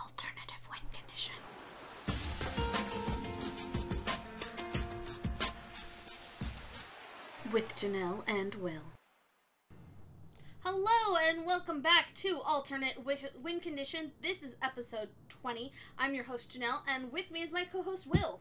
Alternative 0.00 0.68
win 0.70 0.80
condition. 0.92 1.34
With 7.50 7.74
Janaelle 7.74 8.22
and 8.28 8.54
Will. 8.56 8.92
Hello 10.60 11.16
and 11.28 11.44
welcome 11.44 11.80
back 11.80 12.14
to 12.16 12.40
Alternate 12.46 12.98
Win 13.42 13.58
Condition. 13.58 14.12
This 14.22 14.44
is 14.44 14.54
episode 14.62 15.08
20. 15.30 15.72
I'm 15.98 16.14
your 16.14 16.24
host 16.24 16.56
Janaelle, 16.56 16.82
and 16.86 17.10
with 17.10 17.32
me 17.32 17.42
is 17.42 17.52
my 17.52 17.64
co-host 17.64 18.06
Will. 18.06 18.38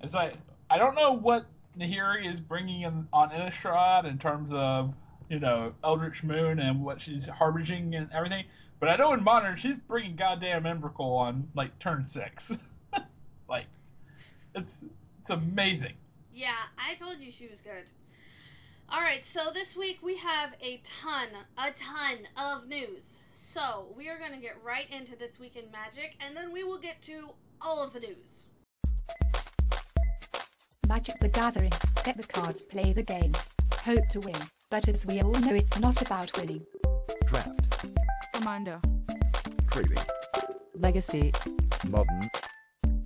It's 0.00 0.14
like 0.14 0.36
I 0.70 0.78
don't 0.78 0.94
know 0.94 1.12
what 1.12 1.46
Nahiri 1.78 2.30
is 2.30 2.40
bringing 2.40 2.82
in 2.82 3.08
on 3.12 3.30
Innistrad 3.30 4.06
in 4.06 4.16
terms 4.16 4.52
of 4.54 4.94
you 5.28 5.38
know 5.38 5.74
Eldritch 5.84 6.22
Moon 6.22 6.60
and 6.60 6.82
what 6.82 7.00
she's 7.02 7.26
harboring 7.26 7.94
and 7.94 8.08
everything, 8.14 8.44
but 8.80 8.88
I 8.88 8.96
know 8.96 9.12
in 9.12 9.22
Modern 9.22 9.56
she's 9.56 9.76
bringing 9.76 10.16
goddamn 10.16 10.64
Emrakul 10.64 11.18
on 11.18 11.48
like 11.54 11.78
turn 11.78 12.04
six. 12.04 12.52
like 13.48 13.66
it's 14.54 14.84
it's 15.20 15.30
amazing. 15.30 15.94
Yeah, 16.32 16.54
I 16.78 16.94
told 16.94 17.18
you 17.20 17.30
she 17.30 17.48
was 17.48 17.60
good. 17.60 17.90
All 18.90 19.00
right, 19.00 19.22
so 19.22 19.50
this 19.52 19.76
week 19.76 19.98
we 20.02 20.16
have 20.16 20.54
a 20.62 20.80
ton, 20.82 21.28
a 21.58 21.72
ton 21.72 22.26
of 22.36 22.66
news. 22.68 23.18
So 23.32 23.88
we 23.94 24.08
are 24.08 24.18
going 24.18 24.32
to 24.32 24.38
get 24.38 24.56
right 24.64 24.88
into 24.90 25.14
this 25.14 25.38
week 25.38 25.56
in 25.56 25.70
Magic, 25.70 26.16
and 26.24 26.34
then 26.34 26.50
we 26.52 26.64
will 26.64 26.78
get 26.78 27.02
to 27.02 27.32
all 27.60 27.84
of 27.84 27.92
the 27.92 28.00
news. 28.00 28.46
Magic 30.86 31.20
the 31.20 31.28
Gathering. 31.28 31.72
Get 32.02 32.16
the 32.16 32.26
cards, 32.26 32.62
play 32.62 32.94
the 32.94 33.02
game. 33.02 33.34
Hope 33.74 34.08
to 34.08 34.20
win. 34.20 34.36
But 34.70 34.88
as 34.88 35.04
we 35.04 35.20
all 35.20 35.32
know, 35.32 35.54
it's 35.54 35.78
not 35.78 36.00
about 36.00 36.34
winning. 36.38 36.64
Draft, 37.26 37.87
Commander. 38.48 38.80
Trading, 39.70 39.98
Legacy, 40.74 41.32
Modern, 41.90 42.30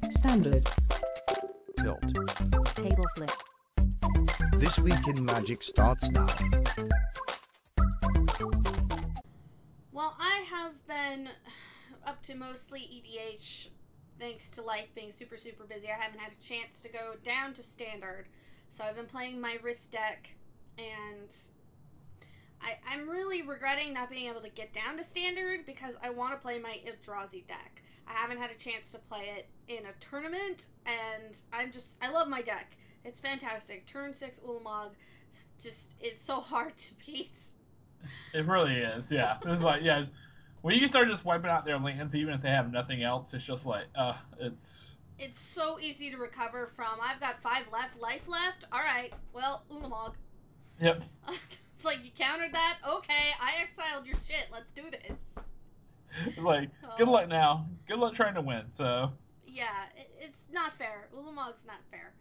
Standard, 0.09 0.65
Tilt. 1.81 2.01
Table 2.77 3.05
Flip, 3.17 3.31
This 4.59 4.79
Week 4.79 5.09
in 5.09 5.25
Magic 5.25 5.65
starts 5.65 6.13
now. 6.13 6.29
Well, 9.91 10.17
I 10.21 10.45
have 10.49 10.87
been 10.87 11.31
up 12.07 12.23
to 12.23 12.37
mostly 12.37 12.83
EDH 12.83 13.71
thanks 14.21 14.49
to 14.51 14.63
life 14.63 14.95
being 14.95 15.11
super, 15.11 15.37
super 15.37 15.65
busy. 15.65 15.89
I 15.89 16.01
haven't 16.01 16.21
had 16.21 16.35
a 16.39 16.41
chance 16.41 16.83
to 16.83 16.89
go 16.89 17.15
down 17.25 17.53
to 17.55 17.65
standard. 17.65 18.29
So 18.69 18.85
I've 18.85 18.95
been 18.95 19.07
playing 19.07 19.41
my 19.41 19.59
wrist 19.61 19.91
deck, 19.91 20.37
and 20.79 21.35
I, 22.63 22.77
I'm 22.89 23.09
really 23.09 23.43
regretting 23.43 23.93
not 23.95 24.11
being 24.11 24.29
able 24.29 24.41
to 24.41 24.51
get 24.51 24.73
down 24.73 24.97
to 24.97 25.05
standard 25.05 25.67
because 25.67 25.97
I 26.03 26.11
want 26.11 26.33
to 26.33 26.39
play 26.39 26.59
my 26.59 26.79
Eldrazi 26.87 27.47
deck. 27.47 27.83
I 28.07 28.13
haven't 28.13 28.39
had 28.39 28.51
a 28.51 28.55
chance 28.55 28.93
to 28.93 28.99
play 28.99 29.31
it 29.37 29.49
in 29.69 29.87
a 29.87 29.93
tournament, 30.01 30.67
and 30.87 31.37
I'm 31.53 31.71
just, 31.71 31.99
I 32.03 32.11
love 32.11 32.29
my 32.29 32.43
deck. 32.43 32.77
It's 33.05 33.21
fantastic. 33.21 33.87
Turn 33.87 34.13
6 34.13 34.41
Ulamog, 34.41 34.91
just, 35.61 35.95
it's 36.01 36.25
so 36.25 36.41
hard 36.41 36.77
to 36.77 36.95
beat. 37.05 37.49
It 38.35 38.47
really 38.47 38.77
is. 38.77 39.11
Yeah, 39.11 39.37
it's 39.47 39.63
like 39.63 39.83
yeah. 39.83 40.07
When 40.63 40.77
you 40.77 40.87
start 40.87 41.09
just 41.09 41.25
wiping 41.25 41.51
out 41.51 41.65
their 41.65 41.79
lands, 41.79 42.15
even 42.15 42.35
if 42.35 42.43
they 42.43 42.51
have 42.51 42.73
nothing 42.73 43.03
else, 43.03 43.33
it's 43.35 43.45
just 43.45 43.67
like 43.67 43.85
uh, 43.97 44.15
it's 44.41 44.95
It's 45.19 45.39
so 45.39 45.79
easy 45.81 46.11
to 46.11 46.17
recover 46.17 46.67
from. 46.67 46.99
I've 47.03 47.21
got 47.21 47.41
five 47.43 47.67
left, 47.73 48.01
life 48.01 48.29
left. 48.29 48.65
All 48.73 48.81
right. 48.81 49.13
Well, 49.33 49.65
Ulamog. 49.71 50.15
yep. 50.81 51.03
it's 51.83 51.97
like 51.97 52.05
you 52.05 52.13
countered 52.17 52.53
that. 52.53 52.79
Okay, 52.89 53.35
I 53.41 53.55
exiled 53.61 54.07
your 54.07 54.15
shit. 54.25 54.47
Let's 54.53 54.71
do 54.71 54.83
this. 54.89 55.45
It's 56.27 56.39
like 56.39 56.71
good 56.97 57.09
luck 57.09 57.29
now. 57.29 57.67
Good 57.89 57.99
luck 57.99 58.15
trying 58.15 58.35
to 58.35 58.41
win. 58.41 58.63
So 58.73 59.11
Yeah, 59.45 59.67
it, 59.97 60.09
it's 60.21 60.45
not 60.53 60.73
fair. 60.73 61.09
Ulamog's 61.13 61.67
not 61.67 61.81
fair. 61.91 62.13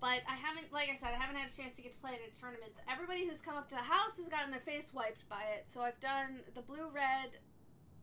But 0.00 0.22
I 0.28 0.34
haven't, 0.34 0.72
like 0.72 0.88
I 0.90 0.94
said, 0.94 1.10
I 1.16 1.22
haven't 1.22 1.36
had 1.36 1.48
a 1.50 1.56
chance 1.56 1.74
to 1.74 1.82
get 1.82 1.92
to 1.92 1.98
play 1.98 2.12
in 2.12 2.18
a 2.28 2.34
tournament. 2.34 2.72
Everybody 2.90 3.26
who's 3.28 3.40
come 3.40 3.56
up 3.56 3.68
to 3.68 3.76
the 3.76 3.80
house 3.82 4.16
has 4.16 4.28
gotten 4.28 4.50
their 4.50 4.60
face 4.60 4.92
wiped 4.92 5.28
by 5.28 5.42
it. 5.56 5.66
So 5.68 5.80
I've 5.82 5.98
done 6.00 6.40
the 6.54 6.62
blue 6.62 6.88
red. 6.92 7.38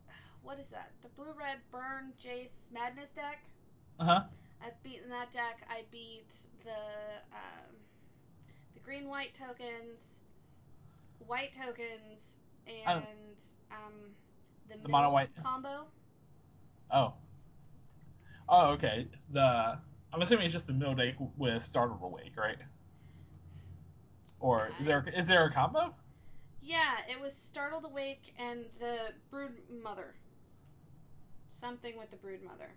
What 0.42 0.58
is 0.58 0.68
that? 0.68 0.92
The 1.02 1.08
blue 1.08 1.34
red 1.38 1.58
burn 1.70 2.12
Jace 2.18 2.72
Madness 2.72 3.10
deck. 3.12 3.44
uh 4.00 4.04
huh. 4.04 4.20
I've 4.64 4.82
beaten 4.82 5.10
that 5.10 5.32
deck. 5.32 5.66
I 5.68 5.82
beat 5.90 6.32
the 6.64 6.70
um, 7.32 7.74
the 8.74 8.80
green 8.80 9.08
white 9.08 9.34
tokens, 9.34 10.20
white 11.18 11.52
tokens, 11.52 12.36
and 12.66 13.04
um, 13.70 13.92
the, 14.68 14.76
The 14.82 14.88
mono 14.88 15.10
white. 15.10 15.30
combo. 15.42 15.86
Oh. 16.90 17.14
Oh, 18.48 18.70
okay. 18.72 19.08
The 19.32 19.78
I'm 20.12 20.22
assuming 20.22 20.44
it's 20.46 20.54
just 20.54 20.66
the 20.68 20.72
mill 20.72 20.94
deck 20.94 21.14
with 21.36 21.62
Startled 21.64 22.00
Awake, 22.02 22.32
right? 22.36 22.58
Or 24.40 24.70
is 24.80 24.86
there 24.86 25.04
is 25.16 25.26
there 25.26 25.44
a 25.46 25.52
combo? 25.52 25.94
Yeah, 26.62 26.96
it 27.08 27.20
was 27.20 27.32
Startled 27.34 27.84
Awake 27.84 28.34
and 28.38 28.66
the 28.80 29.12
Brood 29.30 29.58
Mother. 29.82 30.14
Something 31.50 31.96
with 31.98 32.10
the 32.10 32.16
Brood 32.16 32.42
Mother. 32.42 32.70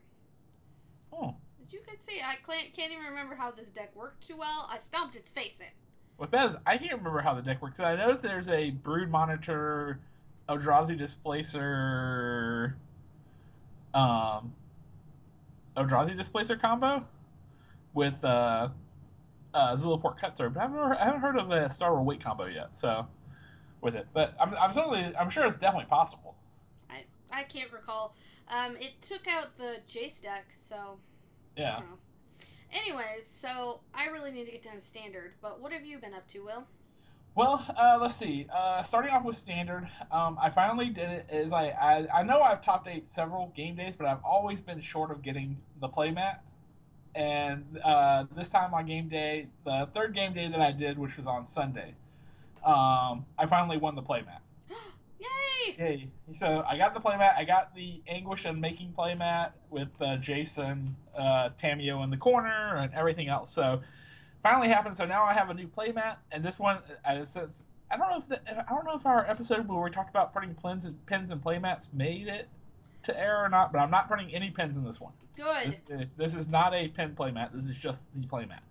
Oh, 1.12 1.36
As 1.66 1.74
you 1.74 1.80
can 1.86 2.00
see, 2.00 2.22
I 2.24 2.36
can't, 2.36 2.72
can't 2.72 2.92
even 2.92 3.04
remember 3.06 3.34
how 3.36 3.50
this 3.52 3.70
deck 3.70 3.96
worked 3.96 4.28
too 4.28 4.38
well. 4.38 4.70
I 4.72 4.78
stomped 4.78 5.16
its 5.16 5.32
face 5.32 5.60
in. 5.60 5.66
What's 6.20 6.34
that 6.34 6.50
is, 6.50 6.56
I 6.66 6.78
can't 6.78 6.98
remember 6.98 7.22
how 7.22 7.34
the 7.34 7.42
deck 7.42 7.62
works. 7.62 7.80
I 7.80 7.96
know 7.96 8.10
that 8.10 8.22
there's 8.22 8.50
a 8.50 8.72
Brood 8.72 9.10
Monitor, 9.10 10.00
Eldrazi 10.50 10.98
Displacer, 10.98 12.76
um, 13.94 14.54
Eldrazi 15.78 16.18
Displacer 16.18 16.58
combo 16.58 17.06
with 17.94 18.22
uh, 18.22 18.68
uh, 19.54 19.78
Zulaport 19.78 20.20
Cutthroat, 20.20 20.54
but 20.54 20.60
I 20.60 20.64
haven't, 20.64 20.78
heard, 20.78 20.98
I 20.98 21.06
haven't 21.06 21.22
heard 21.22 21.38
of 21.38 21.52
a 21.52 21.72
Startled 21.72 22.02
Awake 22.02 22.22
combo 22.22 22.48
yet. 22.48 22.78
So 22.78 23.08
with 23.80 23.96
it, 23.96 24.08
but 24.14 24.36
I'm, 24.42 24.54
I'm 24.56 24.74
certainly 24.74 25.16
I'm 25.18 25.30
sure 25.30 25.46
it's 25.46 25.56
definitely 25.56 25.88
possible. 25.90 26.36
I 26.90 27.06
I 27.32 27.44
can't 27.44 27.72
recall. 27.72 28.14
Um, 28.50 28.76
it 28.76 29.02
took 29.02 29.26
out 29.26 29.58
the 29.58 29.78
Jace 29.88 30.22
deck, 30.22 30.48
so 30.58 31.00
Yeah. 31.56 31.80
know. 31.80 31.98
Anyways, 32.72 33.26
so 33.26 33.82
I 33.94 34.08
really 34.08 34.32
need 34.32 34.46
to 34.46 34.52
get 34.52 34.64
down 34.64 34.76
to 34.76 34.80
standard. 34.80 35.34
But 35.42 35.60
what 35.60 35.72
have 35.72 35.86
you 35.86 35.98
been 35.98 36.14
up 36.14 36.28
to, 36.30 36.40
Will? 36.40 36.66
Well, 37.36 37.66
uh, 37.78 37.98
let's 38.02 38.16
see. 38.16 38.48
Uh, 38.54 38.84
starting 38.84 39.12
off 39.12 39.24
with 39.24 39.38
standard, 39.38 39.88
um, 40.12 40.38
I 40.42 40.50
finally 40.50 40.90
did 40.90 41.10
it. 41.10 41.28
Is 41.32 41.54
I, 41.54 41.68
I 41.70 42.20
I 42.20 42.24
know 42.24 42.42
I've 42.42 42.64
topped 42.64 42.88
eight 42.88 43.10
several 43.10 43.54
game 43.56 43.76
days, 43.76 43.96
but 43.96 44.08
I've 44.08 44.24
always 44.24 44.60
been 44.60 44.82
short 44.82 45.10
of 45.10 45.22
getting 45.22 45.58
the 45.80 45.88
playmat. 45.88 46.40
And 47.16 47.80
uh, 47.84 48.26
this 48.36 48.50
time 48.50 48.74
on 48.74 48.86
game 48.86 49.10
day, 49.10 49.48
the 49.64 49.88
third 49.94 50.14
game 50.14 50.34
day 50.34 50.50
that 50.50 50.60
I 50.60 50.72
did, 50.72 50.98
which 50.98 51.18
was 51.18 51.28
on 51.28 51.48
Sunday, 51.48 51.94
um, 52.64 53.26
I 53.38 53.46
finally 53.50 53.78
won 53.78 53.96
the 53.96 54.04
playmat. 54.04 54.40
Yay! 55.78 56.10
So 56.34 56.64
I 56.68 56.78
got 56.78 56.94
the 56.94 57.00
playmat. 57.00 57.36
I 57.38 57.44
got 57.44 57.76
the 57.76 58.02
Anguished 58.08 58.46
Unmaking 58.46 58.94
playmat 58.98 59.52
with 59.70 59.90
uh, 60.02 60.18
Jason, 60.18 60.96
uh, 61.18 61.50
Tamiyo 61.62 62.04
in 62.04 62.10
the 62.10 62.18
corner, 62.18 62.78
and 62.78 62.94
everything 62.94 63.28
else. 63.28 63.52
So 63.52 63.82
finally 64.42 64.70
happened. 64.70 64.98
So 64.98 65.06
now 65.06 65.24
I 65.24 65.34
have 65.34 65.50
a 65.50 65.54
new 65.54 65.68
playmat, 65.68 66.18
and 66.32 66.44
this 66.44 66.58
one, 66.58 66.80
uh, 67.06 67.26
since 67.26 67.64
I 67.92 67.98
don't 67.98 68.10
know 68.10 68.18
if 68.18 68.28
the, 68.30 68.50
I 68.50 68.74
don't 68.74 68.86
know 68.86 68.96
if 68.96 69.06
our 69.06 69.26
episode 69.26 69.68
where 69.68 69.82
we 69.82 69.90
talked 69.90 70.10
about 70.10 70.34
putting 70.34 70.56
pins 70.56 70.86
and 70.86 71.06
pins 71.06 71.32
and 71.32 71.44
playmats 71.44 71.88
made 71.94 72.28
it 72.28 72.48
to 73.04 73.20
air 73.20 73.44
or 73.44 73.50
not, 73.50 73.72
but 73.72 73.80
I'm 73.80 73.92
not 73.92 74.10
putting 74.10 74.34
any 74.34 74.52
pins 74.52 74.78
in 74.78 74.84
this 74.84 75.00
one. 75.00 75.14
Good. 75.36 75.78
This, 75.88 76.08
this 76.18 76.36
is 76.36 76.50
not 76.50 76.74
a 76.74 76.88
pin 76.90 77.16
playmat. 77.18 77.54
This 77.54 77.66
is 77.66 77.78
just 77.78 78.02
the 78.16 78.26
playmat. 78.28 78.62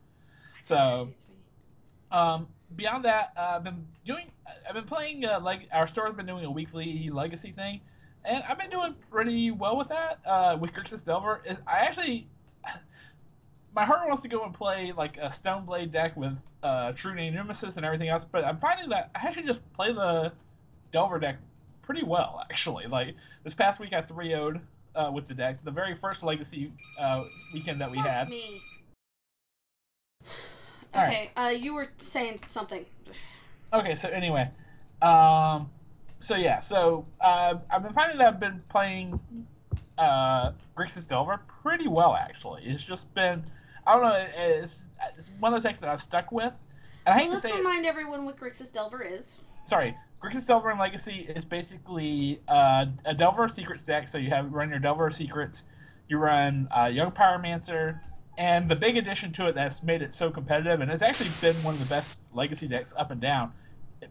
So. 0.63 1.11
Um, 2.11 2.49
beyond 2.75 3.05
that, 3.05 3.33
uh, 3.37 3.57
I've 3.57 3.65
been 3.65 3.87
doing. 4.05 4.31
I've 4.69 4.75
been 4.75 4.85
playing. 4.85 5.25
Uh, 5.25 5.41
like 5.41 5.69
our 5.73 5.87
store's 5.87 6.15
been 6.15 6.27
doing 6.27 6.45
a 6.45 6.51
weekly 6.51 7.11
legacy 7.13 7.53
thing, 7.53 7.81
and 8.25 8.43
I've 8.49 8.59
been 8.59 8.71
doing 8.71 8.95
pretty 9.11 9.51
well 9.51 9.77
with 9.77 9.89
that. 9.89 10.19
Uh, 10.27 10.57
with 10.61 10.73
Grixis 10.73 11.05
Delver, 11.05 11.43
is 11.45 11.59
I 11.67 11.79
actually. 11.79 12.27
My 13.75 13.85
heart 13.85 14.09
wants 14.09 14.23
to 14.23 14.29
go 14.29 14.45
and 14.45 14.53
play 14.53 14.93
like 14.97 15.19
a 15.19 15.29
Stoneblade 15.29 15.93
deck 15.93 16.17
with 16.17 16.33
uh, 16.63 16.93
True 16.93 17.15
Name 17.15 17.35
Nemesis 17.35 17.77
and 17.77 17.85
everything 17.85 18.09
else, 18.09 18.25
but 18.25 18.45
I'm 18.45 18.59
finding 18.59 18.89
that 18.89 19.11
I 19.15 19.27
actually 19.27 19.47
just 19.47 19.61
play 19.75 19.93
the 19.93 20.33
Delver 20.91 21.21
deck 21.21 21.37
pretty 21.83 22.03
well. 22.03 22.45
Actually, 22.51 22.87
like 22.87 23.15
this 23.45 23.55
past 23.55 23.79
week 23.79 23.93
I 23.93 24.03
3 24.03 24.29
0'd 24.31 24.61
uh, 24.97 25.11
with 25.13 25.29
the 25.29 25.35
deck. 25.35 25.63
The 25.65 25.71
very 25.71 25.95
first 25.95 26.23
legacy 26.23 26.73
uh, 26.99 27.25
weekend 27.53 27.81
that 27.81 27.91
we 27.91 27.99
Fuck 27.99 28.07
had. 28.07 28.29
me. 28.29 28.61
All 30.95 31.03
right. 31.03 31.09
Okay, 31.09 31.31
uh, 31.37 31.49
you 31.51 31.75
were 31.75 31.89
saying 31.99 32.41
something. 32.49 32.85
Okay, 33.73 33.95
so 33.97 34.09
anyway, 34.09 34.51
um, 35.03 35.71
so 36.21 36.37
yeah, 36.37 36.61
so 36.61 37.05
uh, 37.21 37.55
I've 37.71 37.83
been 37.83 37.93
finding 37.93 38.19
that 38.19 38.27
I've 38.29 38.41
been 38.41 38.63
playing 38.71 39.21
uh, 39.99 40.53
Grixis 40.77 41.07
Delver 41.07 41.41
pretty 41.63 41.89
well 41.89 42.15
actually. 42.15 42.63
It's 42.65 42.83
just 42.85 43.13
been, 43.15 43.45
I 43.87 43.93
don't 43.95 44.03
know. 44.03 44.27
It's, 44.37 44.85
it's 45.19 45.29
one 45.39 45.53
of 45.53 45.57
those 45.57 45.65
decks 45.65 45.79
that 45.81 45.89
I've 45.91 46.03
stuck 46.03 46.33
with. 46.33 46.53
And 47.07 47.15
I 47.15 47.19
hate 47.19 47.29
Well, 47.29 47.29
to 47.29 47.33
let's 47.35 47.43
say, 47.43 47.51
it, 47.51 47.57
remind 47.57 47.85
everyone 47.87 48.25
what 48.25 48.39
Grixis 48.39 48.73
Delver 48.73 49.03
is. 49.03 49.41
sorry, 49.67 49.95
Grixis 50.23 50.47
Delver 50.47 50.71
and 50.71 50.81
Legacy 50.81 51.29
is 51.37 51.45
basically 51.45 52.41
uh, 52.49 52.87
a 53.05 53.15
Delver 53.15 53.49
Secrets 53.49 53.85
deck. 53.85 54.09
So 54.09 54.19
you 54.19 54.31
have 54.31 54.51
run 54.53 54.71
your 54.71 54.79
Delver 54.79 55.11
Secrets, 55.11 55.63
you 56.09 56.17
run 56.19 56.69
uh, 56.77 56.87
Young 56.87 57.11
Pyromancer, 57.11 58.01
and 58.39 58.71
the 58.71 58.77
big 58.77 58.97
addition 58.97 59.33
to 59.33 59.49
it 59.49 59.55
that's 59.55 59.83
made 59.83 60.01
it 60.01 60.15
so 60.15 60.31
competitive, 60.31 60.81
and 60.81 60.91
it's 60.91 61.03
actually 61.03 61.31
been 61.41 61.63
one 61.63 61.75
of 61.75 61.81
the 61.81 61.87
best 61.87 62.19
Legacy 62.33 62.69
decks 62.69 62.95
up 62.97 63.11
and 63.11 63.21
down. 63.21 63.53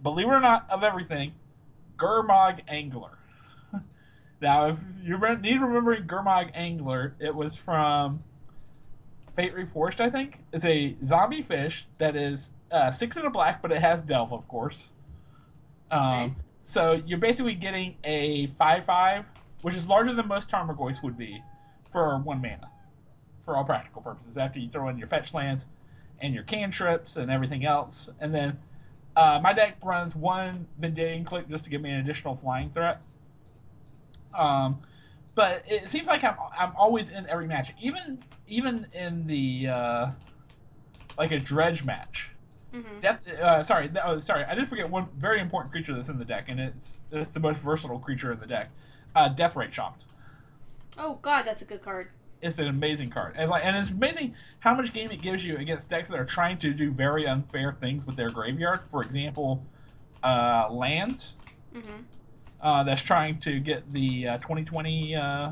Believe 0.03 0.27
it 0.27 0.31
or 0.31 0.39
not, 0.39 0.69
of 0.69 0.83
everything, 0.83 1.33
Gurmag 1.97 2.59
Angler. 2.68 3.18
now, 4.41 4.68
if 4.68 4.77
you 5.01 5.18
need 5.18 5.62
remembering 5.62 6.03
Gurmag 6.03 6.51
Angler, 6.53 7.15
it 7.19 7.33
was 7.33 7.56
from 7.56 8.19
Fate 9.35 9.56
Reforged, 9.56 10.01
I 10.01 10.09
think. 10.09 10.39
It's 10.51 10.65
a 10.65 10.95
zombie 11.06 11.41
fish 11.41 11.88
that 11.97 12.15
is 12.15 12.51
uh, 12.69 12.91
six 12.91 13.15
in 13.18 13.25
a 13.25 13.30
black, 13.30 13.62
but 13.62 13.71
it 13.71 13.81
has 13.81 14.01
Delve, 14.01 14.33
of 14.33 14.47
course. 14.47 14.89
Um, 15.89 16.01
Okay. 16.01 16.33
So 16.68 17.01
you're 17.06 17.18
basically 17.18 17.56
getting 17.56 17.95
a 18.03 18.47
5 18.59 18.85
5, 18.85 19.25
which 19.62 19.73
is 19.73 19.88
larger 19.88 20.13
than 20.13 20.27
most 20.27 20.50
Tarmogoyfs 20.50 21.01
would 21.01 21.18
be 21.18 21.41
for 21.89 22.18
one 22.19 22.41
mana, 22.41 22.69
for 23.47 23.55
all 23.55 23.63
practical 23.63 24.01
purposes, 24.01 24.38
after 24.38 24.59
you 24.59 24.67
throw 24.69 24.89
in 24.89 24.97
your 24.97 25.07
fetch 25.07 25.33
lands 25.33 25.65
and 26.19 26.33
your 26.33 26.44
cantrips 26.44 27.15
and 27.15 27.31
everything 27.31 27.65
else. 27.65 28.09
And 28.19 28.35
then 28.35 28.59
uh, 29.15 29.39
my 29.41 29.53
deck 29.53 29.77
runs 29.81 30.13
one 30.13 30.67
Vendilion 30.81 31.23
Clique 31.25 31.47
just 31.47 31.63
to 31.63 31.69
give 31.69 31.81
me 31.81 31.89
an 31.89 31.99
additional 32.01 32.35
flying 32.35 32.69
threat. 32.71 33.01
Um, 34.35 34.79
but 35.33 35.63
it 35.65 35.88
seems 35.88 36.07
like 36.07 36.25
I'm 36.25 36.35
I'm 36.59 36.75
always 36.75 37.09
in 37.09 37.25
every 37.29 37.47
match, 37.47 37.71
even 37.81 38.21
even 38.49 38.85
in 38.94 39.25
the 39.25 39.67
uh, 39.69 40.07
like 41.17 41.31
a 41.31 41.39
dredge 41.39 41.85
match. 41.85 42.29
Mm-hmm. 42.73 42.99
Death. 42.99 43.25
Uh, 43.27 43.63
sorry, 43.63 43.89
oh, 44.03 44.19
sorry. 44.19 44.44
I 44.44 44.55
did 44.55 44.67
forget 44.67 44.89
one 44.89 45.07
very 45.17 45.39
important 45.39 45.71
creature 45.71 45.95
that's 45.95 46.09
in 46.09 46.19
the 46.19 46.25
deck, 46.25 46.49
and 46.49 46.59
it's 46.59 46.97
it's 47.13 47.29
the 47.29 47.39
most 47.39 47.61
versatile 47.61 47.99
creature 47.99 48.33
in 48.33 48.41
the 48.41 48.45
deck. 48.45 48.71
Uh, 49.15 49.33
Deathrite 49.33 49.71
Shaman. 49.71 49.94
Oh 50.97 51.17
god, 51.21 51.44
that's 51.44 51.61
a 51.61 51.65
good 51.65 51.81
card. 51.81 52.09
It's 52.41 52.59
an 52.59 52.67
amazing 52.67 53.09
card, 53.09 53.33
and 53.37 53.49
like, 53.49 53.63
and 53.65 53.75
it's 53.75 53.89
amazing 53.89 54.35
how 54.59 54.75
much 54.75 54.93
game 54.93 55.09
it 55.11 55.21
gives 55.21 55.43
you 55.43 55.57
against 55.57 55.89
decks 55.89 56.09
that 56.09 56.19
are 56.19 56.25
trying 56.25 56.59
to 56.59 56.71
do 56.73 56.91
very 56.91 57.25
unfair 57.27 57.75
things 57.79 58.05
with 58.05 58.15
their 58.15 58.29
graveyard. 58.29 58.81
For 58.91 59.01
example, 59.03 59.65
uh, 60.23 60.67
lands. 60.71 61.33
Mm-hmm. 61.73 62.03
Uh, 62.61 62.83
that's 62.83 63.01
trying 63.01 63.39
to 63.41 63.59
get 63.59 63.91
the 63.91 64.27
uh, 64.27 64.37
2020. 64.37 65.15
Uh, 65.15 65.51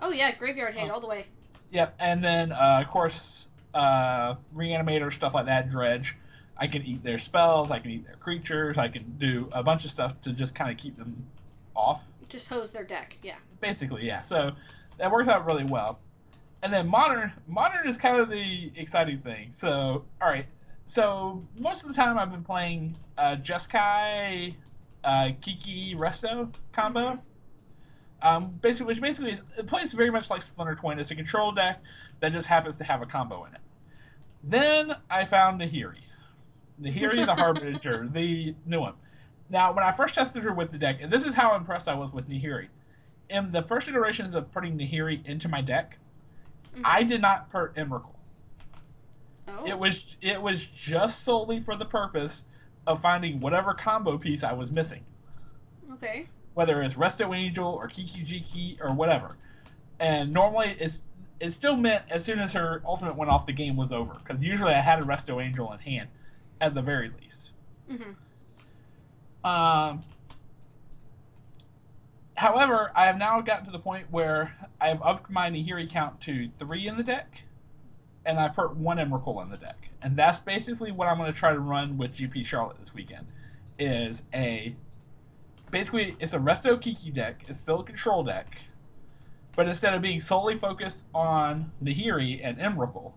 Oh 0.00 0.10
yeah, 0.10 0.30
graveyard 0.32 0.74
hate 0.74 0.88
Oh. 0.90 0.94
all 0.94 1.00
the 1.00 1.06
way. 1.08 1.26
Yep, 1.70 1.96
and 1.98 2.22
then 2.22 2.52
uh, 2.52 2.80
of 2.84 2.88
course 2.88 3.48
uh, 3.74 4.34
reanimator 4.54 5.12
stuff 5.12 5.34
like 5.34 5.46
that. 5.46 5.70
Dredge, 5.70 6.16
I 6.56 6.66
can 6.66 6.82
eat 6.82 7.02
their 7.04 7.18
spells. 7.18 7.70
I 7.70 7.78
can 7.80 7.90
eat 7.92 8.04
their 8.06 8.16
creatures. 8.16 8.76
I 8.78 8.88
can 8.88 9.04
do 9.18 9.48
a 9.52 9.62
bunch 9.62 9.84
of 9.84 9.90
stuff 9.90 10.20
to 10.22 10.32
just 10.32 10.54
kind 10.54 10.70
of 10.70 10.76
keep 10.78 10.96
them 10.96 11.26
off. 11.76 12.02
Just 12.28 12.48
hose 12.48 12.72
their 12.72 12.84
deck. 12.84 13.16
Yeah. 13.22 13.36
Basically, 13.60 14.04
yeah. 14.06 14.22
So 14.22 14.52
that 14.98 15.10
works 15.10 15.28
out 15.28 15.44
really 15.46 15.64
well. 15.64 15.98
And 16.62 16.72
then 16.72 16.88
modern, 16.88 17.32
modern 17.46 17.86
is 17.88 17.96
kind 17.96 18.18
of 18.18 18.28
the 18.28 18.72
exciting 18.76 19.20
thing. 19.20 19.50
So 19.52 20.04
all 20.20 20.28
right, 20.28 20.46
so 20.86 21.46
most 21.56 21.82
of 21.82 21.88
the 21.88 21.94
time 21.94 22.18
I've 22.18 22.32
been 22.32 22.44
playing 22.44 22.96
uh, 23.16 23.36
Jeskai, 23.36 24.54
uh, 25.04 25.28
Kiki 25.42 25.94
Resto 25.94 26.52
combo. 26.72 27.20
Um, 28.20 28.58
basically, 28.60 28.86
which 28.86 29.00
basically 29.00 29.32
is 29.32 29.42
it 29.56 29.68
plays 29.68 29.92
very 29.92 30.10
much 30.10 30.28
like 30.28 30.42
Splinter 30.42 30.74
Twin. 30.74 30.98
It's 30.98 31.12
a 31.12 31.14
control 31.14 31.52
deck 31.52 31.80
that 32.20 32.32
just 32.32 32.48
happens 32.48 32.76
to 32.76 32.84
have 32.84 33.00
a 33.00 33.06
combo 33.06 33.44
in 33.44 33.54
it. 33.54 33.60
Then 34.42 34.96
I 35.10 35.24
found 35.24 35.60
Nahiri, 35.60 36.00
Nahiri 36.80 37.26
the 37.26 37.34
Harbinger, 37.36 38.08
the 38.08 38.54
new 38.66 38.80
one. 38.80 38.94
Now, 39.50 39.72
when 39.72 39.84
I 39.84 39.92
first 39.92 40.14
tested 40.14 40.42
her 40.42 40.52
with 40.52 40.72
the 40.72 40.78
deck, 40.78 40.98
and 41.00 41.12
this 41.12 41.24
is 41.24 41.34
how 41.34 41.54
impressed 41.56 41.88
I 41.88 41.94
was 41.94 42.12
with 42.12 42.28
Nahiri. 42.28 42.68
In 43.30 43.52
the 43.52 43.62
first 43.62 43.88
iterations 43.88 44.34
of 44.34 44.50
putting 44.52 44.76
Nahiri 44.76 45.24
into 45.26 45.48
my 45.48 45.60
deck, 45.60 45.98
Mhm. 46.78 46.82
I 46.84 47.02
did 47.02 47.20
not 47.20 47.50
put 47.50 47.74
Emrakul. 47.74 48.14
Oh. 49.48 49.66
It 49.66 49.78
was 49.78 50.16
it 50.20 50.40
was 50.40 50.64
just 50.64 51.24
solely 51.24 51.60
for 51.60 51.76
the 51.76 51.84
purpose 51.84 52.44
of 52.86 53.00
finding 53.02 53.40
whatever 53.40 53.74
combo 53.74 54.18
piece 54.18 54.42
I 54.42 54.52
was 54.52 54.70
missing 54.70 55.04
okay. 55.94 56.28
whether 56.54 56.82
it's 56.82 56.94
Resto 56.94 57.36
Angel 57.36 57.66
or 57.66 57.88
Kiki 57.88 58.20
Jiki 58.24 58.80
or 58.80 58.92
whatever. 58.92 59.36
And 60.00 60.32
normally 60.32 60.76
it's 60.78 61.02
it 61.40 61.52
still 61.52 61.76
meant 61.76 62.04
as 62.10 62.24
soon 62.24 62.40
as 62.40 62.52
her 62.52 62.82
ultimate 62.84 63.16
went 63.16 63.30
off, 63.30 63.46
the 63.46 63.52
game 63.52 63.76
was 63.76 63.92
over. 63.92 64.14
Because 64.14 64.42
usually 64.42 64.72
I 64.72 64.80
had 64.80 65.00
a 65.00 65.02
Resto 65.02 65.42
Angel 65.42 65.72
in 65.72 65.78
hand, 65.78 66.08
at 66.60 66.74
the 66.74 66.82
very 66.82 67.10
least. 67.22 67.50
Mm-hmm. 67.90 69.46
Um, 69.46 70.00
however, 72.38 72.92
I 72.94 73.06
have 73.06 73.18
now 73.18 73.40
gotten 73.40 73.66
to 73.66 73.72
the 73.72 73.80
point 73.80 74.06
where 74.12 74.56
I 74.80 74.88
have 74.88 75.02
upped 75.02 75.28
my 75.28 75.50
Nahiri 75.50 75.90
count 75.90 76.20
to 76.22 76.48
three 76.60 76.86
in 76.86 76.96
the 76.96 77.02
deck, 77.02 77.42
and 78.24 78.38
I 78.38 78.46
put 78.46 78.76
one 78.76 78.98
Emrakul 78.98 79.42
in 79.42 79.50
the 79.50 79.56
deck. 79.56 79.90
And 80.02 80.16
that's 80.16 80.38
basically 80.38 80.92
what 80.92 81.08
I'm 81.08 81.18
going 81.18 81.32
to 81.32 81.36
try 81.36 81.52
to 81.52 81.58
run 81.58 81.98
with 81.98 82.14
GP 82.14 82.46
Charlotte 82.46 82.78
this 82.78 82.94
weekend. 82.94 83.26
Is 83.80 84.22
a 84.32 84.72
basically 85.72 86.14
it's 86.20 86.32
a 86.32 86.38
Resto 86.38 86.80
Kiki 86.80 87.10
deck. 87.10 87.42
It's 87.48 87.58
still 87.58 87.80
a 87.80 87.84
control 87.84 88.22
deck, 88.22 88.56
but 89.56 89.68
instead 89.68 89.94
of 89.94 90.02
being 90.02 90.20
solely 90.20 90.58
focused 90.58 91.04
on 91.14 91.72
Nahiri 91.82 92.40
and 92.44 92.58
Emrakul, 92.58 93.12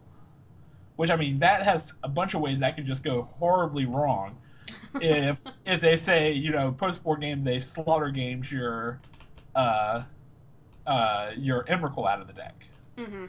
which 0.95 1.11
I 1.11 1.15
mean 1.15 1.39
that 1.39 1.61
has 1.61 1.93
a 2.03 2.09
bunch 2.09 2.33
of 2.33 2.41
ways 2.41 2.59
that 2.59 2.75
could 2.75 2.87
just 2.87 3.03
go 3.03 3.29
horribly 3.39 3.85
wrong 3.85 4.37
if 4.95 5.37
if 5.65 5.81
they 5.81 5.97
say 5.97 6.31
you 6.31 6.51
know 6.51 6.71
post 6.71 7.03
board 7.03 7.21
game 7.21 7.43
they 7.43 7.59
slaughter 7.59 8.09
games 8.09 8.51
your 8.51 8.99
uh 9.55 10.03
uh 10.87 11.31
your 11.37 11.63
Emrakul 11.65 12.09
out 12.09 12.21
of 12.21 12.27
the 12.27 12.33
deck, 12.33 12.55
Mm-hmm. 12.97 13.25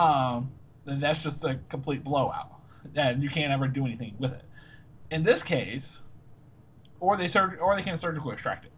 um 0.00 0.50
then 0.84 1.00
that's 1.00 1.20
just 1.20 1.42
a 1.44 1.58
complete 1.68 2.04
blowout, 2.04 2.52
and 2.94 3.22
you 3.22 3.28
can't 3.28 3.52
ever 3.52 3.66
do 3.66 3.84
anything 3.84 4.14
with 4.18 4.32
it. 4.32 4.44
In 5.10 5.24
this 5.24 5.42
case, 5.42 5.98
or 7.00 7.16
they 7.16 7.28
surg- 7.28 7.58
or 7.60 7.74
they 7.76 7.82
can 7.82 7.96
surgically 7.96 8.32
extract 8.34 8.64
it. 8.64 8.72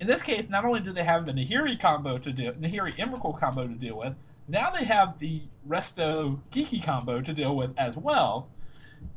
In 0.00 0.06
this 0.06 0.22
case, 0.22 0.48
not 0.48 0.64
only 0.64 0.80
do 0.80 0.92
they 0.92 1.04
have 1.04 1.24
the 1.24 1.32
Nahiri 1.32 1.80
combo 1.80 2.18
to 2.18 2.32
deal, 2.32 2.52
Nahiri 2.54 2.94
Emrakul 2.98 3.38
combo 3.38 3.66
to 3.66 3.74
deal 3.74 3.96
with, 3.96 4.14
now 4.48 4.70
they 4.70 4.84
have 4.84 5.18
the 5.18 5.42
Resto 5.66 6.38
Kiki 6.50 6.80
combo 6.80 7.22
to 7.22 7.32
deal 7.32 7.56
with 7.56 7.72
as 7.78 7.96
well. 7.96 8.48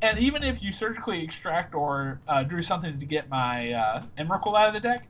And 0.02 0.20
even 0.20 0.44
if 0.44 0.62
you 0.62 0.72
surgically 0.72 1.24
extract 1.24 1.74
or 1.74 2.22
uh, 2.28 2.44
drew 2.44 2.62
something 2.62 3.00
to 3.00 3.06
get 3.06 3.28
my 3.30 3.72
uh, 3.74 4.04
Emrakul 4.18 4.58
out 4.58 4.68
of 4.68 4.74
the 4.74 4.80
deck, 4.80 5.08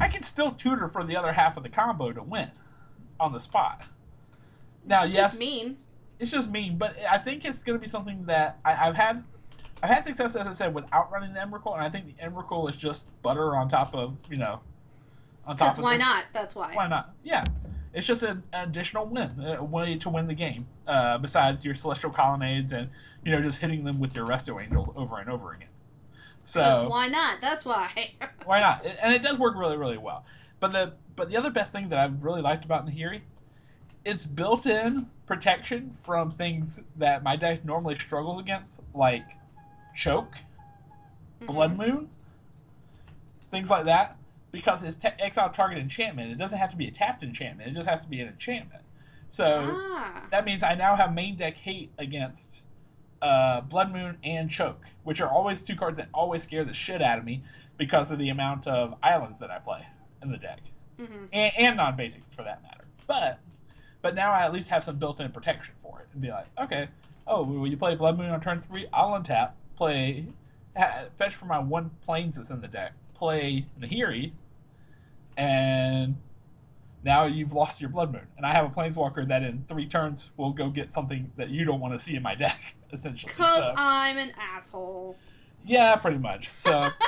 I 0.00 0.08
can 0.08 0.22
still 0.22 0.52
tutor 0.52 0.88
for 0.88 1.04
the 1.04 1.16
other 1.16 1.32
half 1.32 1.56
of 1.56 1.62
the 1.62 1.68
combo 1.68 2.12
to 2.12 2.22
win 2.22 2.50
on 3.20 3.32
the 3.32 3.40
spot. 3.40 3.84
Now, 4.84 5.02
yes. 5.02 5.08
It's 5.08 5.16
yes, 5.16 5.26
just 5.32 5.38
mean. 5.38 5.76
it's 6.18 6.30
just 6.30 6.50
mean, 6.50 6.78
but 6.78 6.96
I 7.08 7.18
think 7.18 7.44
it's 7.44 7.62
going 7.62 7.78
to 7.78 7.82
be 7.82 7.88
something 7.88 8.24
that 8.26 8.58
I, 8.64 8.88
I've 8.88 8.94
had. 8.94 9.24
I've 9.82 9.90
had 9.90 10.04
success, 10.04 10.34
as 10.34 10.46
I 10.46 10.52
said, 10.52 10.74
without 10.74 11.12
running 11.12 11.32
the 11.32 11.38
Emrakul, 11.40 11.74
and 11.74 11.82
I 11.82 11.88
think 11.88 12.06
the 12.06 12.24
Emrakul 12.24 12.68
is 12.68 12.74
just 12.74 13.04
butter 13.22 13.54
on 13.54 13.68
top 13.68 13.94
of 13.94 14.16
you 14.28 14.36
know, 14.36 14.60
on 15.46 15.56
top 15.56 15.68
Because 15.68 15.78
of 15.78 15.84
why 15.84 15.96
this- 15.96 16.06
not? 16.06 16.24
That's 16.32 16.54
why. 16.54 16.74
Why 16.74 16.88
not? 16.88 17.14
Yeah, 17.22 17.44
it's 17.94 18.06
just 18.06 18.22
an 18.22 18.42
additional 18.52 19.06
win, 19.06 19.30
a 19.40 19.62
way 19.62 19.96
to 19.96 20.08
win 20.08 20.26
the 20.26 20.34
game. 20.34 20.66
Uh, 20.86 21.18
besides 21.18 21.64
your 21.64 21.74
celestial 21.74 22.10
colonnades 22.10 22.72
and 22.72 22.88
you 23.24 23.30
know 23.32 23.40
just 23.42 23.58
hitting 23.58 23.84
them 23.84 24.00
with 24.00 24.16
your 24.16 24.26
resto 24.26 24.60
angels 24.60 24.88
over 24.96 25.18
and 25.18 25.28
over 25.30 25.52
again. 25.52 25.68
So 26.48 26.88
why 26.88 27.08
not? 27.08 27.40
That's 27.40 27.64
why. 27.64 28.12
why 28.44 28.60
not? 28.60 28.84
And 28.84 29.12
it 29.12 29.22
does 29.22 29.38
work 29.38 29.56
really, 29.56 29.76
really 29.76 29.98
well. 29.98 30.24
But 30.60 30.72
the 30.72 30.92
but 31.16 31.28
the 31.28 31.36
other 31.36 31.50
best 31.50 31.72
thing 31.72 31.88
that 31.90 31.98
I've 31.98 32.22
really 32.24 32.40
liked 32.42 32.64
about 32.64 32.86
Nahiri, 32.86 33.20
it's 34.04 34.24
built-in 34.24 35.06
protection 35.26 35.96
from 36.04 36.30
things 36.30 36.80
that 36.96 37.22
my 37.22 37.36
deck 37.36 37.64
normally 37.64 37.98
struggles 37.98 38.38
against, 38.40 38.80
like 38.94 39.24
choke, 39.96 40.34
blood 41.46 41.76
Mm-hmm. 41.76 41.90
moon, 41.96 42.08
things 43.50 43.70
like 43.70 43.84
that. 43.84 44.16
Because 44.50 44.82
it's 44.82 44.96
te- 44.96 45.08
exile 45.18 45.50
target 45.50 45.76
enchantment, 45.78 46.32
it 46.32 46.38
doesn't 46.38 46.56
have 46.56 46.70
to 46.70 46.76
be 46.76 46.88
a 46.88 46.90
tapped 46.90 47.22
enchantment. 47.22 47.68
It 47.70 47.74
just 47.74 47.86
has 47.88 48.00
to 48.00 48.08
be 48.08 48.20
an 48.20 48.28
enchantment. 48.28 48.82
So 49.28 49.76
Ah. 49.78 50.22
that 50.30 50.46
means 50.46 50.62
I 50.62 50.74
now 50.74 50.96
have 50.96 51.12
main 51.12 51.36
deck 51.36 51.54
hate 51.54 51.90
against 51.98 52.62
uh, 53.22 53.60
Blood 53.62 53.92
Moon 53.92 54.16
and 54.24 54.50
Choke, 54.50 54.80
which 55.04 55.20
are 55.20 55.28
always 55.28 55.62
two 55.62 55.76
cards 55.76 55.96
that 55.98 56.08
always 56.14 56.42
scare 56.42 56.64
the 56.64 56.74
shit 56.74 57.02
out 57.02 57.18
of 57.18 57.24
me 57.24 57.42
because 57.76 58.10
of 58.10 58.18
the 58.18 58.28
amount 58.30 58.66
of 58.66 58.94
islands 59.02 59.38
that 59.40 59.50
I 59.50 59.58
play 59.58 59.86
in 60.22 60.30
the 60.30 60.38
deck, 60.38 60.60
Mm-hmm. 61.00 61.26
and, 61.32 61.52
and 61.56 61.76
non 61.76 61.96
basics 61.96 62.28
for 62.34 62.42
that 62.42 62.60
matter. 62.62 62.84
But 63.06 63.38
but 64.02 64.14
now 64.14 64.32
I 64.32 64.44
at 64.44 64.52
least 64.52 64.68
have 64.68 64.82
some 64.84 64.96
built-in 64.98 65.30
protection 65.32 65.74
for 65.82 66.00
it, 66.00 66.08
and 66.12 66.20
be 66.22 66.28
like, 66.30 66.46
okay, 66.60 66.88
oh, 67.26 67.42
will 67.44 67.66
you 67.68 67.76
play 67.76 67.94
Blood 67.94 68.18
Moon 68.18 68.30
on 68.30 68.40
turn 68.40 68.62
three? 68.62 68.86
I'll 68.92 69.10
untap, 69.20 69.52
play, 69.76 70.26
ha- 70.76 71.04
fetch 71.16 71.34
for 71.36 71.46
my 71.46 71.58
one 71.58 71.90
plains 72.04 72.36
that's 72.36 72.50
in 72.50 72.60
the 72.60 72.68
deck, 72.68 72.92
play 73.14 73.66
Nahiri, 73.80 74.32
and 75.36 76.16
now 77.04 77.26
you've 77.26 77.52
lost 77.52 77.80
your 77.80 77.90
Blood 77.90 78.12
Moon. 78.12 78.26
And 78.36 78.44
I 78.46 78.52
have 78.52 78.64
a 78.64 78.68
Planeswalker 78.68 79.26
that 79.28 79.42
in 79.42 79.64
three 79.68 79.86
turns 79.86 80.30
will 80.36 80.52
go 80.52 80.68
get 80.70 80.92
something 80.92 81.30
that 81.36 81.48
you 81.50 81.64
don't 81.64 81.80
want 81.80 81.98
to 81.98 82.04
see 82.04 82.16
in 82.16 82.22
my 82.22 82.34
deck, 82.34 82.58
essentially. 82.92 83.32
Because 83.36 83.64
So, 83.64 83.74
I'm 83.76 84.18
an 84.18 84.32
asshole. 84.38 85.16
yeah, 85.64 85.94
pretty 85.96 86.18
much. 86.18 86.50
So 86.62 86.90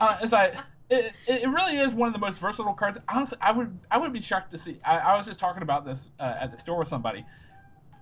Uh, 0.00 0.16
like 0.32 0.54
it, 0.88 1.12
it 1.26 1.46
really 1.48 1.76
is 1.78 1.92
one 1.92 2.06
of 2.08 2.14
the 2.14 2.18
most 2.18 2.38
versatile 2.40 2.72
cards. 2.72 2.96
Honestly, 3.08 3.36
I 3.42 3.52
would 3.52 3.78
I 3.90 3.98
would 3.98 4.12
be 4.14 4.20
shocked 4.22 4.50
to 4.52 4.58
see. 4.58 4.80
I, 4.82 4.96
I 4.98 5.16
was 5.16 5.26
just 5.26 5.38
talking 5.38 5.62
about 5.62 5.84
this 5.84 6.08
uh, 6.18 6.36
at 6.40 6.52
the 6.52 6.58
store 6.58 6.78
with 6.78 6.88
somebody. 6.88 7.24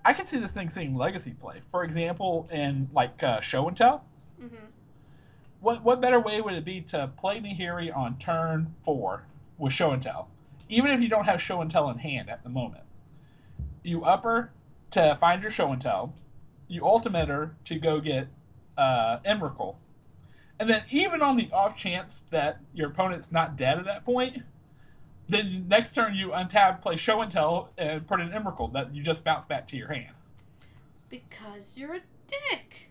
I 0.05 0.13
could 0.13 0.25
see 0.27 0.37
this 0.39 0.53
thing 0.53 0.69
seeing 0.69 0.95
legacy 0.95 1.31
play. 1.31 1.59
For 1.71 1.83
example, 1.83 2.47
in 2.53 2.87
like 2.93 3.21
uh, 3.21 3.41
show 3.41 3.67
and 3.67 3.75
tell. 3.75 4.05
hmm 4.39 4.47
What 5.59 5.83
what 5.83 5.99
better 5.99 6.21
way 6.21 6.39
would 6.39 6.53
it 6.53 6.63
be 6.63 6.79
to 6.83 7.11
play 7.19 7.41
Nahiri 7.41 7.93
on 7.95 8.17
turn 8.17 8.73
four 8.85 9.23
with 9.59 9.73
show 9.73 9.91
and 9.91 10.01
tell, 10.01 10.29
even 10.69 10.91
if 10.91 11.01
you 11.01 11.09
don't 11.09 11.25
have 11.25 11.41
show 11.41 11.61
and 11.61 11.69
tell 11.69 11.89
in 11.89 11.99
hand 11.99 12.29
at 12.29 12.43
the 12.43 12.49
moment? 12.49 12.83
You 13.83 14.03
upper 14.03 14.51
to 14.91 15.17
find 15.19 15.43
your 15.43 15.51
show 15.51 15.71
and 15.71 15.81
tell. 15.81 16.13
You 16.67 16.85
ultimate 16.85 17.29
her 17.29 17.55
to 17.65 17.79
go 17.79 17.99
get 17.99 18.27
uh, 18.77 19.19
Emrakul. 19.25 19.75
And 20.59 20.69
then 20.69 20.83
even 20.89 21.21
on 21.21 21.37
the 21.37 21.49
off 21.51 21.77
chance 21.77 22.25
that 22.31 22.59
your 22.73 22.89
opponent's 22.89 23.31
not 23.31 23.55
dead 23.55 23.77
at 23.77 23.85
that 23.85 24.05
point, 24.05 24.43
then 25.29 25.67
next 25.67 25.93
turn 25.93 26.15
you 26.15 26.29
untap, 26.29 26.81
play 26.81 26.97
show 26.97 27.21
and 27.21 27.31
tell, 27.31 27.69
and 27.77 28.05
put 28.07 28.19
an 28.19 28.31
Emrakul 28.31 28.73
that 28.73 28.93
you 28.93 29.01
just 29.03 29.23
bounce 29.23 29.45
back 29.45 29.67
to 29.69 29.77
your 29.77 29.87
hand. 29.87 30.13
Because 31.09 31.77
you're 31.77 31.95
a 31.95 32.01
dick. 32.27 32.88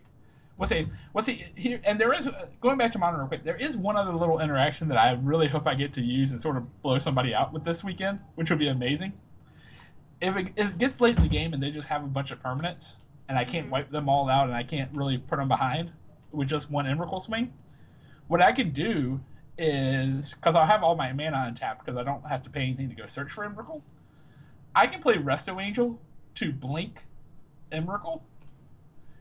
What's 0.59 0.73
it? 0.73 0.87
What's 1.13 1.29
it 1.29 1.37
here? 1.55 1.79
And 1.85 1.97
there 1.97 2.11
is 2.13 2.27
going 2.59 2.77
back 2.77 2.91
to 2.91 2.99
modern 2.99 3.21
real 3.21 3.29
quick. 3.29 3.45
There 3.45 3.55
is 3.55 3.77
one 3.77 3.95
other 3.95 4.11
little 4.11 4.41
interaction 4.41 4.89
that 4.89 4.97
I 4.97 5.13
really 5.13 5.47
hope 5.47 5.65
I 5.65 5.73
get 5.73 5.93
to 5.93 6.01
use 6.01 6.31
and 6.31 6.41
sort 6.41 6.57
of 6.57 6.81
blow 6.81 6.99
somebody 6.99 7.33
out 7.33 7.53
with 7.53 7.63
this 7.63 7.81
weekend, 7.81 8.19
which 8.35 8.49
would 8.49 8.59
be 8.59 8.67
amazing. 8.67 9.13
If 10.19 10.35
it, 10.35 10.47
if 10.57 10.71
it 10.71 10.77
gets 10.77 10.99
late 10.99 11.15
in 11.15 11.23
the 11.23 11.29
game 11.29 11.53
and 11.53 11.63
they 11.63 11.71
just 11.71 11.87
have 11.87 12.03
a 12.03 12.07
bunch 12.07 12.31
of 12.31 12.43
permanents, 12.43 12.95
and 13.29 13.37
I 13.37 13.45
can't 13.45 13.67
Mhm. 13.67 13.69
wipe 13.69 13.89
them 13.89 14.09
all 14.09 14.29
out, 14.29 14.47
and 14.47 14.53
I 14.53 14.63
can't 14.63 14.91
really 14.93 15.17
put 15.17 15.37
them 15.37 15.47
behind 15.47 15.93
with 16.33 16.49
just 16.49 16.69
one 16.69 16.85
Emrakul 16.85 17.21
swing, 17.21 17.53
what 18.27 18.41
I 18.41 18.51
can 18.51 18.71
do 18.71 19.21
is 19.57 20.33
because 20.33 20.57
I'll 20.57 20.67
have 20.67 20.83
all 20.83 20.97
my 20.97 21.13
mana 21.13 21.45
untapped 21.47 21.85
because 21.85 21.97
I 21.97 22.03
don't 22.03 22.27
have 22.27 22.43
to 22.43 22.49
pay 22.49 22.63
anything 22.63 22.89
to 22.89 22.95
go 22.95 23.05
search 23.05 23.31
for 23.31 23.47
Emrakul. 23.49 23.81
I 24.75 24.87
can 24.87 25.01
play 25.01 25.15
Resto 25.15 25.63
Angel 25.65 25.97
to 26.35 26.51
blink 26.51 27.05
Emrakul 27.71 28.23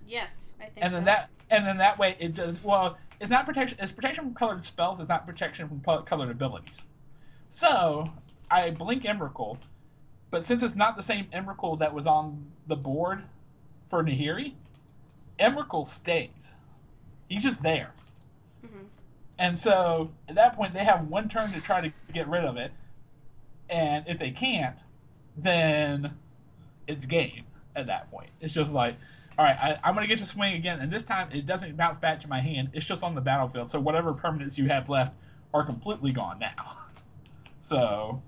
Yes, 0.09 0.55
I 0.59 0.65
think 0.65 0.79
and 0.81 0.91
so. 0.93 0.97
then 0.97 1.05
that 1.05 1.31
and 1.51 1.67
then 1.67 1.79
that 1.79 1.99
way 1.99 2.17
it 2.19 2.35
does 2.35 2.63
well 2.65 2.99
it's 3.21 3.31
not 3.31 3.45
protection 3.47 3.79
it's 3.81 3.93
protection 3.93 4.25
from 4.25 4.35
colored 4.35 4.65
spells 4.65 5.01
it's 5.01 5.09
not 5.09 5.27
protection 5.27 5.69
from 5.69 5.81
colored 6.05 6.31
abilities. 6.31 6.83
So 7.51 8.11
i 8.51 8.71
blink 8.71 9.03
emrakul 9.05 9.59
but 10.31 10.45
since 10.45 10.63
it's 10.63 10.75
not 10.75 10.97
the 10.97 11.03
same 11.03 11.27
emrakul 11.27 11.79
that 11.79 11.93
was 11.95 12.07
on 12.07 12.47
the 12.67 12.77
board 12.77 13.25
for 13.89 14.03
nahiri 14.03 14.55
emrakul 15.39 15.89
stays. 15.89 16.55
He's 17.29 17.43
just 17.43 17.63
there. 17.63 17.93
Mhm. 18.65 18.87
and 19.39 19.59
so 19.59 20.11
at 20.29 20.35
that 20.37 20.57
point 20.57 20.73
they 20.73 20.85
have 20.85 21.07
one 21.09 21.29
turn 21.29 21.53
to 21.53 21.61
try 21.61 21.81
to 21.83 21.93
get 22.15 22.27
rid 22.29 22.45
of 22.45 22.57
it. 22.57 22.73
And 23.69 24.07
if 24.09 24.19
they 24.19 24.31
can't 24.31 24.77
then 25.37 26.15
it's 26.87 27.05
game 27.07 27.45
at 27.77 27.87
that 27.87 28.11
point. 28.11 28.31
It's 28.41 28.53
just 28.55 28.73
like 28.73 28.97
all 29.39 29.45
right, 29.45 29.57
I, 29.57 29.79
I'm 29.85 29.95
going 29.95 30.05
to 30.05 30.13
get 30.13 30.19
to 30.19 30.27
swing 30.27 30.55
again, 30.55 30.81
and 30.81 30.93
this 30.93 31.05
time 31.05 31.31
it 31.33 31.47
doesn't 31.47 31.77
bounce 31.77 31.97
back 31.97 32.19
to 32.21 32.29
my 32.29 32.41
hand. 32.41 32.71
It's 32.73 32.85
just 32.85 33.05
on 33.05 33.15
the 33.15 33.21
battlefield, 33.21 33.71
so 33.71 33.79
whatever 33.79 34.13
permanents 34.13 34.59
you 34.59 34.67
have 34.67 34.89
left 34.89 35.15
are 35.55 35.65
completely 35.65 36.13
gone 36.13 36.39
now. 36.39 36.77
So 37.61 38.23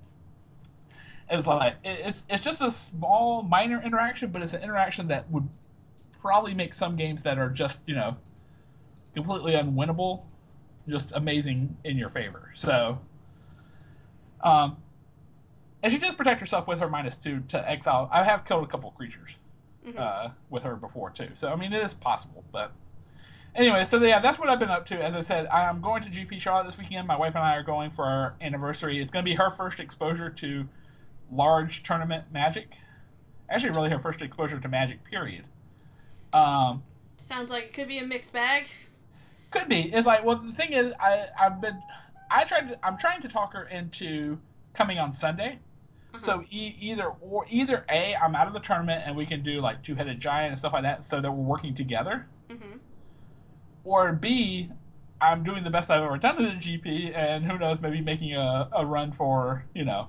it's 1.30 1.46
like 1.46 1.76
it's 1.82 2.24
it's 2.28 2.44
just 2.44 2.60
a 2.60 2.70
small, 2.70 3.42
minor 3.42 3.80
interaction, 3.82 4.30
but 4.30 4.42
it's 4.42 4.52
an 4.52 4.62
interaction 4.62 5.08
that 5.08 5.30
would 5.30 5.48
probably 6.20 6.52
make 6.52 6.74
some 6.74 6.94
games 6.94 7.22
that 7.22 7.38
are 7.38 7.48
just 7.48 7.78
you 7.86 7.94
know 7.94 8.18
completely 9.14 9.52
unwinnable, 9.52 10.24
just 10.86 11.12
amazing 11.12 11.74
in 11.84 11.96
your 11.96 12.10
favor. 12.10 12.52
So, 12.54 12.98
um, 14.44 14.76
and 15.82 15.90
she 15.90 15.98
does 15.98 16.14
protect 16.14 16.38
herself 16.38 16.68
with 16.68 16.78
her 16.80 16.90
minus 16.90 17.16
two 17.16 17.40
to 17.48 17.66
exile. 17.66 18.10
I 18.12 18.24
have 18.24 18.44
killed 18.44 18.64
a 18.64 18.66
couple 18.66 18.90
creatures 18.90 19.36
Mhm. 19.86 19.98
uh, 19.98 20.28
with 20.50 20.62
her 20.62 20.76
before 20.76 21.10
too. 21.10 21.30
So 21.36 21.48
I 21.48 21.56
mean, 21.56 21.72
it 21.72 21.82
is 21.82 21.94
possible. 21.94 22.44
But 22.52 22.72
anyway, 23.54 23.84
so 23.84 23.98
yeah, 24.02 24.20
that's 24.20 24.38
what 24.38 24.48
I've 24.48 24.58
been 24.58 24.70
up 24.70 24.86
to. 24.86 25.02
As 25.02 25.14
I 25.14 25.20
said, 25.20 25.46
I'm 25.46 25.80
going 25.80 26.02
to 26.02 26.10
GP 26.10 26.40
Charlotte 26.40 26.66
this 26.66 26.78
weekend. 26.78 27.06
My 27.08 27.16
wife 27.16 27.34
and 27.34 27.44
I 27.44 27.56
are 27.56 27.62
going 27.62 27.90
for 27.90 28.04
our 28.04 28.34
anniversary. 28.40 29.00
It's 29.00 29.10
going 29.10 29.24
to 29.24 29.30
be 29.30 29.36
her 29.36 29.50
first 29.50 29.80
exposure 29.80 30.28
to 30.30 30.68
large 31.32 31.82
tournament 31.82 32.24
Magic. 32.32 32.68
Actually, 33.48 33.70
really 33.70 33.90
her 33.90 33.98
first 33.98 34.20
exposure 34.22 34.60
to 34.60 34.68
Magic. 34.68 35.02
Period. 35.04 35.44
Um, 36.32 36.82
Sounds 37.16 37.50
like 37.50 37.64
it 37.64 37.72
could 37.72 37.88
be 37.88 37.98
a 37.98 38.06
mixed 38.06 38.32
bag. 38.32 38.68
could 39.50 39.68
be. 39.68 39.92
It's 39.92 40.06
like, 40.06 40.24
well, 40.24 40.36
the 40.36 40.52
thing 40.52 40.72
is, 40.72 40.92
I 41.00 41.26
I've 41.38 41.60
been, 41.60 41.82
I 42.30 42.44
tried 42.44 42.68
to, 42.68 42.86
I'm 42.86 42.96
trying 42.98 43.20
to 43.22 43.28
talk 43.28 43.52
her 43.54 43.64
into 43.64 44.38
coming 44.74 44.98
on 44.98 45.12
Sunday. 45.12 45.58
Uh-huh. 46.14 46.24
So 46.24 46.44
e- 46.50 46.76
either 46.80 47.08
or 47.20 47.46
either 47.48 47.84
a 47.88 48.14
I'm 48.16 48.34
out 48.34 48.46
of 48.46 48.52
the 48.52 48.60
tournament 48.60 49.02
and 49.06 49.16
we 49.16 49.26
can 49.26 49.42
do 49.42 49.60
like 49.60 49.82
two 49.82 49.94
headed 49.94 50.20
giant 50.20 50.50
and 50.52 50.58
stuff 50.58 50.72
like 50.72 50.82
that, 50.82 51.04
so 51.04 51.20
that 51.20 51.30
we're 51.30 51.44
working 51.44 51.74
together. 51.74 52.26
hmm 52.50 52.78
Or 53.84 54.12
b 54.12 54.70
I'm 55.22 55.44
doing 55.44 55.64
the 55.64 55.70
best 55.70 55.90
I've 55.90 56.02
ever 56.02 56.16
done 56.16 56.42
at 56.44 56.54
a 56.56 56.58
GP, 56.58 57.14
and 57.14 57.44
who 57.44 57.58
knows, 57.58 57.78
maybe 57.82 58.00
making 58.00 58.34
a, 58.34 58.68
a 58.72 58.86
run 58.86 59.12
for 59.12 59.64
you 59.74 59.84
know 59.84 60.08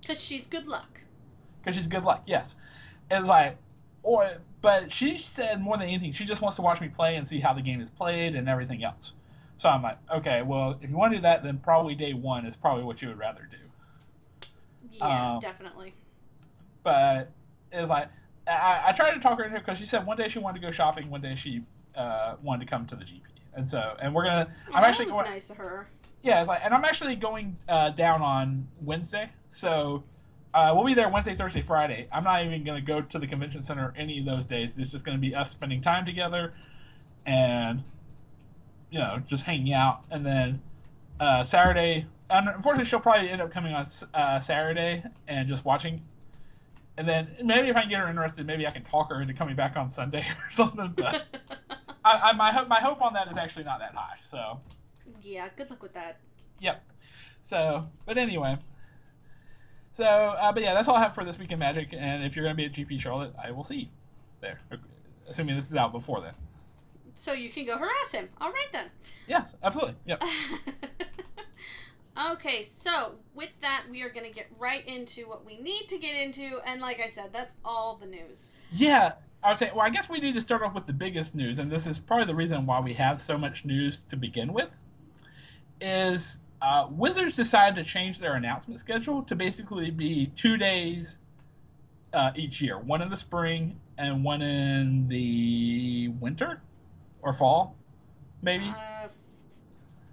Because 0.00 0.22
she's 0.22 0.46
good 0.46 0.66
luck. 0.66 1.02
because 1.62 1.76
she's 1.76 1.88
good 1.88 2.04
luck. 2.04 2.22
Yes, 2.26 2.54
it's 3.10 3.26
like, 3.26 3.56
or 4.02 4.38
but 4.62 4.92
she 4.92 5.18
said 5.18 5.60
more 5.60 5.76
than 5.78 5.88
anything, 5.88 6.12
she 6.12 6.24
just 6.24 6.40
wants 6.42 6.56
to 6.56 6.62
watch 6.62 6.80
me 6.80 6.88
play 6.88 7.16
and 7.16 7.26
see 7.26 7.40
how 7.40 7.52
the 7.54 7.62
game 7.62 7.80
is 7.80 7.90
played 7.90 8.34
and 8.36 8.48
everything 8.48 8.84
else. 8.84 9.12
So 9.58 9.68
I'm 9.68 9.82
like, 9.82 9.98
okay, 10.14 10.42
well, 10.42 10.78
if 10.80 10.88
you 10.88 10.96
want 10.96 11.12
to 11.12 11.18
do 11.18 11.22
that, 11.22 11.42
then 11.42 11.58
probably 11.58 11.94
day 11.94 12.14
one 12.14 12.46
is 12.46 12.56
probably 12.56 12.84
what 12.84 13.02
you 13.02 13.08
would 13.08 13.18
rather 13.18 13.46
do. 13.50 13.56
Yeah, 14.90 15.34
Um, 15.34 15.40
definitely. 15.40 15.94
But 16.82 17.30
it's 17.72 17.90
like, 17.90 18.08
I, 18.46 18.84
I 18.88 18.92
tried 18.92 19.14
to 19.14 19.20
talk 19.20 19.38
her 19.38 19.44
into 19.44 19.56
it 19.56 19.64
because 19.64 19.78
she 19.78 19.86
said 19.86 20.06
one 20.06 20.16
day 20.16 20.28
she 20.28 20.38
wanted 20.38 20.60
to 20.60 20.66
go 20.66 20.72
shopping, 20.72 21.10
one 21.10 21.20
day 21.20 21.34
she 21.34 21.62
uh, 21.94 22.36
wanted 22.42 22.64
to 22.64 22.70
come 22.70 22.86
to 22.86 22.96
the 22.96 23.04
GP, 23.04 23.20
and 23.54 23.68
so 23.68 23.96
and 24.00 24.14
we're 24.14 24.24
gonna. 24.24 24.48
Oh, 24.68 24.72
I'm 24.74 24.84
actually 24.84 25.06
was 25.06 25.14
going. 25.16 25.26
nice 25.26 25.50
of 25.50 25.58
her. 25.58 25.88
Yeah, 26.22 26.40
it's 26.40 26.48
like, 26.48 26.60
and 26.64 26.74
I'm 26.74 26.84
actually 26.84 27.16
going 27.16 27.56
uh, 27.68 27.90
down 27.90 28.22
on 28.22 28.66
Wednesday, 28.82 29.30
so 29.52 30.02
uh, 30.52 30.72
we'll 30.74 30.84
be 30.84 30.94
there 30.94 31.08
Wednesday, 31.08 31.34
Thursday, 31.36 31.62
Friday. 31.62 32.08
I'm 32.12 32.24
not 32.24 32.44
even 32.44 32.64
going 32.64 32.78
to 32.80 32.86
go 32.86 33.00
to 33.00 33.18
the 33.18 33.26
convention 33.26 33.62
center 33.62 33.94
any 33.96 34.18
of 34.18 34.24
those 34.26 34.44
days. 34.44 34.76
It's 34.78 34.90
just 34.90 35.04
going 35.04 35.16
to 35.16 35.20
be 35.20 35.34
us 35.34 35.50
spending 35.50 35.80
time 35.80 36.04
together, 36.04 36.52
and 37.26 37.82
you 38.90 38.98
know, 38.98 39.22
just 39.28 39.44
hanging 39.44 39.72
out. 39.72 40.02
And 40.10 40.26
then 40.26 40.60
uh, 41.20 41.42
Saturday, 41.44 42.06
unfortunately, 42.30 42.88
she'll 42.88 43.00
probably 43.00 43.30
end 43.30 43.40
up 43.42 43.50
coming 43.50 43.74
on 43.74 43.86
uh, 44.14 44.40
Saturday 44.40 45.02
and 45.28 45.48
just 45.48 45.64
watching. 45.64 46.02
And 46.96 47.08
then 47.08 47.34
maybe 47.42 47.68
if 47.68 47.76
I 47.76 47.80
can 47.82 47.90
get 47.90 48.00
her 48.00 48.08
interested, 48.08 48.46
maybe 48.46 48.66
I 48.66 48.70
can 48.70 48.84
talk 48.84 49.08
her 49.10 49.22
into 49.22 49.34
coming 49.34 49.56
back 49.56 49.76
on 49.76 49.90
Sunday 49.90 50.26
or 50.38 50.50
something. 50.52 50.92
But 50.96 51.26
I, 52.04 52.30
I, 52.30 52.32
my 52.32 52.52
hope, 52.52 52.68
my 52.68 52.80
hope 52.80 53.02
on 53.02 53.12
that 53.14 53.28
is 53.28 53.36
actually 53.36 53.64
not 53.64 53.78
that 53.80 53.94
high. 53.94 54.16
So. 54.22 54.60
yeah, 55.22 55.48
good 55.56 55.70
luck 55.70 55.82
with 55.82 55.94
that. 55.94 56.20
Yep. 56.60 56.84
So, 57.42 57.86
but 58.06 58.18
anyway. 58.18 58.58
So, 59.94 60.04
uh, 60.04 60.52
but 60.52 60.62
yeah, 60.62 60.72
that's 60.72 60.88
all 60.88 60.96
I 60.96 61.00
have 61.00 61.14
for 61.14 61.24
this 61.24 61.38
week 61.38 61.52
in 61.52 61.58
Magic. 61.58 61.88
And 61.92 62.22
if 62.24 62.36
you're 62.36 62.44
going 62.44 62.56
to 62.56 62.56
be 62.56 62.66
at 62.66 62.72
GP 62.72 63.00
Charlotte, 63.00 63.32
I 63.42 63.50
will 63.50 63.64
see 63.64 63.76
you 63.76 63.86
there. 64.40 64.60
Assuming 65.28 65.56
this 65.56 65.66
is 65.66 65.74
out 65.74 65.92
before 65.92 66.20
then. 66.20 66.34
So 67.14 67.32
you 67.32 67.50
can 67.50 67.66
go 67.66 67.76
harass 67.76 68.12
him. 68.12 68.28
All 68.40 68.50
right 68.50 68.68
then. 68.72 68.86
Yes, 69.26 69.54
absolutely. 69.62 69.94
Yep. 70.06 70.22
okay, 72.32 72.62
so 72.62 73.16
with 73.34 73.50
that, 73.60 73.84
we 73.90 74.02
are 74.02 74.10
going 74.10 74.26
to 74.26 74.32
get 74.32 74.46
right 74.58 74.86
into 74.86 75.28
what 75.28 75.44
we 75.44 75.58
need 75.58 75.88
to 75.88 75.98
get 75.98 76.14
into. 76.14 76.60
And 76.66 76.80
like 76.80 77.00
I 77.00 77.08
said, 77.08 77.30
that's 77.32 77.56
all 77.64 77.96
the 77.96 78.06
news. 78.06 78.48
Yeah, 78.72 79.12
I 79.42 79.50
would 79.50 79.58
say. 79.58 79.70
Well, 79.74 79.84
I 79.84 79.90
guess 79.90 80.08
we 80.08 80.20
need 80.20 80.34
to 80.34 80.40
start 80.40 80.62
off 80.62 80.74
with 80.74 80.86
the 80.86 80.92
biggest 80.92 81.34
news, 81.34 81.58
and 81.58 81.70
this 81.70 81.86
is 81.86 81.98
probably 81.98 82.26
the 82.26 82.34
reason 82.34 82.66
why 82.66 82.80
we 82.80 82.94
have 82.94 83.20
so 83.20 83.38
much 83.38 83.64
news 83.64 84.00
to 84.10 84.16
begin 84.16 84.52
with. 84.52 84.68
Is 85.80 86.38
uh, 86.62 86.88
Wizards 86.90 87.36
decided 87.36 87.74
to 87.76 87.90
change 87.90 88.18
their 88.18 88.34
announcement 88.34 88.80
schedule 88.80 89.22
to 89.22 89.34
basically 89.34 89.90
be 89.90 90.30
two 90.36 90.56
days 90.56 91.16
uh, 92.12 92.32
each 92.36 92.60
year, 92.60 92.78
one 92.78 93.02
in 93.02 93.08
the 93.08 93.16
spring 93.16 93.78
and 93.98 94.24
one 94.24 94.42
in 94.42 95.08
the 95.08 96.08
winter 96.20 96.60
or 97.22 97.32
fall, 97.32 97.76
maybe. 98.42 98.68
Uh, 98.68 99.04
f- 99.04 99.10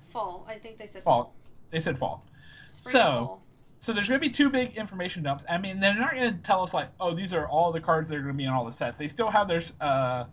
fall. 0.01 0.45
I 0.47 0.55
think 0.55 0.77
they 0.77 0.85
said 0.85 1.03
Fall. 1.03 1.23
fall. 1.23 1.33
They 1.71 1.79
said 1.79 1.97
fall. 1.97 2.23
Spring 2.69 2.93
So- 2.93 2.99
fall. 3.01 3.41
So 3.79 3.93
there's 3.93 4.09
going 4.09 4.19
to 4.19 4.27
be 4.27 4.33
two 4.33 4.49
big 4.49 4.75
information 4.75 5.21
dumps. 5.21 5.45
I 5.47 5.57
mean, 5.59 5.79
they're 5.79 5.93
not 5.93 6.13
going 6.15 6.33
to 6.35 6.39
tell 6.43 6.63
us 6.63 6.73
like, 6.73 6.89
oh, 6.99 7.13
these 7.15 7.31
are 7.31 7.47
all 7.47 7.71
the 7.71 7.79
cards 7.79 8.07
that 8.09 8.15
are 8.15 8.21
going 8.21 8.33
to 8.33 8.37
be 8.37 8.43
in 8.43 8.49
all 8.49 8.65
the 8.65 8.71
sets. 8.71 8.97
They 8.97 9.07
still 9.07 9.29
have 9.29 9.47
their 9.47 9.61
uh, 9.79 10.25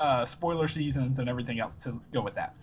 uh, 0.00 0.26
spoiler 0.26 0.66
seasons 0.66 1.20
and 1.20 1.28
everything 1.28 1.60
else 1.60 1.80
to 1.84 1.98
go 2.12 2.20
with 2.20 2.34
that. 2.34 2.54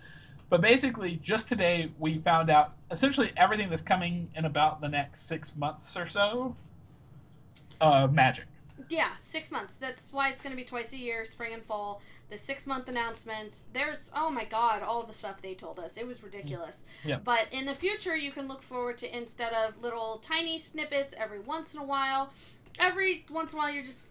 But 0.50 0.60
basically, 0.60 1.18
just 1.22 1.48
today 1.48 1.90
we 1.98 2.18
found 2.18 2.50
out 2.50 2.74
essentially 2.90 3.32
everything 3.36 3.70
that's 3.70 3.82
coming 3.82 4.28
in 4.36 4.44
about 4.44 4.80
the 4.82 4.88
next 4.88 5.26
six 5.26 5.56
months 5.56 5.96
or 5.96 6.06
so. 6.06 6.54
Uh, 7.80 8.06
Magic. 8.06 8.44
Yeah, 8.88 9.16
six 9.18 9.50
months. 9.50 9.76
That's 9.78 10.12
why 10.12 10.28
it's 10.28 10.42
going 10.42 10.52
to 10.52 10.56
be 10.56 10.64
twice 10.64 10.92
a 10.92 10.98
year, 10.98 11.24
spring 11.24 11.54
and 11.54 11.64
fall. 11.64 12.02
The 12.28 12.36
six 12.36 12.66
month 12.66 12.88
announcements. 12.88 13.66
There's, 13.72 14.10
oh 14.14 14.30
my 14.30 14.44
god, 14.44 14.82
all 14.82 15.02
the 15.04 15.12
stuff 15.14 15.40
they 15.42 15.54
told 15.54 15.78
us. 15.78 15.96
It 15.96 16.06
was 16.06 16.22
ridiculous. 16.22 16.84
Yeah. 17.04 17.18
But 17.22 17.46
in 17.52 17.66
the 17.66 17.74
future, 17.74 18.16
you 18.16 18.32
can 18.32 18.48
look 18.48 18.62
forward 18.62 18.98
to 18.98 19.16
instead 19.16 19.52
of 19.52 19.80
little 19.80 20.18
tiny 20.22 20.58
snippets 20.58 21.14
every 21.16 21.38
once 21.38 21.74
in 21.74 21.80
a 21.80 21.84
while, 21.84 22.32
every 22.80 23.24
once 23.30 23.52
in 23.52 23.58
a 23.58 23.62
while, 23.62 23.70
you're 23.72 23.84
just. 23.84 24.06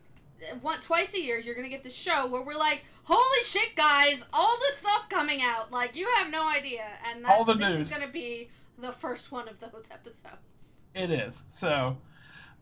One, 0.62 0.82
twice 0.82 1.14
a 1.16 1.22
year, 1.22 1.40
you're 1.40 1.56
gonna 1.56 1.70
get 1.70 1.84
the 1.84 1.90
show 1.90 2.28
where 2.28 2.42
we're 2.42 2.58
like, 2.58 2.84
"Holy 3.06 3.44
shit, 3.44 3.74
guys! 3.76 4.24
All 4.34 4.58
the 4.58 4.76
stuff 4.76 5.08
coming 5.10 5.42
out, 5.42 5.72
like 5.72 5.96
you 5.96 6.08
have 6.18 6.30
no 6.30 6.50
idea." 6.50 6.86
And 7.10 7.24
that's, 7.24 7.34
All 7.38 7.46
the 7.46 7.54
this 7.54 7.70
news. 7.70 7.82
is 7.88 7.90
gonna 7.90 8.10
be 8.12 8.50
the 8.78 8.92
first 8.92 9.32
one 9.32 9.48
of 9.48 9.62
those 9.62 9.88
episodes. 9.92 10.84
It 10.94 11.10
is. 11.10 11.42
So, 11.50 11.96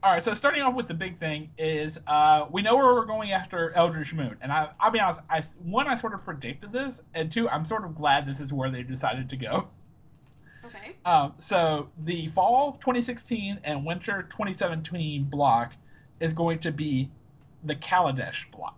all 0.04 0.12
right. 0.12 0.22
So 0.22 0.34
starting 0.34 0.62
off 0.62 0.76
with 0.76 0.90
the 0.90 0.94
big 0.94 1.18
thing 1.18 1.50
is 1.58 1.98
uh, 2.08 2.46
we 2.52 2.62
know 2.62 2.76
where 2.76 2.94
we're 2.94 3.06
going 3.06 3.32
after 3.32 3.72
Eldritch 3.72 4.14
Moon, 4.14 4.36
and 4.42 4.52
I, 4.52 4.70
I'll 4.80 4.92
be 4.92 5.00
honest. 5.00 5.22
I 5.30 5.42
one 5.64 5.88
I 5.88 5.96
sort 5.96 6.14
of 6.14 6.26
predicted 6.26 6.74
this, 6.74 7.02
and 7.14 7.32
two 7.32 7.48
I'm 7.48 7.64
sort 7.64 7.86
of 7.86 7.96
glad 7.96 8.28
this 8.28 8.42
is 8.42 8.52
where 8.52 8.70
they 8.70 8.84
decided 8.84 9.30
to 9.30 9.38
go. 9.38 9.68
Okay. 10.66 10.96
Um, 11.06 11.34
so 11.40 11.90
the 12.04 12.28
fall 12.30 12.74
2016 12.74 13.62
and 13.64 13.86
winter 13.86 14.24
2017 14.24 15.24
block 15.26 15.72
is 16.20 16.34
going 16.34 16.60
to 16.60 16.72
be 16.72 17.10
the 17.64 17.76
Kaladesh 17.76 18.52
block. 18.52 18.78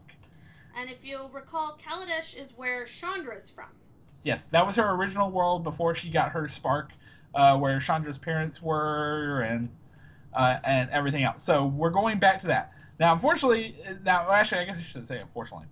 And 0.77 0.89
if 0.89 1.05
you'll 1.05 1.29
recall, 1.29 1.79
Kaladesh 1.81 2.37
is 2.39 2.53
where 2.55 2.85
Chandra's 2.85 3.49
from. 3.49 3.69
Yes, 4.23 4.45
that 4.49 4.65
was 4.65 4.75
her 4.75 4.91
original 4.91 5.31
world 5.31 5.63
before 5.63 5.95
she 5.95 6.09
got 6.09 6.31
her 6.31 6.47
spark, 6.49 6.91
uh, 7.33 7.57
where 7.57 7.79
Chandra's 7.79 8.17
parents 8.17 8.61
were 8.61 9.41
and 9.41 9.69
uh, 10.35 10.59
and 10.63 10.89
everything 10.91 11.23
else. 11.23 11.43
So 11.43 11.65
we're 11.65 11.89
going 11.89 12.19
back 12.19 12.41
to 12.41 12.47
that. 12.47 12.71
Now, 12.99 13.13
unfortunately, 13.13 13.75
now 14.03 14.31
actually, 14.31 14.61
I 14.61 14.65
guess 14.65 14.77
I 14.77 14.83
should 14.83 15.07
say 15.07 15.19
unfortunately. 15.19 15.67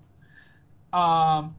Um, 0.92 1.56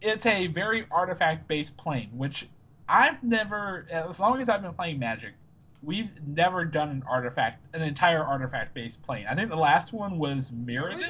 it's 0.00 0.26
a 0.26 0.46
very 0.46 0.86
artifact-based 0.90 1.76
plane, 1.76 2.10
which 2.14 2.48
I've 2.88 3.22
never, 3.22 3.86
as 3.90 4.18
long 4.18 4.40
as 4.40 4.48
I've 4.48 4.62
been 4.62 4.74
playing 4.74 4.98
Magic, 4.98 5.32
we've 5.82 6.10
never 6.26 6.64
done 6.64 6.90
an 6.90 7.02
artifact, 7.08 7.64
an 7.74 7.82
entire 7.82 8.22
artifact-based 8.24 9.02
plane. 9.02 9.26
I 9.28 9.34
think 9.34 9.50
the 9.50 9.56
last 9.56 9.92
one 9.92 10.18
was 10.18 10.50
Mirrodin. 10.50 11.08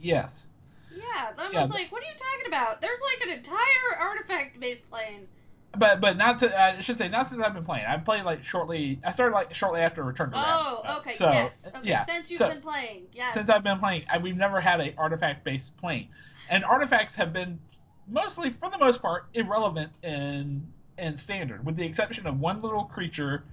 Yes. 0.00 0.46
Yeah, 0.94 1.32
that 1.36 1.52
Yeah, 1.52 1.62
was 1.62 1.70
like, 1.70 1.90
what 1.92 2.02
are 2.02 2.06
you 2.06 2.16
talking 2.16 2.46
about? 2.46 2.80
There's 2.80 2.98
like 3.12 3.26
an 3.26 3.36
entire 3.36 3.98
artifact 3.98 4.60
based 4.60 4.90
plane. 4.90 5.28
But 5.78 6.00
but 6.02 6.18
not 6.18 6.38
to, 6.40 6.60
I 6.60 6.80
should 6.80 6.98
say 6.98 7.08
not 7.08 7.28
since 7.28 7.40
I've 7.42 7.54
been 7.54 7.64
playing. 7.64 7.86
I've 7.86 8.04
played 8.04 8.24
like 8.24 8.44
shortly. 8.44 9.00
I 9.04 9.10
started 9.10 9.34
like 9.34 9.54
shortly 9.54 9.80
after 9.80 10.02
Return 10.02 10.28
to 10.30 10.34
the 10.36 10.40
Oh, 10.40 10.82
Ravnica. 10.84 10.98
okay, 10.98 11.12
So, 11.14 11.30
yes. 11.30 11.68
Okay, 11.74 11.88
yeah. 11.88 12.04
since 12.04 12.30
you've 12.30 12.38
So, 12.38 12.48
been 12.50 12.60
playing, 12.60 13.04
yes. 13.12 13.32
since 13.32 13.48
I've 13.48 13.64
been 13.64 13.78
playing, 13.78 14.04
I, 14.12 14.18
we've 14.18 14.36
never 14.36 14.60
had 14.60 14.80
a 14.80 14.94
artifact 14.98 15.44
based 15.44 15.74
plane, 15.78 16.08
and 16.50 16.62
artifacts 16.64 17.14
have 17.14 17.32
been 17.32 17.58
mostly, 18.06 18.50
for 18.50 18.68
the 18.70 18.76
most 18.76 19.00
part, 19.00 19.26
irrelevant 19.32 19.92
in 20.02 20.66
in 20.98 21.16
standard, 21.16 21.64
with 21.64 21.76
the 21.76 21.84
exception 21.86 22.26
of 22.26 22.38
one 22.38 22.60
little 22.60 22.84
creature 22.84 23.44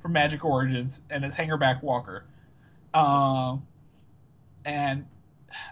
from 0.00 0.12
Magic 0.12 0.44
Origins 0.44 1.00
and 1.10 1.24
its 1.24 1.34
Hangerback 1.34 1.82
Walker. 1.82 2.24
Um, 2.94 3.66
and 4.64 5.06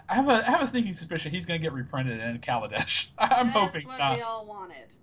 I 0.09 0.15
have 0.15 0.27
a 0.27 0.45
I 0.45 0.51
have 0.51 0.61
a 0.61 0.67
sneaking 0.67 0.93
suspicion 0.93 1.31
he's 1.31 1.45
going 1.45 1.61
to 1.61 1.63
get 1.63 1.71
reprinted 1.71 2.19
in 2.19 2.39
Kaladesh. 2.39 3.07
I'm 3.17 3.47
That's 3.47 3.57
hoping 3.73 3.87
what 3.87 3.99
not. 3.99 4.17
we 4.17 4.21
all 4.21 4.45
wanted. 4.45 4.93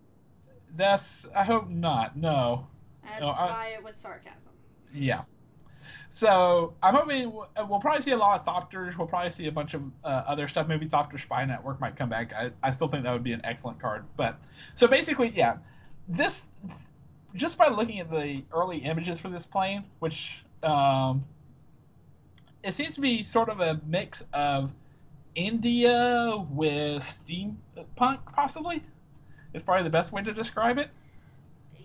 That's 0.76 1.26
I 1.34 1.44
hope 1.44 1.68
not. 1.68 2.16
No. 2.16 2.66
That's 3.02 3.20
No, 3.20 3.28
I- 3.28 3.46
why 3.46 3.66
it 3.76 3.82
was 3.82 3.94
sarcasm. 3.96 4.52
Yeah. 4.94 5.22
So 6.10 6.74
I'm 6.82 6.94
hoping 6.94 7.32
we'll 7.32 7.48
we'll 7.68 7.80
probably 7.80 8.02
see 8.02 8.10
a 8.10 8.16
lot 8.16 8.40
of 8.40 8.46
Thopters. 8.46 8.98
We'll 8.98 9.06
probably 9.06 9.30
see 9.30 9.46
a 9.46 9.52
bunch 9.52 9.74
of 9.74 9.82
uh, 10.02 10.24
other 10.26 10.48
stuff. 10.48 10.66
Maybe 10.66 10.86
Thopter 10.88 11.20
Spy 11.20 11.44
Network 11.44 11.80
might 11.80 11.96
come 11.96 12.08
back. 12.08 12.32
I, 12.32 12.50
I 12.62 12.70
still 12.72 12.88
think 12.88 13.04
that 13.04 13.12
would 13.12 13.22
be 13.22 13.32
an 13.32 13.40
excellent 13.44 13.80
card. 13.80 14.04
But 14.16 14.36
so 14.74 14.88
basically, 14.88 15.32
yeah, 15.34 15.58
this 16.08 16.46
just 17.34 17.56
by 17.58 17.68
looking 17.68 18.00
at 18.00 18.10
the 18.10 18.42
early 18.52 18.78
images 18.78 19.20
for 19.20 19.28
this 19.28 19.46
plane, 19.46 19.84
which 20.00 20.44
um, 20.64 21.24
it 22.64 22.74
seems 22.74 22.94
to 22.94 23.00
be 23.00 23.22
sort 23.22 23.48
of 23.48 23.60
a 23.60 23.80
mix 23.86 24.24
of 24.32 24.72
India 25.36 26.44
with 26.50 27.02
steampunk, 27.04 28.18
possibly. 28.34 28.82
Is 29.52 29.62
probably 29.62 29.84
the 29.84 29.90
best 29.90 30.12
way 30.12 30.22
to 30.22 30.32
describe 30.32 30.78
it. 30.78 30.90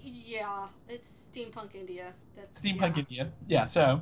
Yeah, 0.03 0.67
it's 0.87 1.27
steampunk 1.31 1.75
India. 1.75 2.13
That's 2.35 2.61
Steampunk 2.61 2.95
yeah. 2.95 3.03
India. 3.03 3.31
Yeah, 3.47 3.65
so 3.65 4.01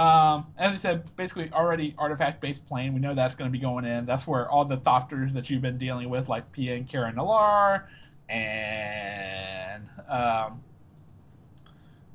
um, 0.00 0.46
as 0.56 0.70
we 0.70 0.78
said, 0.78 1.14
basically 1.16 1.50
already 1.52 1.94
artifact 1.98 2.40
based 2.40 2.66
plane. 2.66 2.94
We 2.94 3.00
know 3.00 3.14
that's 3.14 3.34
going 3.34 3.50
to 3.50 3.52
be 3.52 3.58
going 3.58 3.84
in. 3.84 4.06
That's 4.06 4.26
where 4.26 4.48
all 4.48 4.64
the 4.64 4.78
Thopters 4.78 5.34
that 5.34 5.50
you've 5.50 5.60
been 5.60 5.76
dealing 5.76 6.08
with, 6.08 6.28
like 6.28 6.50
Pia 6.52 6.74
and 6.74 6.88
Kiran 6.88 7.16
Nalaar, 7.16 7.84
and 8.30 9.82
um, 10.08 10.62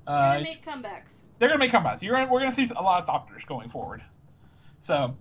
uh, 0.07 0.33
gonna 0.33 0.41
make 0.41 0.65
comebacks. 0.65 1.23
they're 1.37 1.49
going 1.49 1.59
to 1.59 1.65
make 1.65 1.71
comebacks. 1.71 2.01
You're 2.01 2.15
gonna, 2.15 2.31
we're 2.31 2.39
going 2.39 2.51
to 2.51 2.67
see 2.67 2.73
a 2.75 2.81
lot 2.81 3.03
of 3.03 3.07
Thopters 3.07 3.45
going 3.45 3.69
forward. 3.69 4.01
So, 4.79 5.15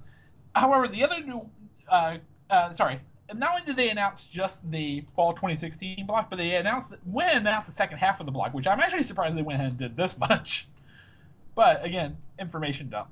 however, 0.55 0.89
the 0.89 1.05
other 1.05 1.21
new, 1.21 1.47
uh, 1.89 2.17
uh, 2.49 2.71
sorry, 2.73 3.01
not 3.39 3.53
only 3.53 3.65
did 3.67 3.77
they 3.77 3.91
announce 3.91 4.25
just 4.25 4.69
the 4.71 5.05
fall 5.15 5.33
2016 5.33 6.07
block, 6.07 6.31
but 6.31 6.37
they 6.37 6.57
announced 6.57 6.91
that, 6.91 6.99
when 7.07 7.37
announced 7.39 7.69
the 7.69 7.75
second 7.75 7.99
half 7.99 8.21
of 8.21 8.27
the 8.27 8.33
block, 8.33 8.55
which 8.55 8.67
I'm 8.67 8.81
actually 8.81 9.03
surprised 9.03 9.37
they 9.37 9.43
went 9.43 9.61
ahead 9.61 9.71
and 9.71 9.79
did 9.79 9.97
this 9.97 10.17
much. 10.19 10.69
But 11.55 11.85
again, 11.85 12.17
information 12.39 12.89
dump. 12.89 13.09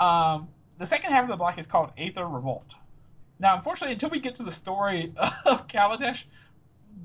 Um, 0.00 0.48
the 0.78 0.86
second 0.86 1.12
half 1.12 1.22
of 1.24 1.28
the 1.28 1.36
block 1.36 1.58
is 1.58 1.66
called 1.66 1.90
Aether 1.98 2.26
Revolt. 2.26 2.74
Now, 3.38 3.56
unfortunately, 3.56 3.94
until 3.94 4.10
we 4.10 4.20
get 4.20 4.34
to 4.36 4.42
the 4.42 4.50
story 4.52 5.12
of 5.44 5.66
Kaladesh, 5.68 6.24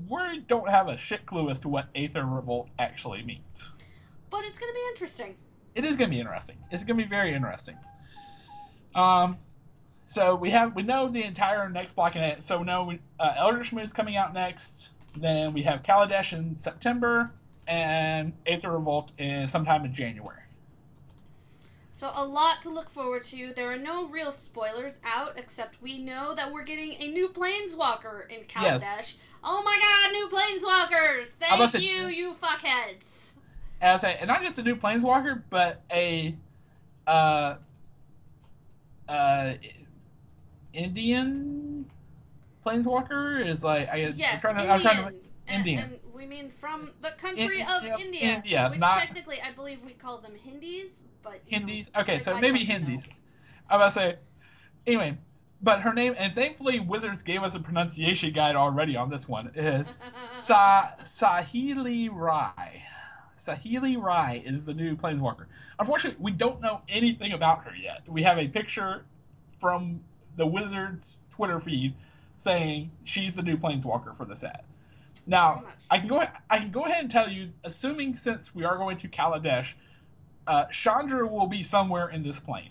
we 0.08 0.40
don't 0.48 0.68
have 0.68 0.88
a 0.88 0.96
shit 0.96 1.26
clue 1.26 1.50
as 1.50 1.60
to 1.60 1.68
what 1.68 1.86
Aether 1.94 2.24
Revolt 2.24 2.68
actually 2.78 3.22
means 3.22 3.70
But 4.30 4.44
it's 4.44 4.58
gonna 4.58 4.72
be 4.72 4.84
interesting. 4.90 5.36
it 5.74 5.84
is 5.84 5.96
going 5.96 6.08
to 6.10 6.14
be 6.14 6.20
interesting. 6.20 6.56
It's 6.70 6.84
going 6.84 6.96
to 6.96 7.04
be 7.04 7.08
very 7.08 7.34
interesting. 7.34 7.76
Um, 8.94 9.36
so 10.10 10.34
we 10.34 10.50
have 10.50 10.74
we 10.74 10.82
know 10.82 11.08
the 11.08 11.22
entire 11.22 11.68
next 11.68 11.94
block 11.94 12.16
in 12.16 12.22
it. 12.22 12.44
So 12.44 12.58
we 12.58 12.64
know 12.64 12.82
we, 12.82 12.98
uh, 13.20 13.34
Eldritch 13.36 13.72
Moon 13.72 13.84
is 13.84 13.92
coming 13.92 14.16
out 14.16 14.34
next. 14.34 14.88
Then 15.16 15.54
we 15.54 15.62
have 15.62 15.84
Kaladesh 15.84 16.32
in 16.32 16.58
September, 16.58 17.30
and 17.68 18.32
Aether 18.44 18.72
Revolt 18.72 19.12
in 19.18 19.46
sometime 19.46 19.84
in 19.84 19.94
January. 19.94 20.42
So 21.94 22.10
a 22.12 22.24
lot 22.24 22.60
to 22.62 22.70
look 22.70 22.90
forward 22.90 23.22
to. 23.24 23.52
There 23.54 23.70
are 23.70 23.78
no 23.78 24.08
real 24.08 24.32
spoilers 24.32 24.98
out, 25.04 25.34
except 25.36 25.80
we 25.80 25.98
know 25.98 26.34
that 26.34 26.50
we're 26.50 26.64
getting 26.64 26.94
a 26.94 27.08
new 27.08 27.28
planeswalker 27.28 28.28
in 28.28 28.40
Kaladesh. 28.44 28.80
Yes. 28.80 29.18
Oh 29.44 29.62
my 29.62 29.78
god, 29.80 30.12
new 30.12 30.28
planeswalkers! 30.28 31.34
Thank 31.34 31.70
say- 31.70 31.80
you, 31.80 32.08
you 32.08 32.34
fuckheads. 32.34 33.34
As 33.80 34.02
a, 34.02 34.08
and 34.08 34.28
not 34.28 34.42
just 34.42 34.58
a 34.58 34.62
new 34.62 34.76
Planeswalker, 34.76 35.42
but 35.48 35.82
a 35.90 36.34
uh, 37.06 37.54
uh, 39.08 39.54
Indian 40.72 41.90
Planeswalker 42.64 43.46
is 43.46 43.64
like 43.64 43.88
I, 43.88 44.06
I'm 44.06 44.38
trying 44.38 44.56
to, 44.56 44.60
Indian. 44.62 44.70
I'm 44.70 44.80
trying 44.80 45.04
to, 45.06 45.14
Indian. 45.54 45.82
And, 45.84 45.98
we 46.14 46.26
mean 46.26 46.50
from 46.50 46.90
the 47.00 47.12
country 47.12 47.62
In- 47.62 47.70
of 47.70 47.82
yeah, 47.82 47.96
India, 47.98 48.36
India, 48.36 48.68
which 48.70 48.80
not- 48.80 48.98
technically 48.98 49.40
I 49.40 49.52
believe 49.52 49.82
we 49.82 49.94
call 49.94 50.18
them 50.18 50.32
Hindis, 50.34 51.02
but 51.22 51.40
you 51.46 51.60
know, 51.60 51.66
Hindis. 51.66 51.90
Okay, 51.96 52.18
so 52.18 52.38
maybe 52.38 52.64
know. 52.64 52.74
Hindis. 52.74 53.08
I 53.68 53.76
was 53.76 53.94
about 53.96 54.08
to 54.08 54.12
say. 54.14 54.18
Anyway, 54.86 55.16
but 55.62 55.80
her 55.80 55.94
name, 55.94 56.14
and 56.18 56.34
thankfully 56.34 56.80
Wizards 56.80 57.22
gave 57.22 57.42
us 57.42 57.54
a 57.54 57.60
pronunciation 57.60 58.32
guide 58.32 58.56
already 58.56 58.96
on 58.96 59.08
this 59.08 59.28
one. 59.28 59.50
Is 59.54 59.94
Sa- 60.32 60.90
Saheeli 61.04 62.10
Rai. 62.12 62.82
Saheeli 63.38 64.00
Rai 64.00 64.42
is 64.44 64.64
the 64.64 64.74
new 64.74 64.96
Planeswalker. 64.96 65.46
Unfortunately, 65.78 66.18
we 66.20 66.32
don't 66.32 66.60
know 66.60 66.82
anything 66.88 67.32
about 67.32 67.64
her 67.64 67.74
yet. 67.74 68.06
We 68.06 68.22
have 68.22 68.38
a 68.38 68.48
picture 68.48 69.06
from 69.58 70.00
the 70.40 70.46
Wizards 70.46 71.20
Twitter 71.30 71.60
feed 71.60 71.94
saying 72.38 72.90
she's 73.04 73.34
the 73.34 73.42
new 73.42 73.58
Planeswalker 73.58 74.16
for 74.16 74.24
the 74.24 74.34
set. 74.34 74.64
Now, 75.26 75.64
I 75.90 75.98
can 75.98 76.08
go. 76.08 76.22
I 76.48 76.58
can 76.58 76.70
go 76.70 76.86
ahead 76.86 77.02
and 77.02 77.10
tell 77.10 77.28
you, 77.28 77.50
assuming 77.62 78.16
since 78.16 78.54
we 78.54 78.64
are 78.64 78.78
going 78.78 78.96
to 78.98 79.08
Kaladesh, 79.08 79.74
uh, 80.46 80.64
Chandra 80.66 81.26
will 81.26 81.46
be 81.46 81.62
somewhere 81.62 82.08
in 82.08 82.22
this 82.22 82.38
plane. 82.40 82.70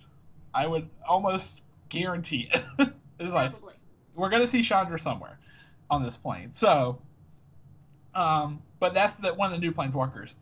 I 0.51 0.65
would 0.65 0.89
almost 1.07 1.61
guarantee 1.89 2.49
it. 2.51 2.63
it's 3.19 3.33
like 3.33 3.51
Probably. 3.51 3.75
we're 4.15 4.29
gonna 4.29 4.47
see 4.47 4.63
Chandra 4.63 4.97
somewhere 4.97 5.37
on 5.91 6.03
this 6.03 6.17
plane. 6.17 6.51
So, 6.51 6.99
um, 8.15 8.63
but 8.79 8.95
that's 8.95 9.13
the 9.15 9.31
one 9.35 9.53
of 9.53 9.61
the 9.61 9.63
new 9.63 9.73
planeswalkers 9.73 10.33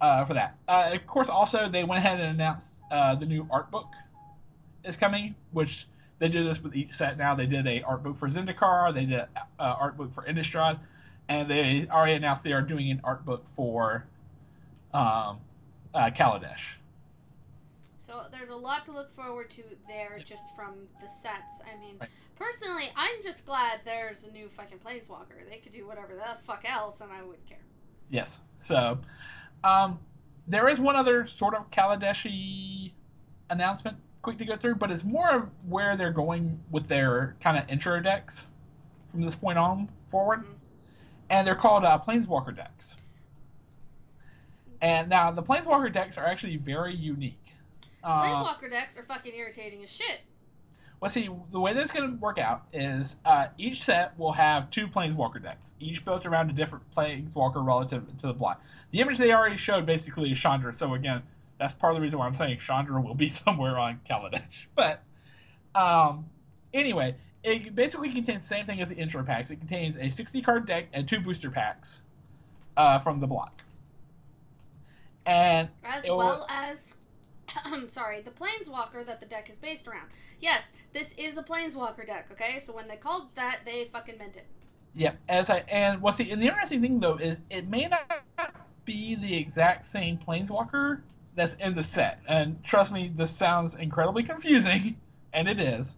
uh, 0.00 0.24
for 0.24 0.34
that. 0.34 0.56
Uh, 0.68 0.90
of 0.92 1.04
course, 1.08 1.28
also 1.28 1.68
they 1.68 1.82
went 1.82 1.98
ahead 1.98 2.20
and 2.20 2.30
announced 2.30 2.82
uh, 2.92 3.16
the 3.16 3.26
new 3.26 3.48
art 3.50 3.72
book 3.72 3.88
is 4.84 4.96
coming, 4.96 5.34
which 5.50 5.88
they 6.20 6.28
do 6.28 6.44
this 6.44 6.62
with 6.62 6.76
each 6.76 6.94
set 6.94 7.18
now. 7.18 7.34
They 7.34 7.46
did 7.46 7.66
a 7.66 7.82
art 7.82 8.04
book 8.04 8.16
for 8.16 8.28
Zendikar, 8.28 8.94
they 8.94 9.06
did 9.06 9.18
a 9.18 9.28
uh, 9.58 9.76
art 9.80 9.96
book 9.96 10.14
for 10.14 10.22
Innistrad, 10.24 10.78
and 11.28 11.50
they 11.50 11.88
already 11.90 12.12
announced 12.12 12.44
they 12.44 12.52
are 12.52 12.62
doing 12.62 12.90
an 12.90 13.00
art 13.02 13.24
book 13.24 13.44
for 13.54 14.04
um, 14.94 15.38
uh, 15.94 16.10
Kaladesh. 16.10 16.76
So 17.98 18.12
So 18.12 18.24
there's 18.30 18.50
a 18.50 18.56
lot 18.56 18.84
to 18.86 18.92
look 18.92 19.10
forward 19.10 19.48
to 19.50 19.62
there 19.88 20.18
just 20.24 20.54
from 20.54 20.74
the 21.00 21.08
sets. 21.08 21.60
I 21.64 21.80
mean, 21.80 21.96
Right. 21.98 22.10
personally, 22.36 22.90
I'm 22.96 23.22
just 23.22 23.46
glad 23.46 23.80
there's 23.84 24.26
a 24.26 24.32
new 24.32 24.48
fucking 24.48 24.78
Planeswalker. 24.78 25.48
They 25.48 25.58
could 25.58 25.72
do 25.72 25.86
whatever 25.86 26.14
the 26.14 26.36
fuck 26.42 26.64
else, 26.68 27.00
and 27.00 27.10
I 27.10 27.22
wouldn't 27.22 27.46
care. 27.46 27.64
Yes. 28.10 28.38
So, 28.62 28.98
um, 29.64 29.98
there 30.46 30.68
is 30.68 30.78
one 30.78 30.96
other 30.96 31.26
sort 31.26 31.54
of 31.54 31.70
Kaladeshi 31.70 32.92
announcement 33.48 33.96
quick 34.22 34.38
to 34.38 34.44
go 34.44 34.56
through, 34.56 34.74
but 34.76 34.90
it's 34.90 35.04
more 35.04 35.30
of 35.34 35.48
where 35.68 35.96
they're 35.96 36.12
going 36.12 36.60
with 36.70 36.88
their 36.88 37.36
kind 37.40 37.56
of 37.56 37.68
intro 37.68 38.00
decks 38.00 38.46
from 39.10 39.22
this 39.22 39.34
point 39.34 39.58
on 39.58 39.88
forward. 40.08 40.44
Mhm. 40.44 40.54
And 41.30 41.46
they're 41.46 41.54
called 41.54 41.84
uh, 41.84 41.98
Planeswalker 42.06 42.54
decks. 42.54 42.96
And 44.82 45.08
now 45.08 45.30
the 45.30 45.42
Planeswalker 45.42 45.92
decks 45.92 46.18
are 46.18 46.26
actually 46.26 46.56
very 46.56 46.94
unique. 46.94 47.36
Uh, 48.02 48.22
Planeswalker 48.22 48.70
decks 48.70 48.98
are 48.98 49.02
fucking 49.02 49.34
irritating 49.34 49.82
as 49.82 49.90
shit. 49.90 50.22
Well, 51.00 51.10
see, 51.10 51.30
the 51.50 51.60
way 51.60 51.72
that's 51.72 51.90
going 51.90 52.10
to 52.10 52.16
work 52.18 52.38
out 52.38 52.66
is 52.74 53.16
uh, 53.24 53.48
each 53.56 53.82
set 53.84 54.18
will 54.18 54.32
have 54.32 54.70
two 54.70 54.86
Planeswalker 54.86 55.42
decks, 55.42 55.72
each 55.80 56.04
built 56.04 56.26
around 56.26 56.50
a 56.50 56.52
different 56.52 56.84
Planeswalker 56.94 57.64
relative 57.64 58.04
to 58.18 58.26
the 58.26 58.34
block. 58.34 58.62
The 58.90 59.00
image 59.00 59.16
they 59.16 59.32
already 59.32 59.56
showed 59.56 59.86
basically 59.86 60.30
is 60.30 60.38
Chandra, 60.38 60.74
so 60.74 60.92
again, 60.94 61.22
that's 61.60 61.74
part 61.74 61.92
of 61.92 61.98
the 61.98 62.02
reason 62.02 62.18
why 62.18 62.26
I'm 62.26 62.34
saying 62.34 62.58
Chandra 62.58 63.00
will 63.00 63.14
be 63.14 63.28
somewhere 63.30 63.78
on 63.78 64.00
Kaladesh. 64.10 64.42
But 64.74 65.02
um, 65.74 66.24
anyway, 66.74 67.14
it 67.44 67.74
basically 67.74 68.10
contains 68.12 68.42
the 68.42 68.48
same 68.48 68.66
thing 68.66 68.80
as 68.80 68.88
the 68.88 68.96
intro 68.96 69.22
packs. 69.22 69.50
It 69.50 69.56
contains 69.56 69.96
a 69.96 70.10
60 70.10 70.42
card 70.42 70.66
deck 70.66 70.86
and 70.92 71.06
two 71.06 71.20
booster 71.20 71.50
packs 71.50 72.00
uh, 72.76 72.98
from 72.98 73.20
the 73.20 73.26
block. 73.26 73.62
And 75.26 75.68
As 75.84 76.04
will- 76.04 76.16
well 76.16 76.46
as, 76.48 76.94
I'm 77.64 77.88
sorry, 77.88 78.22
the 78.22 78.30
Planeswalker 78.30 79.06
that 79.06 79.20
the 79.20 79.26
deck 79.26 79.48
is 79.50 79.58
based 79.58 79.86
around. 79.86 80.08
Yes, 80.40 80.72
this 80.92 81.14
is 81.18 81.36
a 81.36 81.42
Planeswalker 81.42 82.06
deck, 82.06 82.28
okay? 82.32 82.58
So 82.58 82.74
when 82.74 82.88
they 82.88 82.96
called 82.96 83.34
that, 83.36 83.60
they 83.66 83.84
fucking 83.84 84.18
meant 84.18 84.36
it. 84.36 84.46
Yep, 84.94 85.18
as 85.28 85.50
I 85.50 85.58
and 85.68 86.00
what's 86.02 86.16
the 86.16 86.32
and 86.32 86.42
the 86.42 86.48
interesting 86.48 86.82
thing 86.82 86.98
though 86.98 87.16
is 87.16 87.40
it 87.48 87.68
may 87.68 87.86
not 87.86 88.10
be 88.84 89.14
the 89.14 89.36
exact 89.36 89.86
same 89.86 90.18
planeswalker 90.18 91.02
that's 91.34 91.54
in 91.54 91.74
the 91.74 91.84
set, 91.84 92.20
and 92.28 92.62
trust 92.64 92.92
me, 92.92 93.12
this 93.14 93.30
sounds 93.30 93.74
incredibly 93.74 94.22
confusing, 94.22 94.96
and 95.32 95.48
it 95.48 95.60
is, 95.60 95.96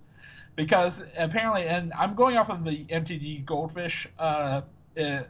because 0.57 1.03
apparently, 1.17 1.67
and 1.67 1.93
I'm 1.95 2.15
going 2.15 2.37
off 2.37 2.51
of 2.51 2.65
the 2.65 2.85
MTG 2.85 3.45
Goldfish 3.45 4.09
uh, 4.19 4.63
uh, 4.99 5.23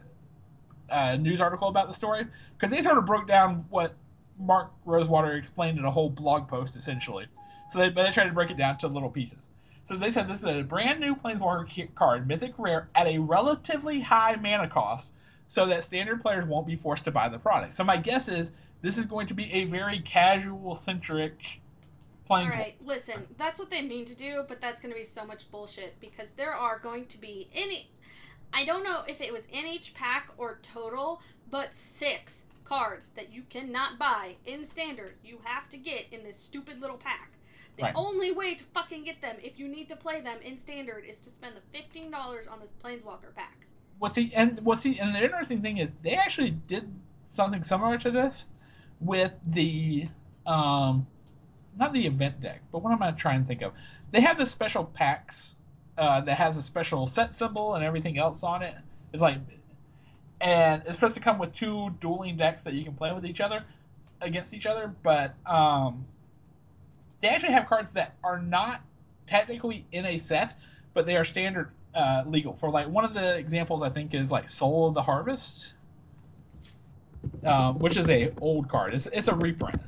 uh, 0.90 1.16
news 1.16 1.40
article 1.40 1.68
about 1.68 1.88
the 1.88 1.94
story, 1.94 2.26
because 2.58 2.74
they 2.74 2.82
sort 2.82 2.98
of 2.98 3.06
broke 3.06 3.28
down 3.28 3.64
what 3.70 3.94
Mark 4.38 4.72
Rosewater 4.84 5.34
explained 5.34 5.78
in 5.78 5.84
a 5.84 5.90
whole 5.90 6.10
blog 6.10 6.48
post 6.48 6.76
essentially. 6.76 7.26
So 7.72 7.78
they, 7.78 7.88
but 7.88 8.04
they 8.04 8.10
tried 8.10 8.26
to 8.26 8.32
break 8.32 8.50
it 8.50 8.56
down 8.56 8.76
to 8.78 8.88
little 8.88 9.10
pieces. 9.10 9.48
So 9.88 9.96
they 9.96 10.10
said 10.10 10.28
this 10.28 10.38
is 10.38 10.44
a 10.44 10.62
brand 10.62 11.00
new 11.00 11.14
Planeswalker 11.14 11.94
card, 11.94 12.26
Mythic 12.26 12.54
Rare, 12.58 12.88
at 12.94 13.06
a 13.06 13.18
relatively 13.18 14.00
high 14.00 14.36
mana 14.36 14.68
cost, 14.68 15.12
so 15.48 15.66
that 15.66 15.84
standard 15.84 16.22
players 16.22 16.46
won't 16.46 16.66
be 16.66 16.76
forced 16.76 17.04
to 17.04 17.10
buy 17.10 17.28
the 17.28 17.38
product. 17.38 17.74
So 17.74 17.84
my 17.84 17.96
guess 17.96 18.28
is 18.28 18.52
this 18.82 18.98
is 18.98 19.06
going 19.06 19.28
to 19.28 19.34
be 19.34 19.50
a 19.52 19.64
very 19.64 20.00
casual 20.00 20.76
centric 20.76 21.38
Planeswalker. 22.28 22.52
Alright, 22.52 22.76
listen, 22.84 23.26
that's 23.38 23.58
what 23.58 23.70
they 23.70 23.82
mean 23.82 24.04
to 24.04 24.16
do, 24.16 24.44
but 24.46 24.60
that's 24.60 24.80
going 24.80 24.92
to 24.92 24.98
be 24.98 25.04
so 25.04 25.24
much 25.24 25.50
bullshit 25.50 25.98
because 26.00 26.30
there 26.36 26.52
are 26.52 26.78
going 26.78 27.06
to 27.06 27.18
be 27.18 27.48
any. 27.54 27.90
I 28.52 28.64
don't 28.64 28.84
know 28.84 29.02
if 29.08 29.20
it 29.20 29.32
was 29.32 29.46
in 29.46 29.66
each 29.66 29.94
pack 29.94 30.30
or 30.36 30.58
total, 30.62 31.22
but 31.50 31.74
six 31.74 32.44
cards 32.64 33.10
that 33.10 33.32
you 33.32 33.42
cannot 33.48 33.98
buy 33.98 34.36
in 34.44 34.64
standard. 34.64 35.14
You 35.24 35.38
have 35.44 35.68
to 35.70 35.76
get 35.76 36.06
in 36.10 36.22
this 36.22 36.36
stupid 36.38 36.80
little 36.80 36.96
pack. 36.96 37.32
The 37.76 37.84
Right. 37.84 37.92
only 37.96 38.30
way 38.30 38.54
to 38.54 38.64
fucking 38.64 39.04
get 39.04 39.22
them, 39.22 39.36
if 39.42 39.58
you 39.58 39.66
need 39.66 39.88
to 39.88 39.96
play 39.96 40.20
them 40.20 40.38
in 40.44 40.58
standard, 40.58 41.04
is 41.04 41.20
to 41.22 41.30
spend 41.30 41.56
the 41.56 41.62
fifteen 41.76 42.10
dollars 42.10 42.46
on 42.46 42.60
this 42.60 42.72
Planeswalker 42.82 43.34
pack. 43.34 43.66
Well, 43.98 44.10
see, 44.10 44.32
and 44.34 44.62
well, 44.64 44.76
see, 44.76 44.98
and 44.98 45.14
the 45.14 45.22
interesting 45.22 45.62
thing 45.62 45.78
is 45.78 45.90
they 46.02 46.14
actually 46.14 46.50
did 46.50 46.92
something 47.26 47.64
similar 47.64 47.96
to 47.98 48.10
this 48.10 48.44
with 49.02 49.32
the, 49.46 50.08
um, 50.46 51.06
not 51.78 51.92
the 51.92 52.06
event 52.06 52.40
deck, 52.40 52.62
but 52.70 52.82
what 52.82 52.92
am 52.92 53.02
I 53.02 53.10
trying 53.12 53.42
to 53.42 53.46
think 53.46 53.62
of? 53.62 53.72
They 54.10 54.20
have 54.20 54.38
the 54.38 54.46
special 54.46 54.84
packs 54.84 55.54
uh, 55.98 56.20
that 56.22 56.38
has 56.38 56.56
a 56.56 56.62
special 56.62 57.06
set 57.06 57.34
symbol 57.34 57.74
and 57.74 57.84
everything 57.84 58.18
else 58.18 58.42
on 58.42 58.62
it. 58.62 58.74
It's 59.12 59.22
like, 59.22 59.38
and 60.40 60.82
it's 60.86 60.96
supposed 60.96 61.14
to 61.14 61.20
come 61.20 61.38
with 61.38 61.54
two 61.54 61.90
dueling 62.00 62.36
decks 62.36 62.62
that 62.64 62.74
you 62.74 62.84
can 62.84 62.94
play 62.94 63.12
with 63.12 63.24
each 63.24 63.40
other 63.40 63.64
against 64.20 64.54
each 64.54 64.66
other, 64.66 64.94
but 65.02 65.34
um, 65.46 66.04
they 67.20 67.28
actually 67.28 67.52
have 67.52 67.68
cards 67.68 67.92
that 67.92 68.16
are 68.22 68.40
not 68.40 68.82
technically 69.26 69.86
in 69.92 70.04
a 70.06 70.18
set, 70.18 70.54
but 70.94 71.06
they 71.06 71.16
are 71.16 71.24
standard 71.24 71.70
uh, 71.94 72.24
legal. 72.26 72.54
For 72.54 72.70
like 72.70 72.88
one 72.88 73.04
of 73.04 73.14
the 73.14 73.36
examples, 73.36 73.82
I 73.82 73.90
think 73.90 74.14
is 74.14 74.30
like 74.30 74.48
Soul 74.48 74.88
of 74.88 74.94
the 74.94 75.02
Harvest, 75.02 75.72
um, 77.44 77.78
which 77.78 77.96
is 77.96 78.08
a 78.08 78.32
old 78.40 78.68
card. 78.68 78.94
It's 78.94 79.06
it's 79.06 79.28
a 79.28 79.34
reprint. 79.34 79.80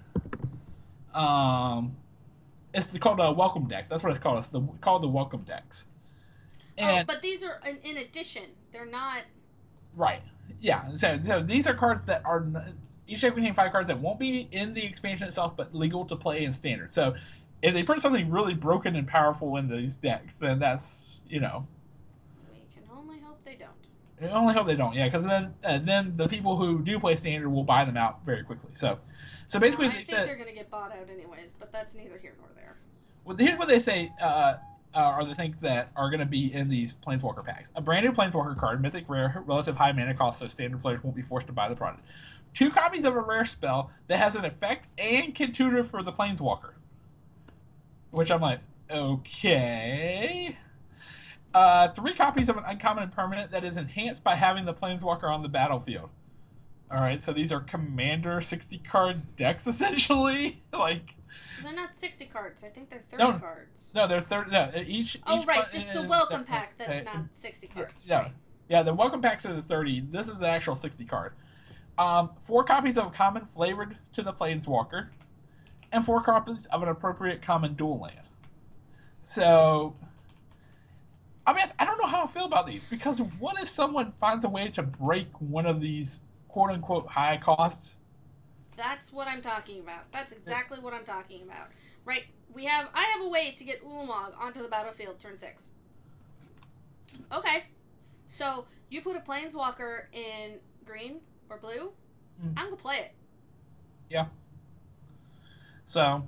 Um, 1.15 1.97
it's 2.73 2.97
called 2.99 3.21
a 3.21 3.33
welcome 3.33 3.69
deck. 3.69 3.89
That's 3.89 4.03
what 4.03 4.11
it's 4.11 4.19
called. 4.19 4.39
It's 4.39 4.49
the 4.49 4.61
called 4.81 5.03
the 5.03 5.09
welcome 5.09 5.43
decks. 5.43 5.85
oh, 6.79 7.03
but 7.07 7.23
these 7.23 7.45
are 7.45 7.61
in, 7.67 7.79
in 7.79 7.97
addition. 7.99 8.45
They're 8.73 8.87
not. 8.87 9.23
Right. 9.97 10.23
Yeah. 10.61 10.95
So, 10.97 11.21
so 11.25 11.43
these 11.43 11.67
are 11.67 11.75
cards 11.75 12.05
that 12.07 12.23
are 12.25 12.47
each 13.07 13.21
deck 13.21 13.35
contain 13.35 13.55
five 13.55 13.71
cards 13.71 13.87
that 13.89 13.99
won't 13.99 14.19
be 14.19 14.49
in 14.51 14.75
the 14.75 14.85
expansion 14.85 15.29
itself, 15.29 15.57
but 15.57 15.75
legal 15.75 16.05
to 16.07 16.17
play 16.17 16.45
in 16.45 16.53
standard. 16.53 16.93
So 16.93 17.15
if 17.63 17.75
they 17.75 17.83
put 17.83 18.01
something 18.03 18.31
really 18.31 18.55
broken 18.55 18.97
and 18.97 19.07
powerful 19.07 19.57
in 19.57 19.69
these 19.69 19.97
decks, 19.97 20.37
then 20.37 20.59
that's 20.59 21.21
you 21.29 21.41
know. 21.41 21.67
We 22.53 22.61
can 22.75 22.83
only 22.97 23.21
hope 23.21 23.45
they 23.45 23.55
don't. 23.55 23.71
I 24.25 24.31
only 24.31 24.55
hope 24.55 24.67
they 24.67 24.77
don't. 24.77 24.95
Yeah, 24.95 25.07
because 25.07 25.25
then 25.25 25.55
uh, 25.65 25.79
then 25.79 26.17
the 26.17 26.29
people 26.29 26.57
who 26.57 26.83
do 26.83 26.99
play 26.99 27.17
standard 27.17 27.49
will 27.51 27.65
buy 27.65 27.85
them 27.85 27.97
out 27.97 28.25
very 28.25 28.43
quickly. 28.43 28.71
So 28.75 28.99
so 29.49 29.59
basically 29.59 29.87
I 29.87 29.91
they 29.91 29.95
think 29.97 30.07
said 30.07 30.29
they're 30.29 30.37
gonna 30.37 30.53
get 30.53 30.71
bought 30.71 30.93
out 30.93 31.09
anyways, 31.11 31.55
but 31.59 31.73
that's 31.73 31.95
neither 31.95 32.19
here 32.19 32.35
nor 32.39 32.49
there. 32.55 32.77
Well, 33.25 33.37
here's 33.37 33.59
what 33.59 33.69
they 33.69 33.79
say 33.79 34.13
uh, 34.21 34.55
uh, 34.95 34.99
are 34.99 35.25
the 35.25 35.35
things 35.35 35.57
that 35.61 35.91
are 35.97 36.11
going 36.11 36.21
to 36.21 36.27
be 36.27 36.53
in 36.53 36.69
these 36.69 36.93
Planeswalker 36.93 37.45
packs. 37.45 37.71
A 37.75 37.81
brand 37.81 38.05
new 38.05 38.13
Planeswalker 38.13 38.59
card, 38.59 38.81
Mythic 38.81 39.05
Rare, 39.09 39.43
relative 39.47 39.77
high 39.77 39.93
mana 39.93 40.15
cost, 40.15 40.39
so 40.39 40.47
standard 40.47 40.81
players 40.83 41.03
won't 41.03 41.17
be 41.17 41.23
forced 41.23 41.47
to 41.49 41.53
buy 41.53 41.69
the 41.69 41.75
product. 41.75 42.05
Two 42.55 42.71
copies 42.71 43.05
of 43.05 43.17
a 43.17 43.21
rare 43.21 43.45
spell 43.45 43.91
that 44.07 44.19
has 44.19 44.37
an 44.37 44.45
effect 44.45 44.89
and 44.99 45.35
can 45.35 45.53
tutor 45.53 45.83
for 45.83 46.03
the 46.03 46.13
Planeswalker. 46.13 46.75
Which 48.13 48.31
I'm 48.31 48.41
like, 48.41 48.61
okay. 48.89 50.57
Uh, 51.55 51.89
three 51.93 52.15
copies 52.15 52.49
of 52.49 52.57
an 52.57 52.65
uncommon 52.67 53.05
and 53.05 53.13
permanent 53.13 53.51
that 53.53 53.65
is 53.65 53.77
enhanced 53.77 54.25
by 54.25 54.35
having 54.35 54.65
the 54.65 54.75
Planeswalker 54.75 55.25
on 55.33 55.43
the 55.43 55.49
battlefield. 55.49 56.11
Alright, 56.93 57.23
so 57.23 57.33
these 57.33 57.53
are 57.53 57.61
Commander 57.61 58.41
60 58.41 58.79
card 58.79 59.17
decks 59.37 59.67
essentially. 59.69 60.63
like, 60.73 61.15
They're 61.63 61.73
not 61.73 61.97
sixty 61.97 62.27
cards. 62.27 62.63
I 62.65 62.69
think 62.69 62.91
they're 62.91 63.01
thirty 63.09 63.23
No. 63.23 63.33
cards. 63.39 63.91
no, 63.95 64.07
they're 64.07 64.21
thirty. 64.21 64.51
No, 64.51 64.71
each. 64.87 65.19
Oh 65.27 65.41
each 65.41 65.47
right, 65.47 65.59
one- 65.61 65.69
it's 65.73 65.93
the 65.93 66.03
welcome 66.03 66.45
pack 66.45 66.77
that's 66.77 67.01
uh, 67.01 67.13
not 67.13 67.25
sixty 67.33 67.67
cards. 67.69 68.03
yeah. 68.07 68.19
right. 68.23 68.33
Yeah, 68.69 68.83
the 68.83 68.95
welcome 68.95 69.21
packs 69.21 69.45
are 69.47 69.53
the 69.55 69.61
30. 69.63 70.07
This 70.11 70.27
is 70.29 70.39
the 70.41 70.49
actual 70.49 70.75
60 70.75 71.05
card. 71.05 71.35
Um, 71.99 72.31
four 72.45 72.65
copies 72.65 72.97
of 72.97 73.07
a 73.07 73.11
common 73.11 73.47
flavored 73.55 73.97
to 74.15 74.23
the 74.23 74.33
Planeswalker, 74.33 75.09
and 75.93 76.05
four 76.05 76.23
copies 76.23 76.65
of 76.67 76.83
an 76.83 76.89
appropriate 76.89 77.43
common 77.43 77.75
dual 77.75 78.01
land. 78.01 78.27
So, 79.23 79.95
I 81.47 81.53
mean, 81.53 81.65
I 81.79 81.85
don't 81.85 81.99
know 81.99 82.09
how 82.09 82.25
I 82.25 82.27
feel 82.29 82.47
about 82.47 82.67
these 82.67 82.85
because 82.85 83.19
what 83.39 83.61
if 83.61 83.69
someone 83.69 84.13
finds 84.21 84.45
a 84.45 84.49
way 84.49 84.69
to 84.69 84.83
break 84.83 85.29
one 85.41 85.67
of 85.67 85.81
these 85.81 86.19
quote 86.49 86.71
unquote 86.71 87.07
high 87.07 87.39
costs? 87.43 87.95
That's 88.77 89.13
what 89.13 89.29
I'm 89.29 89.43
talking 89.43 89.81
about. 89.81 90.11
That's 90.11 90.33
exactly 90.33 90.81
what 90.81 90.95
I'm 90.95 91.05
talking 91.05 91.43
about. 91.43 91.69
Right? 92.05 92.25
We 92.53 92.65
have 92.65 92.89
I 92.95 93.05
have 93.05 93.23
a 93.23 93.29
way 93.29 93.53
to 93.57 93.65
get 93.65 93.85
Ulamog 93.85 94.39
onto 94.39 94.63
the 94.63 94.69
battlefield 94.69 95.19
turn 95.21 95.37
six. 95.37 95.71
Okay. 97.33 97.65
So 98.29 98.67
you 98.91 99.01
put 99.01 99.17
a 99.17 99.21
planeswalker 99.21 100.05
in 100.13 100.59
green 100.85 101.21
or 101.51 101.59
blue, 101.59 101.93
Mm. 102.43 102.55
I'm 102.57 102.65
gonna 102.67 102.77
play 102.77 102.99
it. 102.99 103.13
Yeah. 104.11 104.27
So, 105.87 106.27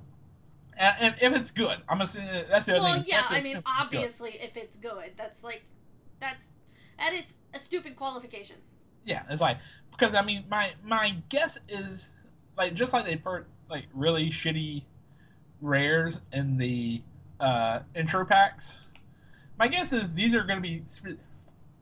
and 0.77 1.15
if, 1.15 1.23
if 1.23 1.35
it's 1.35 1.51
good, 1.51 1.77
I'm 1.89 1.97
gonna 1.97 2.07
say 2.09 2.45
that's 2.49 2.65
the 2.65 2.73
other 2.75 2.81
Well, 2.83 2.93
thing. 2.95 3.05
yeah, 3.07 3.25
I 3.29 3.41
mean 3.41 3.57
it's 3.57 3.65
good. 3.65 3.73
obviously 3.81 4.31
if 4.31 4.55
it's 4.57 4.77
good. 4.77 5.11
That's 5.15 5.43
like 5.43 5.65
that's 6.19 6.51
that 6.97 7.13
is 7.13 7.37
a 7.53 7.59
stupid 7.59 7.95
qualification. 7.95 8.57
Yeah, 9.05 9.23
it's 9.29 9.41
like 9.41 9.57
because 9.91 10.13
I 10.15 10.21
mean 10.21 10.45
my 10.49 10.73
my 10.83 11.15
guess 11.29 11.57
is 11.69 12.13
like 12.57 12.73
just 12.73 12.93
like 12.93 13.05
they 13.05 13.15
put 13.15 13.45
like 13.69 13.85
really 13.93 14.29
shitty 14.29 14.83
rares 15.61 16.21
in 16.33 16.57
the 16.57 17.01
uh, 17.39 17.79
intro 17.95 18.25
packs. 18.25 18.73
My 19.59 19.67
guess 19.67 19.91
is 19.93 20.13
these 20.13 20.35
are 20.35 20.43
going 20.43 20.57
to 20.57 20.61
be 20.61 20.83
spe- 20.87 21.19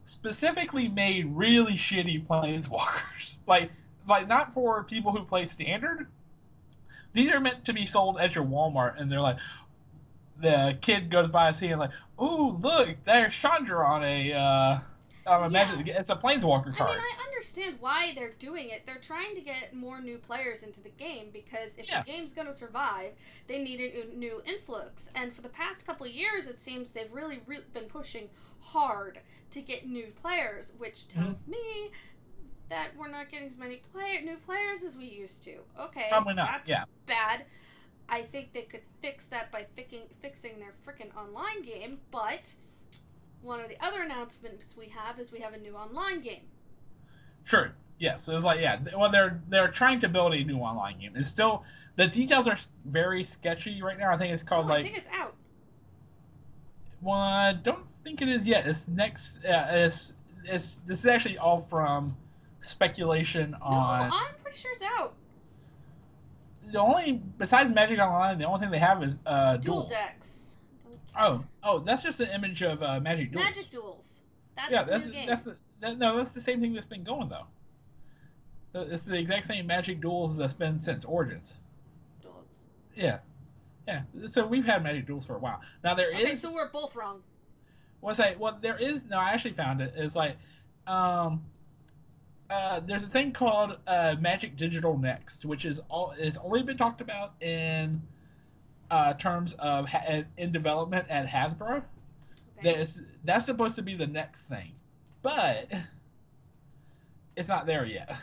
specifically 0.06 0.88
made 0.88 1.26
really 1.36 1.74
shitty 1.74 2.26
planeswalkers. 2.26 3.38
like 3.48 3.72
like 4.08 4.28
not 4.28 4.54
for 4.54 4.84
people 4.84 5.12
who 5.12 5.24
play 5.24 5.46
standard, 5.46 6.08
these 7.16 7.34
are 7.34 7.40
meant 7.40 7.66
to 7.66 7.74
be 7.74 7.86
sold 7.86 8.20
at 8.20 8.36
your 8.36 8.44
Walmart, 8.44 9.00
and 9.02 9.12
they're 9.12 9.22
like, 9.22 9.38
the 10.40 10.78
kid 10.82 11.10
goes 11.10 11.30
by 11.30 11.48
and 11.48 11.56
seeing 11.56 11.78
like, 11.78 11.92
"Ooh, 12.22 12.52
look, 12.62 12.90
there's 13.06 13.34
Chandra 13.34 13.88
on 13.88 14.04
a 14.04 14.34
uh, 14.34 14.80
a 15.28 15.50
Yeah. 15.50 15.74
It's 15.88 16.10
a 16.10 16.16
planeswalker 16.16 16.76
card. 16.76 16.92
I 16.92 16.94
mean, 16.94 17.02
I 17.02 17.24
understand 17.26 17.78
why 17.80 18.14
they're 18.14 18.34
doing 18.38 18.70
it. 18.70 18.86
They're 18.86 19.00
trying 19.00 19.34
to 19.36 19.42
get 19.42 19.74
more 19.74 20.00
new 20.00 20.18
players 20.20 20.62
into 20.62 20.82
the 20.82 20.90
game 20.90 21.30
because 21.34 21.78
if 21.78 21.88
Yeah. 21.90 22.04
the 22.04 22.12
game's 22.12 22.34
going 22.34 22.46
to 22.48 22.54
survive, 22.54 23.14
they 23.48 23.58
need 23.58 23.80
a 23.80 24.16
new- 24.16 24.44
influx. 24.46 25.10
And 25.16 25.34
for 25.34 25.42
the 25.42 25.50
past 25.50 25.88
couple 25.88 26.06
of 26.06 26.12
years, 26.12 26.48
it 26.48 26.60
seems 26.60 26.92
they've 26.92 27.12
really, 27.12 27.42
re- 27.48 27.62
been 27.74 27.86
pushing 27.86 28.30
hard 28.60 29.22
to 29.52 29.62
get 29.62 29.88
new 29.88 30.08
players, 30.16 30.74
which 30.78 31.08
Mm-hmm. 31.08 31.24
tells 31.24 31.48
me 31.48 31.92
that 32.70 32.90
we're 32.98 33.10
not 33.10 33.30
getting 33.30 33.48
as 33.48 33.58
many 33.58 33.78
player 33.92 34.22
new 34.22 34.38
players 34.38 34.84
as 34.84 34.98
we 34.98 35.06
used 35.06 35.44
to. 35.44 35.58
Okay, 35.80 36.08
Probably 36.10 36.34
not, 36.34 36.48
That's 36.52 36.70
yeah. 36.70 36.86
bad. 37.06 37.46
I 38.08 38.22
think 38.22 38.54
they 38.54 38.64
could 38.64 38.82
fix 39.02 39.26
that 39.28 39.52
by 39.52 39.66
fixing 39.76 40.02
fixing 40.22 40.60
their 40.60 40.74
freaking 40.86 41.16
online 41.18 41.64
game, 41.64 42.00
but 42.12 42.54
one 43.42 43.60
of 43.60 43.70
the 43.70 43.84
other 43.84 44.02
announcements 44.02 44.76
we 44.78 44.88
have 44.88 45.20
is 45.20 45.32
we 45.32 45.40
have 45.40 45.54
a 45.54 45.58
new 45.58 45.76
online 45.76 46.22
game. 46.22 46.44
Sure. 47.44 47.72
Yes. 48.00 48.28
It's 48.28 48.44
like 48.44 48.60
yeah. 48.60 48.80
Well, 48.96 49.12
they're 49.12 49.42
they're 49.50 49.70
trying 49.70 50.00
to 50.02 50.10
build 50.10 50.34
a 50.34 50.44
new 50.44 50.58
online 50.58 51.00
game. 51.00 51.14
It's 51.16 51.30
still 51.30 51.64
the 51.96 52.08
details 52.08 52.48
are 52.48 52.58
very 52.86 53.24
sketchy 53.24 53.82
right 53.82 53.98
now. 53.98 54.12
I 54.12 54.18
think 54.18 54.34
it's 54.34 54.44
called 54.44 54.70
Oh, 54.70 54.74
I 54.74 54.84
think 54.84 54.98
it's 54.98 55.10
out. 55.10 55.36
Well, 57.02 57.18
I 57.18 57.54
don't 57.54 57.86
think 58.04 58.22
it 58.22 58.30
is 58.30 58.46
yet. 58.46 58.68
It's 58.68 58.88
next. 58.88 59.38
Uh, 59.46 59.68
it's 59.70 60.14
it's 60.44 60.82
this 60.86 61.00
is 61.00 61.06
actually 61.06 61.38
all 61.38 61.66
from 61.70 62.16
speculation 62.66 63.56
on. 63.62 64.10
No, 64.10 64.16
I'm 64.16 64.36
pretty 64.42 64.58
sure 64.58 64.72
it's 64.74 64.84
out. 64.84 65.14
the 66.72 66.80
only 66.80 67.22
besides 67.38 67.72
Magic 67.72 68.00
Online. 68.00 68.38
The 68.38 68.46
only 68.46 68.60
thing 68.60 68.72
they 68.72 68.80
have 68.80 69.04
is 69.04 69.18
uh 69.26 69.58
Dual 69.58 69.82
duel. 69.82 69.88
decks. 69.90 70.58
Oh, 71.18 71.44
oh, 71.64 71.80
that's 71.80 72.04
just 72.04 72.20
an 72.20 72.30
image 72.30 72.62
of 72.62 72.84
uh, 72.84 73.00
Magic 73.00 73.32
Duels. 73.32 73.46
Magic 73.46 73.70
duels. 73.70 74.24
That's 74.58 74.72
yeah, 74.72 74.84
that's 74.84 75.06
new 75.06 75.12
game. 75.14 75.28
that's 75.28 75.44
the, 75.44 75.56
that, 75.80 75.98
no, 75.98 76.18
that's 76.18 76.32
the 76.34 76.42
same 76.42 76.60
thing 76.60 76.74
that's 76.74 76.86
been 76.86 77.04
going 77.04 77.30
though. 77.30 77.46
It's 78.74 79.04
the 79.06 79.16
exact 79.16 79.46
same 79.46 79.66
Magic 79.68 80.02
Duels 80.02 80.36
that's 80.36 80.54
been 80.54 80.80
since 80.82 81.06
Origins. 81.06 81.54
duels. 82.22 82.66
Yeah, 82.96 83.20
yeah. 83.88 84.02
So 84.30 84.46
we've 84.46 84.66
had 84.66 84.84
Magic 84.84 85.08
Duels 85.08 85.26
for 85.26 85.36
a 85.36 85.40
while. 85.40 85.62
Now 85.84 85.96
there 85.96 86.14
is. 86.14 86.26
Okay, 86.26 86.36
so 86.36 86.54
we're 86.54 86.70
both 86.70 86.94
wrong. 86.96 87.22
What's 88.02 88.18
that? 88.18 88.38
Well, 88.38 88.58
there 88.62 88.78
is. 88.78 89.04
No, 89.10 89.18
I 89.18 89.30
actually 89.30 89.54
found 89.54 89.80
it. 89.80 89.94
It's 89.96 90.16
like, 90.16 90.36
um, 90.88 91.44
uh, 92.50 92.80
there's 92.82 93.04
a 93.04 93.08
thing 93.08 93.32
called 93.32 93.78
uh, 93.88 94.16
Magic 94.20 94.56
Digital 94.56 94.98
Next, 94.98 95.46
which 95.46 95.66
is 95.66 95.80
all. 95.90 96.14
It's 96.18 96.38
only 96.38 96.62
been 96.64 96.78
talked 96.78 97.02
about 97.02 97.34
in 97.42 98.02
uh, 98.92 99.14
terms 99.14 99.54
of 99.54 99.88
ha- 99.88 100.24
in 100.38 100.52
development 100.52 101.08
at 101.10 101.28
Hasbro. 101.28 101.84
Okay. 102.60 102.78
That's 102.78 103.02
that's 103.24 103.46
supposed 103.46 103.76
to 103.76 103.82
be 103.82 103.96
the 103.96 104.08
next 104.08 104.44
thing, 104.44 104.72
but 105.24 105.72
it's 107.36 107.48
not 107.48 107.66
there 107.66 107.86
yet. 107.86 108.16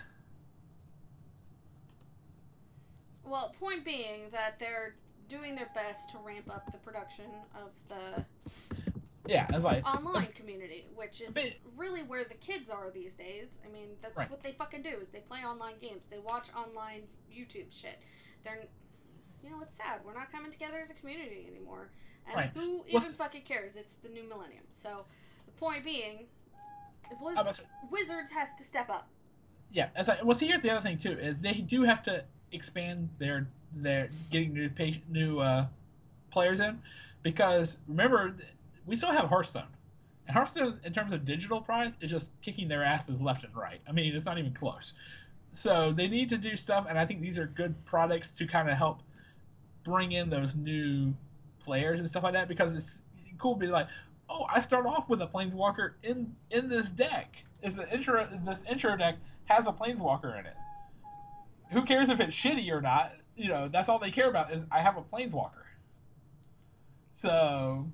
Well, 3.24 3.54
point 3.58 3.84
being 3.84 4.28
that 4.32 4.58
they're 4.60 4.94
doing 5.28 5.56
their 5.56 5.70
best 5.74 6.10
to 6.10 6.18
ramp 6.18 6.50
up 6.50 6.70
the 6.70 6.78
production 6.78 7.24
of 7.54 7.70
the 7.88 8.24
Yeah, 9.26 9.46
it's 9.52 9.64
like 9.64 9.86
online 9.86 10.32
community, 10.32 10.86
which 10.96 11.20
is 11.20 11.32
bit- 11.32 11.60
really 11.76 12.02
where 12.02 12.24
the 12.24 12.34
kids 12.34 12.68
are 12.70 12.90
these 12.90 13.14
days. 13.14 13.60
I 13.64 13.68
mean, 13.68 13.90
that's 14.02 14.16
Right. 14.16 14.30
what 14.30 14.42
they 14.42 14.52
fucking 14.52 14.82
do 14.82 14.90
is 15.00 15.08
they 15.08 15.20
play 15.20 15.44
online 15.44 15.78
games. 15.80 16.08
They 16.08 16.18
watch 16.18 16.52
online 16.54 17.02
YouTube 17.32 17.70
shit. 17.72 17.98
They're 18.44 18.64
you 19.44 19.50
know, 19.50 19.60
it's 19.60 19.76
sad. 19.76 20.00
We're 20.04 20.14
not 20.14 20.30
coming 20.30 20.52
together 20.52 20.78
as 20.78 20.90
a 20.90 20.94
community 20.94 21.46
anymore. 21.50 21.90
And 22.28 22.36
Right. 22.36 22.50
who 22.54 22.78
Well, 22.92 23.02
even 23.02 23.12
fucking 23.12 23.42
cares? 23.42 23.74
It's 23.74 23.96
the 23.96 24.08
new 24.08 24.22
millennium. 24.22 24.62
So, 24.70 25.04
the 25.46 25.50
point 25.52 25.84
being, 25.84 26.28
Blizz- 27.20 27.60
I 27.60 27.86
Wizards 27.90 28.30
has 28.30 28.54
to 28.54 28.62
step 28.62 28.88
up. 28.88 29.08
yeah. 29.72 29.90
It's 29.96 30.06
like 30.08 30.22
well, 30.24 30.36
see, 30.36 30.46
here's 30.46 30.62
the 30.62 30.70
other 30.70 30.80
thing 30.80 30.96
too 30.98 31.18
is 31.18 31.38
they 31.40 31.54
do 31.54 31.82
have 31.82 32.02
to 32.04 32.24
expand 32.52 33.08
their 33.18 33.48
their 33.74 34.08
getting 34.30 34.52
new 34.54 34.68
patient, 34.70 35.10
new 35.10 35.40
uh, 35.40 35.66
players 36.30 36.60
in 36.60 36.80
because 37.22 37.78
remember 37.88 38.36
we 38.86 38.96
still 38.96 39.12
have 39.12 39.28
Hearthstone. 39.28 39.68
And 40.26 40.36
Hearthstone, 40.36 40.78
in 40.84 40.92
terms 40.92 41.12
of 41.12 41.24
digital 41.24 41.60
product, 41.60 42.02
is 42.02 42.10
just 42.10 42.30
kicking 42.42 42.68
their 42.68 42.84
asses 42.84 43.20
left 43.20 43.44
and 43.44 43.54
right. 43.54 43.80
I 43.88 43.92
mean, 43.92 44.14
it's 44.14 44.26
not 44.26 44.38
even 44.38 44.52
close. 44.52 44.92
So 45.52 45.92
they 45.94 46.08
need 46.08 46.30
to 46.30 46.38
do 46.38 46.56
stuff, 46.56 46.86
and 46.88 46.98
I 46.98 47.04
think 47.04 47.20
these 47.20 47.38
are 47.38 47.46
good 47.46 47.74
products 47.84 48.30
to 48.32 48.46
kind 48.46 48.70
of 48.70 48.76
help 48.76 49.02
bring 49.84 50.12
in 50.12 50.30
those 50.30 50.54
new 50.54 51.12
players 51.60 52.00
and 52.00 52.08
stuff 52.08 52.22
like 52.22 52.32
that 52.32 52.48
because 52.48 52.74
it's 52.74 53.02
cool 53.38 53.54
to 53.54 53.60
be 53.60 53.66
like, 53.66 53.86
oh, 54.28 54.46
I 54.52 54.60
start 54.60 54.86
off 54.86 55.08
with 55.08 55.20
a 55.20 55.26
planeswalker 55.26 55.92
in 56.02 56.34
in 56.50 56.68
this 56.68 56.90
deck. 56.90 57.36
Is 57.62 57.76
the 57.76 57.92
intro 57.92 58.26
this 58.44 58.64
intro 58.70 58.96
deck 58.96 59.16
has 59.46 59.66
a 59.66 59.72
planeswalker 59.72 60.38
in 60.38 60.46
it? 60.46 60.54
Who 61.72 61.82
cares 61.82 62.08
if 62.10 62.20
it's 62.20 62.34
shitty 62.34 62.70
or 62.70 62.80
not? 62.80 63.12
You 63.36 63.48
know, 63.48 63.68
that's 63.68 63.88
all 63.88 63.98
they 63.98 64.10
care 64.10 64.28
about 64.28 64.52
is 64.52 64.64
I 64.70 64.80
have 64.80 64.96
a 64.96 65.02
planeswalker. 65.02 65.64
So 67.12 67.86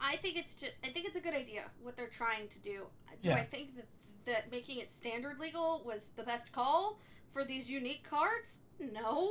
I 0.00 0.16
think 0.16 0.36
it's 0.36 0.54
just, 0.54 0.72
I 0.84 0.88
think 0.88 1.06
it's 1.06 1.16
a 1.16 1.20
good 1.20 1.34
idea 1.34 1.64
what 1.82 1.96
they're 1.96 2.08
trying 2.08 2.48
to 2.48 2.60
do. 2.60 2.86
Do 3.22 3.28
Yeah. 3.28 3.36
I 3.36 3.44
think 3.44 3.76
that 3.76 3.86
that 4.24 4.50
making 4.50 4.78
it 4.78 4.90
standard 4.90 5.38
legal 5.38 5.82
was 5.84 6.10
the 6.16 6.22
best 6.22 6.52
call 6.52 6.98
for 7.32 7.44
these 7.44 7.70
unique 7.70 8.02
cards? 8.08 8.60
No. 8.78 9.30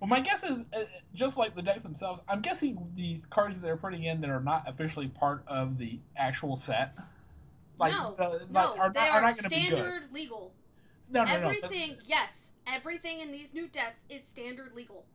Well, 0.00 0.08
my 0.08 0.20
guess 0.20 0.42
is 0.42 0.60
uh, 0.74 0.84
just 1.14 1.36
like 1.36 1.54
the 1.54 1.62
decks 1.62 1.82
themselves. 1.82 2.20
I'm 2.28 2.42
guessing 2.42 2.78
these 2.94 3.24
cards 3.26 3.56
that 3.56 3.62
they're 3.62 3.76
putting 3.76 4.04
in 4.04 4.20
that 4.20 4.30
are 4.30 4.40
not 4.40 4.68
officially 4.68 5.08
part 5.08 5.42
of 5.46 5.78
the 5.78 5.98
actual 6.16 6.56
set, 6.56 6.94
like, 7.78 7.92
no, 7.92 8.14
uh, 8.18 8.38
no, 8.50 8.60
like, 8.60 8.78
are 8.78 8.92
they 8.92 9.00
not, 9.00 9.08
are, 9.10 9.12
are 9.12 9.22
not 9.22 9.30
going 9.30 9.44
to 9.44 9.48
be 9.48 9.56
good. 9.56 9.66
standard 9.66 10.12
legal. 10.12 10.52
No, 11.08 11.24
no, 11.24 11.40
no. 11.40 11.48
everything, 11.48 11.96
yes, 12.04 12.52
everything 12.66 13.20
in 13.20 13.32
these 13.32 13.54
new 13.54 13.68
decks 13.68 14.02
is 14.10 14.24
standard 14.24 14.74
legal. 14.74 15.06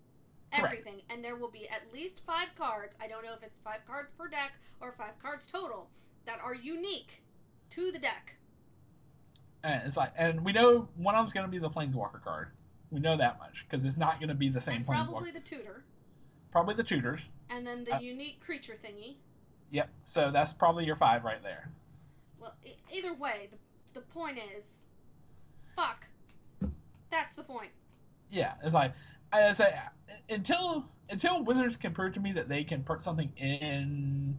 Correct. 0.54 0.66
Everything, 0.80 1.02
and 1.10 1.24
there 1.24 1.36
will 1.36 1.50
be 1.50 1.68
at 1.70 1.94
least 1.94 2.22
five 2.26 2.50
cards. 2.58 2.98
I 3.02 3.08
don't 3.08 3.24
know 3.24 3.34
if 3.34 3.44
it's 3.44 3.58
five 3.58 3.86
cards 3.88 4.10
per 4.18 4.28
deck 4.28 4.52
or 4.82 4.92
five 4.92 5.18
cards 5.20 5.46
total 5.46 5.90
that 6.26 6.40
are 6.44 6.54
unique 6.54 7.24
to 7.72 7.92
the 7.92 8.00
deck. 8.00 8.36
And 9.64 9.82
it's 9.86 9.96
like, 9.96 10.12
and 10.18 10.44
we 10.44 10.52
know 10.52 10.90
one 10.98 11.16
of 11.16 11.24
them's 11.24 11.34
going 11.34 11.46
to 11.46 11.52
be 11.52 11.60
the 11.60 11.70
planeswalker 11.70 12.22
card. 12.24 12.50
We 12.90 13.00
know 13.00 13.16
that 13.16 13.40
much 13.40 13.66
because 13.70 13.86
it's 13.86 13.96
not 13.98 14.20
going 14.20 14.30
to 14.30 14.36
be 14.36 14.50
the 14.50 14.60
same 14.60 14.78
and 14.78 14.86
probably 14.86 15.32
the 15.32 15.40
tutor, 15.40 15.86
Probably 16.52 16.76
the 16.76 16.84
tutors. 16.84 17.22
and 17.50 17.66
then 17.66 17.86
the 17.86 17.96
Uh, 17.96 18.00
unique 18.00 18.42
creature 18.42 18.78
thingy. 18.84 19.16
Yep. 19.70 19.90
So 20.06 20.32
that's 20.32 20.52
probably 20.52 20.84
your 20.84 20.98
five 20.98 21.24
right 21.24 21.42
there. 21.42 21.72
Well, 22.40 22.56
e- 22.66 22.72
either 22.92 23.14
way, 23.14 23.48
the, 23.52 23.58
the 24.00 24.06
point 24.06 24.38
is, 24.58 24.86
fuck. 25.78 26.08
That's 27.10 27.36
the 27.38 27.44
point. 27.44 27.72
Yeah, 28.30 28.54
it's 28.64 28.74
like 28.74 28.94
I 29.32 29.52
say 29.54 29.74
until 30.30 30.86
until 31.10 31.44
Wizards 31.44 31.78
can 31.78 31.94
prove 31.94 32.14
to 32.14 32.20
me 32.20 32.32
that 32.34 32.48
they 32.50 32.64
can 32.64 32.84
put 32.84 33.04
something 33.04 33.32
in 33.38 34.38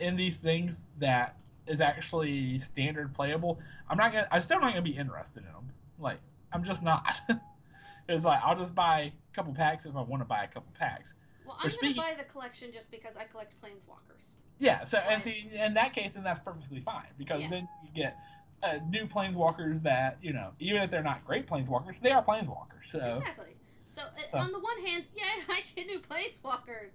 in 0.00 0.16
these 0.16 0.36
things 0.36 0.84
that 0.98 1.36
is 1.66 1.80
actually 1.80 2.58
standard 2.58 3.14
playable, 3.14 3.58
I'm 3.88 3.96
not 3.98 4.12
gonna. 4.12 4.28
I'm 4.30 4.40
still 4.40 4.60
not 4.60 4.70
gonna 4.70 4.82
be 4.82 4.96
interested 4.96 5.44
in 5.44 5.52
them. 5.52 5.70
Like 5.98 6.18
I'm 6.52 6.64
just 6.64 6.82
not. 6.82 7.20
it's 8.08 8.24
like 8.24 8.40
I'll 8.42 8.58
just 8.58 8.74
buy 8.74 9.12
a 9.32 9.34
couple 9.34 9.54
packs 9.54 9.86
if 9.86 9.96
I 9.96 10.02
want 10.02 10.20
to 10.22 10.26
buy 10.26 10.44
a 10.44 10.48
couple 10.48 10.72
packs. 10.78 11.14
Well, 11.46 11.58
I'm 11.62 11.70
speaking- 11.70 11.96
gonna 11.96 12.14
buy 12.14 12.22
the 12.22 12.28
collection 12.28 12.72
just 12.72 12.90
because 12.90 13.16
I 13.16 13.24
collect 13.24 13.54
planeswalkers. 13.62 14.34
Yeah. 14.58 14.84
So 14.84 14.98
and 14.98 15.22
see, 15.22 15.50
in 15.52 15.74
that 15.74 15.94
case, 15.94 16.12
then 16.12 16.24
that's 16.24 16.40
perfectly 16.40 16.80
fine 16.80 17.06
because 17.18 17.42
Yeah. 17.42 17.50
then 17.50 17.68
you 17.84 17.90
get. 17.94 18.16
Uh, 18.60 18.80
new 18.88 19.06
planeswalkers 19.06 19.80
that 19.84 20.18
you 20.20 20.32
know, 20.32 20.50
even 20.58 20.82
if 20.82 20.90
they're 20.90 21.00
not 21.00 21.24
great 21.24 21.46
planeswalkers, 21.46 21.94
they 22.02 22.10
are 22.10 22.24
planeswalkers. 22.24 22.90
So 22.90 22.98
Exactly. 22.98 23.54
So, 23.98 24.04
uh, 24.32 24.42
on 24.42 24.52
the 24.52 24.60
one 24.60 24.78
hand, 24.86 25.04
yeah, 25.16 25.24
I 25.48 25.62
get 25.74 25.86
new 25.86 25.98
planeswalkers, 25.98 26.90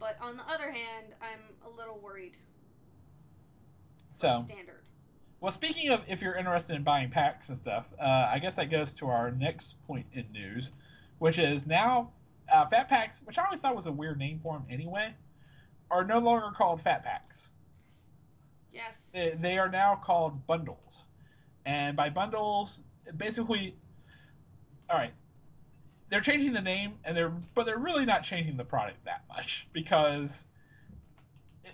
but 0.00 0.16
on 0.20 0.36
the 0.36 0.42
other 0.48 0.72
hand, 0.72 1.06
I'm 1.22 1.40
a 1.64 1.76
little 1.76 2.00
worried. 2.02 2.36
so 4.16 4.42
standard. 4.46 4.80
Well, 5.40 5.52
speaking 5.52 5.90
of 5.90 6.00
if 6.08 6.20
you're 6.20 6.34
interested 6.34 6.74
in 6.74 6.82
buying 6.82 7.08
packs 7.08 7.50
and 7.50 7.56
stuff, 7.56 7.86
uh, 8.00 8.04
I 8.04 8.40
guess 8.40 8.56
that 8.56 8.70
goes 8.70 8.92
to 8.94 9.06
our 9.06 9.30
next 9.30 9.74
point 9.86 10.06
in 10.12 10.30
news, 10.32 10.70
which 11.18 11.38
is 11.38 11.66
now 11.66 12.10
uh, 12.52 12.66
Fat 12.66 12.88
Packs, 12.88 13.18
which 13.24 13.38
I 13.38 13.44
always 13.44 13.60
thought 13.60 13.76
was 13.76 13.86
a 13.86 13.92
weird 13.92 14.18
name 14.18 14.40
for 14.42 14.54
them 14.54 14.66
anyway, 14.68 15.14
are 15.90 16.04
no 16.04 16.18
longer 16.18 16.48
called 16.56 16.82
Fat 16.82 17.04
Packs. 17.04 17.48
Yes. 18.72 19.10
They, 19.14 19.30
they 19.40 19.58
are 19.58 19.68
now 19.68 20.00
called 20.04 20.46
bundles. 20.46 21.04
And 21.64 21.96
by 21.96 22.10
bundles, 22.10 22.80
basically, 23.16 23.76
all 24.90 24.98
right, 24.98 25.12
they're 26.10 26.20
changing 26.20 26.52
the 26.52 26.60
name, 26.60 26.94
and 27.04 27.16
they're 27.16 27.32
but 27.54 27.64
they're 27.66 27.78
really 27.78 28.04
not 28.04 28.22
changing 28.24 28.56
the 28.56 28.64
product 28.64 29.04
that 29.04 29.22
much 29.28 29.66
because 29.72 30.44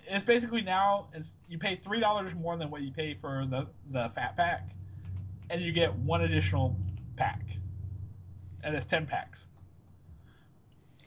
it's 0.09 0.23
basically 0.25 0.61
now 0.61 1.07
it's 1.13 1.31
you 1.49 1.57
pay 1.57 1.75
three 1.83 1.99
dollars 1.99 2.33
more 2.35 2.55
than 2.57 2.69
what 2.69 2.81
you 2.81 2.91
pay 2.91 3.15
for 3.19 3.45
the 3.49 3.67
the 3.91 4.11
fat 4.15 4.35
pack, 4.37 4.69
and 5.49 5.61
you 5.61 5.71
get 5.71 5.93
one 5.95 6.21
additional 6.21 6.75
pack, 7.17 7.41
and 8.63 8.75
it's 8.75 8.85
ten 8.85 9.05
packs. 9.05 9.45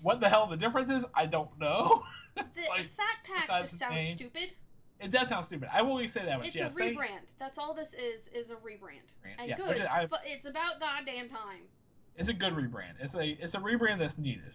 what 0.03 0.21
the 0.21 0.29
hell 0.29 0.47
the 0.47 0.57
difference 0.57 0.91
is, 0.91 1.05
I 1.15 1.27
don't 1.27 1.51
know. 1.59 2.05
The 2.37 2.43
Like, 2.71 2.85
fat 2.85 3.17
pack 3.25 3.61
just 3.63 3.77
sounds 3.79 3.95
name. 3.97 4.17
stupid. 4.17 4.55
it 5.01 5.11
does 5.11 5.29
sound 5.29 5.45
stupid. 5.45 5.69
I 5.75 5.83
won't 5.83 6.09
say 6.11 6.25
that 6.25 6.39
much. 6.39 6.47
It's 6.47 6.57
yeah, 6.57 6.69
a 6.69 6.71
rebrand. 6.71 7.35
That's 7.39 7.59
all 7.59 7.75
this 7.75 7.93
is. 7.93 8.29
Is 8.29 8.51
a 8.51 8.55
rebrand. 8.55 9.11
And 9.39 9.49
yeah, 9.51 9.57
good. 9.57 9.83
I- 9.83 10.07
it's 10.25 10.47
about 10.47 10.79
goddamn 10.81 11.29
time. 11.29 11.65
It's 12.21 12.29
a 12.29 12.35
good 12.35 12.53
rebrand. 12.53 13.01
It's 13.01 13.15
a 13.15 13.31
it's 13.43 13.55
a 13.55 13.59
rebrand 13.59 13.99
that's 13.99 14.19
needed. 14.19 14.53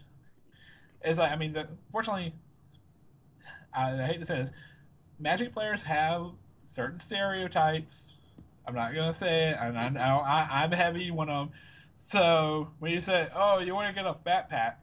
It's 1.02 1.18
like 1.18 1.32
I 1.32 1.36
mean, 1.36 1.52
the, 1.52 1.66
fortunately, 1.90 2.32
I, 3.74 3.90
I 4.02 4.06
hate 4.06 4.20
to 4.20 4.24
say 4.24 4.38
this, 4.38 4.52
Magic 5.18 5.52
players 5.52 5.82
have 5.82 6.30
certain 6.72 7.00
stereotypes. 7.00 8.14
I'm 8.66 8.74
not 8.74 8.94
gonna 8.94 9.12
say 9.12 9.50
it, 9.50 9.56
and 9.60 9.76
I 9.76 9.88
know 9.88 10.00
I, 10.00 10.62
I'm 10.62 10.70
heavy 10.70 11.10
one 11.10 11.28
of 11.28 11.48
them. 11.48 11.58
So 12.04 12.68
when 12.78 12.92
you 12.92 13.00
say, 13.00 13.26
"Oh, 13.34 13.58
you 13.58 13.74
want 13.74 13.94
to 13.94 14.00
get 14.00 14.08
a 14.08 14.14
fat 14.24 14.48
pack," 14.48 14.80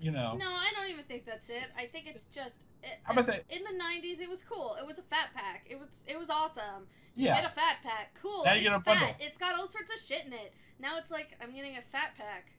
you 0.00 0.10
know, 0.10 0.36
No, 0.36 0.48
I 0.48 0.72
don't 0.74 0.90
even 0.90 1.04
think 1.04 1.24
that's 1.24 1.50
it. 1.50 1.64
I 1.78 1.86
think 1.86 2.06
it's 2.08 2.26
just. 2.26 2.64
It, 2.82 2.98
I'm 3.06 3.14
gonna 3.14 3.22
say- 3.24 3.42
in 3.48 3.62
the 3.62 3.70
'90s, 3.82 4.20
it 4.20 4.28
was 4.28 4.42
cool. 4.42 4.76
It 4.80 4.86
was 4.86 4.98
a 4.98 5.02
fat 5.02 5.30
pack. 5.34 5.66
It 5.68 5.78
was 5.78 6.04
it 6.08 6.18
was 6.18 6.30
awesome. 6.30 6.86
yeah, 7.14 7.40
Get 7.40 7.50
a 7.50 7.54
fat 7.54 7.76
pack. 7.82 8.18
Cool. 8.20 8.44
Now 8.44 8.52
you 8.54 8.56
it's 8.56 8.64
get 8.64 8.74
a 8.74 8.80
bundle. 8.80 9.16
It's 9.20 9.38
got 9.38 9.58
all 9.58 9.68
sorts 9.68 9.92
of 9.92 10.00
shit 10.00 10.26
in 10.26 10.32
it. 10.32 10.52
Now 10.80 10.98
it's 10.98 11.10
like 11.10 11.36
I'm 11.40 11.54
getting 11.54 11.76
a 11.76 11.82
fat 11.82 12.14
pack. 12.16 12.52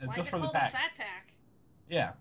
and 0.00 0.08
Why 0.08 0.16
just 0.16 0.28
is 0.28 0.34
it 0.34 0.40
called 0.40 0.54
a 0.54 0.58
fat 0.70 0.92
pack? 0.96 1.32
Yeah. 1.88 2.12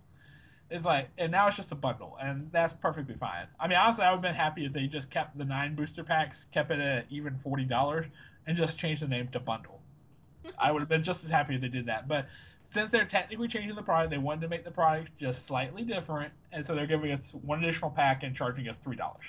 It's 0.71 0.85
like, 0.85 1.09
and 1.19 1.31
now 1.31 1.47
it's 1.47 1.57
just 1.57 1.71
a 1.71 1.75
bundle, 1.75 2.17
and 2.19 2.49
that's 2.51 2.73
perfectly 2.73 3.13
fine. 3.13 3.45
I 3.59 3.67
mean, 3.67 3.77
honestly, 3.77 4.03
I 4.03 4.09
would 4.09 4.15
have 4.15 4.21
been 4.23 4.33
happy 4.33 4.65
if 4.65 4.73
they 4.73 4.87
just 4.87 5.11
kept 5.11 5.37
the 5.37 5.45
nine 5.45 5.75
booster 5.75 6.03
packs, 6.03 6.45
kept 6.45 6.71
it 6.71 6.79
at 6.79 7.05
even 7.11 7.37
forty 7.43 7.65
dollars, 7.65 8.07
and 8.47 8.57
just 8.57 8.77
changed 8.79 9.01
the 9.03 9.07
name 9.07 9.27
to 9.33 9.39
bundle. 9.39 9.81
I 10.57 10.71
would 10.71 10.79
have 10.81 10.89
been 10.89 11.03
just 11.03 11.23
as 11.23 11.29
happy 11.29 11.55
if 11.55 11.61
they 11.61 11.67
did 11.67 11.85
that. 11.85 12.07
But 12.07 12.27
since 12.75 12.89
they're 12.91 13.05
technically 13.05 13.47
changing 13.47 13.73
the 13.75 13.81
product, 13.81 14.11
they 14.11 14.17
wanted 14.17 14.41
to 14.41 14.49
make 14.49 14.65
the 14.65 14.69
product 14.71 15.09
just 15.17 15.45
slightly 15.45 15.81
different, 15.83 16.31
and 16.51 16.63
so 16.63 16.75
they're 16.75 16.85
giving 16.85 17.11
us 17.13 17.31
one 17.41 17.63
additional 17.63 17.89
pack 17.89 18.23
and 18.23 18.35
charging 18.35 18.67
us 18.67 18.75
three 18.77 18.97
dollars. 18.97 19.23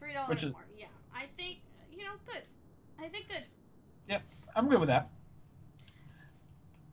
Three 0.00 0.14
dollars 0.14 0.28
Which 0.30 0.42
is- 0.44 0.52
more. 0.52 0.64
Yeah, 0.76 0.86
I 1.14 1.26
think 1.36 1.58
you 1.92 2.04
know 2.04 2.12
good. 2.26 2.42
I 2.98 3.08
think 3.08 3.28
good. 3.28 3.46
Yep, 4.08 4.22
I'm 4.56 4.68
good 4.70 4.80
with 4.80 4.88
that. 4.88 5.10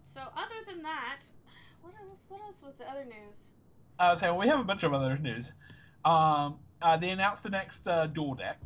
So 0.05 0.21
other 0.35 0.55
than 0.67 0.83
that, 0.83 1.21
what 1.81 1.93
else? 2.05 2.19
What 2.27 2.41
else 2.41 2.61
was 2.61 2.75
the 2.75 2.89
other 2.89 3.05
news? 3.05 3.53
Uh, 3.97 4.13
so 4.15 4.35
we 4.35 4.47
have 4.47 4.59
a 4.59 4.63
bunch 4.65 4.83
of 4.83 4.93
other 4.93 5.17
news. 5.17 5.51
Um, 6.03 6.59
uh, 6.81 6.97
they 6.97 7.09
announced 7.11 7.43
the 7.43 7.49
next 7.49 7.87
uh, 7.87 8.07
duel 8.07 8.35
deck. 8.35 8.59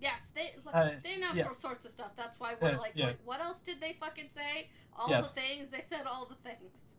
Yes, 0.00 0.30
they 0.34 0.54
Uh, 0.72 0.90
they 1.02 1.14
announced 1.14 1.38
yeah. 1.38 1.44
all 1.46 1.54
sorts 1.54 1.84
of 1.84 1.90
stuff. 1.90 2.12
That's 2.16 2.38
why 2.40 2.54
we're 2.60 2.70
Yeah, 2.72 2.76
like, 2.78 2.92
yeah. 2.94 3.06
like, 3.06 3.18
what 3.24 3.40
else 3.40 3.60
did 3.60 3.80
they 3.80 3.92
fucking 4.00 4.30
say? 4.30 4.70
All 4.98 5.08
Yes. 5.08 5.30
the 5.30 5.40
things 5.40 5.68
they 5.70 5.80
said. 5.80 6.06
All 6.06 6.26
the 6.26 6.34
things. 6.36 6.96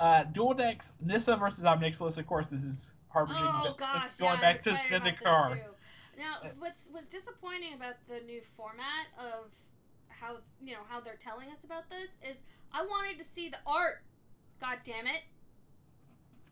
Uh, 0.00 0.24
duel 0.24 0.54
decks, 0.54 0.92
Nissa 1.00 1.36
versus 1.36 1.64
Ob 1.64 1.80
Nixilis. 1.80 2.18
Of 2.18 2.26
course, 2.26 2.48
this 2.48 2.62
is 2.62 2.90
harboring. 3.08 3.38
Oh 3.42 3.64
this 3.64 3.74
gosh, 3.76 4.06
is 4.06 4.16
going 4.16 4.34
yeah, 4.36 4.40
back 4.40 4.62
to 4.62 4.70
Zendikar. 4.70 5.60
Now, 6.16 6.36
Uh, 6.44 6.48
what's 6.58 6.88
what's 6.92 7.08
disappointing 7.08 7.74
about 7.74 7.94
the 8.06 8.20
new 8.20 8.40
format 8.40 9.06
of 9.18 9.52
how 10.08 10.38
you 10.60 10.72
know 10.74 10.82
how 10.88 11.00
they're 11.00 11.16
telling 11.16 11.50
us 11.50 11.64
about 11.64 11.90
this 11.90 12.10
is 12.22 12.42
I 12.72 12.82
wanted 12.82 13.18
to 13.18 13.24
see 13.24 13.48
the 13.48 13.58
art. 13.66 14.04
God 14.60 14.78
damn 14.84 15.06
it! 15.06 15.22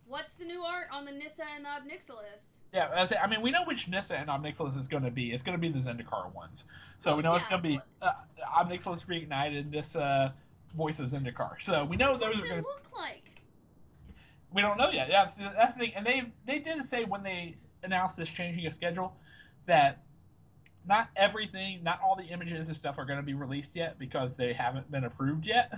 What's 0.07 0.35
the 0.35 0.44
new 0.44 0.62
art 0.62 0.88
on 0.92 1.05
the 1.05 1.12
Nissa 1.12 1.44
and 1.57 1.64
the? 1.64 1.70
Yeah, 2.72 2.90
I 2.94 3.07
say. 3.07 3.16
I 3.16 3.26
mean, 3.26 3.42
we 3.42 3.50
know 3.50 3.64
which 3.64 3.88
Nissa 3.88 4.16
and 4.18 4.29
Ob 4.29 4.42
Nixilis 4.44 4.79
is 4.79 4.88
going 4.88 5.02
to 5.05 5.11
be. 5.11 5.33
It's 5.33 5.42
going 5.42 5.59
to 5.59 5.61
be 5.61 5.68
the 5.68 5.79
Zendikar 5.79 6.33
ones. 6.35 6.64
So 6.98 7.12
we 7.16 7.18
Oh, 7.18 7.22
know 7.22 7.35
it's 7.35 7.48
going 7.48 7.62
to 7.62 7.68
be 7.68 7.81
uh, 8.02 8.12
Ob 8.55 8.70
Nixilis 8.70 9.07
reignited, 9.07 9.70
Nissa 9.70 10.35
voice 10.74 11.00
of 11.00 11.12
car. 11.35 11.59
So 11.61 11.85
we 11.85 11.96
know 11.96 12.16
those 12.16 12.37
are 12.38 12.46
going. 12.46 12.62
to... 12.62 12.68
look 12.68 12.88
like? 12.96 13.22
We 14.52 14.62
don't 14.62 14.79
know 14.79 14.90
yet. 14.90 15.09
Yeah, 15.09 15.24
that's, 15.24 15.35
that's 15.35 15.74
the 15.74 15.81
thing. 15.81 15.92
And 15.94 16.07
they 16.07 16.22
they 16.46 16.59
did 16.59 16.85
say 16.87 17.05
when 17.05 17.22
they 17.22 17.57
announced 17.83 18.16
this 18.16 18.29
changing 18.29 18.66
of 18.66 18.74
schedule 18.74 19.14
that 19.66 20.02
not 20.87 21.09
everything, 21.16 21.83
not 21.83 22.00
all 22.02 22.16
the 22.16 22.24
images 22.24 22.68
and 22.68 22.76
stuff 22.76 22.98
are 22.98 23.05
going 23.05 23.18
to 23.18 23.24
be 23.24 23.35
released 23.35 23.74
yet 23.74 23.98
because 23.98 24.37
they 24.37 24.52
haven't 24.52 24.90
been 24.90 25.05
approved 25.05 25.44
yet. 25.44 25.72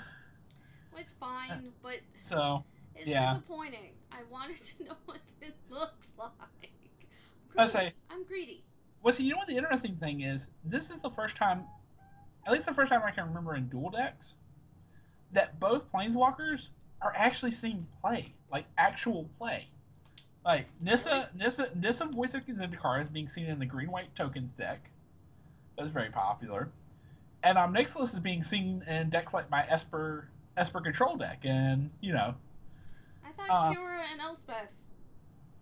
Which 0.93 1.07
fine, 1.19 1.51
uh, 1.51 1.61
but 1.83 2.01
So 2.29 2.65
it's 2.95 3.07
Yeah. 3.07 3.35
disappointing. 3.35 3.93
I 4.13 4.23
wanted 4.31 4.59
to 4.59 4.85
know 4.85 4.97
what 5.07 5.21
it 5.41 5.55
looks 5.71 6.15
like. 6.19 6.73
I 7.57 7.67
say- 7.67 7.93
I'm 8.11 8.25
greedy. 8.25 8.65
Well, 9.03 9.15
see, 9.15 9.25
you 9.25 9.31
know 9.33 9.39
what 9.39 9.47
the 9.49 9.57
interesting 9.57 9.97
thing 9.97 10.23
is? 10.23 10.49
This 10.65 10.91
is 10.91 11.01
the 11.01 11.11
first 11.11 11.37
time, 11.37 11.65
at 12.47 12.53
least 12.53 12.67
the 12.67 12.75
first 12.75 12.91
time 12.91 13.03
I 13.05 13.11
can 13.11 13.29
remember 13.29 13.55
in 13.55 13.69
duel 13.69 13.91
decks, 13.91 14.35
that 15.33 15.59
both 15.61 15.91
planeswalkers 15.93 16.69
are 17.03 17.13
actually 17.17 17.53
seeing 17.53 17.87
play, 18.01 18.33
like 18.51 18.65
actual 18.77 19.29
play. 19.39 19.69
Like 20.45 20.67
Nissa, 20.81 21.29
Nissa, 21.37 21.69
Nissa 21.75 22.07
voice 22.07 22.35
of 22.35 22.47
Zendikar 22.47 23.03
is 23.03 23.09
being 23.09 23.29
seen 23.29 23.47
in 23.47 23.59
the 23.59 23.67
green 23.67 23.91
white 23.91 24.15
tokens 24.17 24.53
deck. 24.53 24.81
That's 25.77 25.91
very 25.91 26.11
popular, 26.11 26.71
and 27.43 27.57
Ob 27.59 27.73
Nixilis 27.75 28.15
is 28.15 28.19
being 28.21 28.43
seen 28.43 28.83
in 28.89 29.11
decks 29.11 29.33
like 29.35 29.51
my 29.51 29.65
Esper 29.69 30.29
Esper 30.57 30.81
Control 30.81 31.17
deck, 31.17 31.41
and 31.45 31.91
you 32.01 32.13
know, 32.13 32.35
I 33.25 33.31
thought 33.33 33.51
Uh, 33.51 33.75
Kiora 33.79 34.05
and 34.13 34.21
Elspeth. 34.21 34.73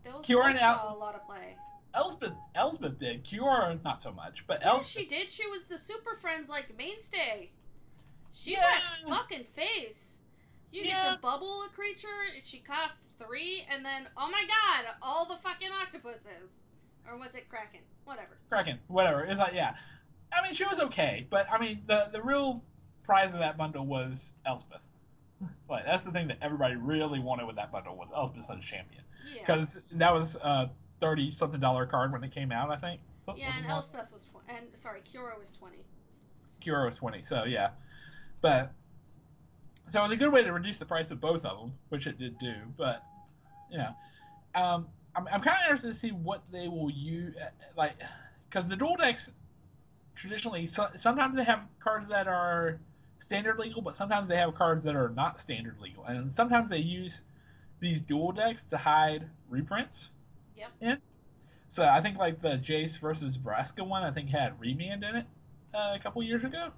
Those 0.04 0.24
Kiora 0.24 0.50
and 0.50 0.58
El- 0.58 0.74
saw 0.76 0.94
a 0.94 0.96
lot 0.96 1.14
of 1.16 1.26
play. 1.26 1.56
Elspeth 1.94 2.32
Elspeth 2.54 2.98
did, 2.98 3.24
Kiora 3.24 3.82
not 3.82 4.00
so 4.02 4.12
much, 4.12 4.44
but 4.46 4.60
Yes, 4.62 4.68
Elspeth. 4.70 4.86
she 4.86 5.06
did. 5.06 5.30
She 5.32 5.46
was 5.48 5.64
the 5.66 5.78
Super 5.78 6.14
Friends 6.14 6.48
like 6.48 6.76
mainstay. 6.78 7.50
She 8.36 8.52
Yeah. 8.52 8.66
wrecked 8.66 9.08
fucking 9.08 9.44
face. 9.44 10.20
You 10.70 10.84
get 10.84 11.10
to 11.10 11.18
bubble 11.18 11.62
a 11.62 11.68
creature. 11.70 12.08
She 12.44 12.58
costs 12.58 13.14
three, 13.18 13.66
and 13.70 13.84
then 13.84 14.08
oh 14.16 14.28
my 14.30 14.44
god, 14.46 14.94
all 15.00 15.24
the 15.24 15.36
fucking 15.36 15.70
octopuses, 15.72 16.62
or 17.08 17.16
was 17.16 17.34
it 17.34 17.48
Kraken? 17.48 17.80
Whatever. 18.04 18.36
Kraken, 18.50 18.78
whatever. 18.88 19.24
It's 19.24 19.40
like 19.40 19.54
yeah. 19.54 19.74
I 20.32 20.42
mean, 20.42 20.52
she 20.52 20.64
was 20.64 20.78
okay, 20.80 21.26
but 21.30 21.46
I 21.50 21.58
mean, 21.58 21.82
the 21.86 22.08
the 22.12 22.20
real 22.22 22.62
prize 23.04 23.32
of 23.32 23.38
that 23.38 23.56
bundle 23.56 23.86
was 23.86 24.32
Elspeth. 24.44 24.80
Like 25.68 25.84
that's 25.84 26.04
the 26.04 26.12
thing 26.12 26.28
that 26.28 26.38
everybody 26.42 26.76
really 26.76 27.18
wanted 27.20 27.46
with 27.46 27.56
that 27.56 27.72
bundle 27.72 27.96
was 27.96 28.08
Elspeth 28.14 28.48
as 28.50 28.62
champion 28.64 29.02
Yeah. 29.34 29.40
because 29.46 29.78
that 29.92 30.12
was 30.12 30.36
a 30.36 30.70
thirty 31.00 31.32
something 31.32 31.58
dollar 31.60 31.86
card 31.86 32.12
when 32.12 32.22
it 32.22 32.32
came 32.32 32.52
out. 32.52 32.70
I 32.70 32.76
think. 32.76 33.00
So, 33.18 33.34
Yeah, 33.34 33.52
and? 33.56 33.66
Elspeth 33.66 34.12
was 34.12 34.26
tw- 34.26 34.48
and 34.48 34.66
sorry, 34.76 35.00
Kiora 35.00 35.38
was 35.38 35.52
twenty. 35.52 35.84
Kiora 36.60 36.84
was 36.86 36.96
twenty. 36.96 37.24
So 37.24 37.44
yeah, 37.44 37.70
but 38.40 38.72
so 39.88 40.00
it 40.00 40.02
was 40.02 40.12
a 40.12 40.16
good 40.16 40.32
way 40.32 40.42
to 40.42 40.52
reduce 40.52 40.76
the 40.76 40.84
price 40.84 41.10
of 41.10 41.20
both 41.20 41.44
of 41.44 41.58
them, 41.58 41.72
which 41.90 42.06
it 42.06 42.18
did 42.18 42.38
do. 42.38 42.54
But 42.76 43.02
yeah, 43.70 43.90
um, 44.54 44.88
I'm 45.14 45.28
I'm 45.28 45.40
kind 45.40 45.56
of 45.56 45.62
interested 45.64 45.92
to 45.92 45.98
see 45.98 46.10
what 46.10 46.42
they 46.50 46.68
will 46.68 46.90
use, 46.90 47.34
like, 47.76 47.94
because 48.48 48.68
the 48.68 48.76
duel 48.76 48.96
decks 48.96 49.30
traditionally 50.14 50.66
so, 50.66 50.88
sometimes 50.98 51.36
they 51.36 51.44
have 51.44 51.60
cards 51.78 52.08
that 52.08 52.26
are 52.26 52.80
standard 53.20 53.58
legal, 53.58 53.82
but 53.82 53.94
sometimes 53.94 54.28
they 54.28 54.36
have 54.36 54.54
cards 54.54 54.82
that 54.84 54.96
are 54.96 55.10
not 55.10 55.40
standard 55.40 55.76
legal, 55.80 56.04
and 56.04 56.32
sometimes 56.32 56.68
they 56.68 56.78
use 56.78 57.20
these 57.80 58.00
duel 58.00 58.32
decks 58.32 58.62
to 58.64 58.76
hide 58.76 59.28
reprints. 59.48 60.10
Yep. 60.56 60.72
In. 60.80 60.98
So 61.70 61.84
I 61.84 62.00
think 62.00 62.16
like 62.16 62.40
the 62.40 62.56
Jace 62.56 62.98
versus 62.98 63.36
Vraska 63.36 63.86
one, 63.86 64.02
I 64.02 64.10
think 64.10 64.30
had 64.30 64.58
remand 64.58 65.04
in 65.04 65.16
it 65.16 65.26
uh, 65.74 65.94
a 65.94 65.98
couple 66.02 66.22
years 66.22 66.42
ago. 66.42 66.70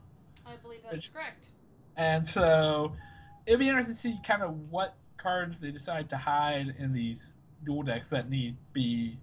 I 0.52 0.56
believe 0.56 0.80
that's 0.82 0.94
Which- 0.94 1.12
correct. 1.12 1.48
And 1.96 2.28
so 2.28 2.92
it'd 3.46 3.58
be 3.58 3.68
interesting 3.68 3.94
to 3.94 4.00
see 4.00 4.20
kind 4.24 4.42
of 4.42 4.70
what 4.70 4.94
cards 5.16 5.58
they 5.58 5.70
decide 5.72 6.08
to 6.10 6.16
hide 6.16 6.74
in 6.78 6.92
these 6.92 7.32
duel 7.64 7.82
decks 7.82 8.08
that 8.08 8.30
need 8.30 8.56
be. 8.72 9.18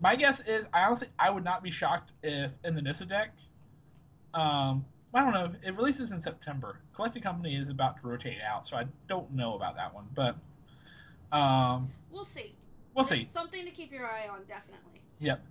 My 0.00 0.14
guess 0.16 0.40
is, 0.46 0.64
I 0.72 0.82
honestly, 0.84 1.08
I 1.18 1.28
would 1.30 1.44
not 1.44 1.62
be 1.62 1.70
shocked 1.70 2.12
if 2.22 2.52
in 2.64 2.74
the 2.74 2.82
Nissa 2.82 3.04
deck, 3.04 3.32
um, 4.32 4.84
I 5.12 5.22
don't 5.24 5.32
know, 5.34 5.52
it 5.66 5.74
releases 5.76 6.12
in 6.12 6.20
September. 6.20 6.78
Collecting 6.94 7.22
Company 7.22 7.56
is 7.56 7.68
about 7.68 8.00
to 8.00 8.06
rotate 8.06 8.38
out, 8.48 8.66
so 8.66 8.76
I 8.76 8.84
don't 9.08 9.30
know 9.32 9.56
about 9.56 9.74
that 9.76 9.92
one, 9.92 10.06
but 10.14 10.36
um, 11.36 11.90
We'll 12.12 12.24
see. 12.24 12.54
we'll 12.94 13.04
see. 13.04 13.20
It's 13.22 13.30
something 13.30 13.64
to 13.64 13.70
keep 13.72 13.92
your 13.92 14.06
eye 14.06 14.28
on, 14.28 14.44
definitely. 14.48 15.00
Yep. 15.18 15.44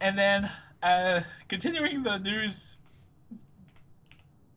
And 0.00 0.16
then, 0.16 0.50
uh, 0.82 1.22
continuing 1.48 2.04
the 2.04 2.18
news 2.18 2.76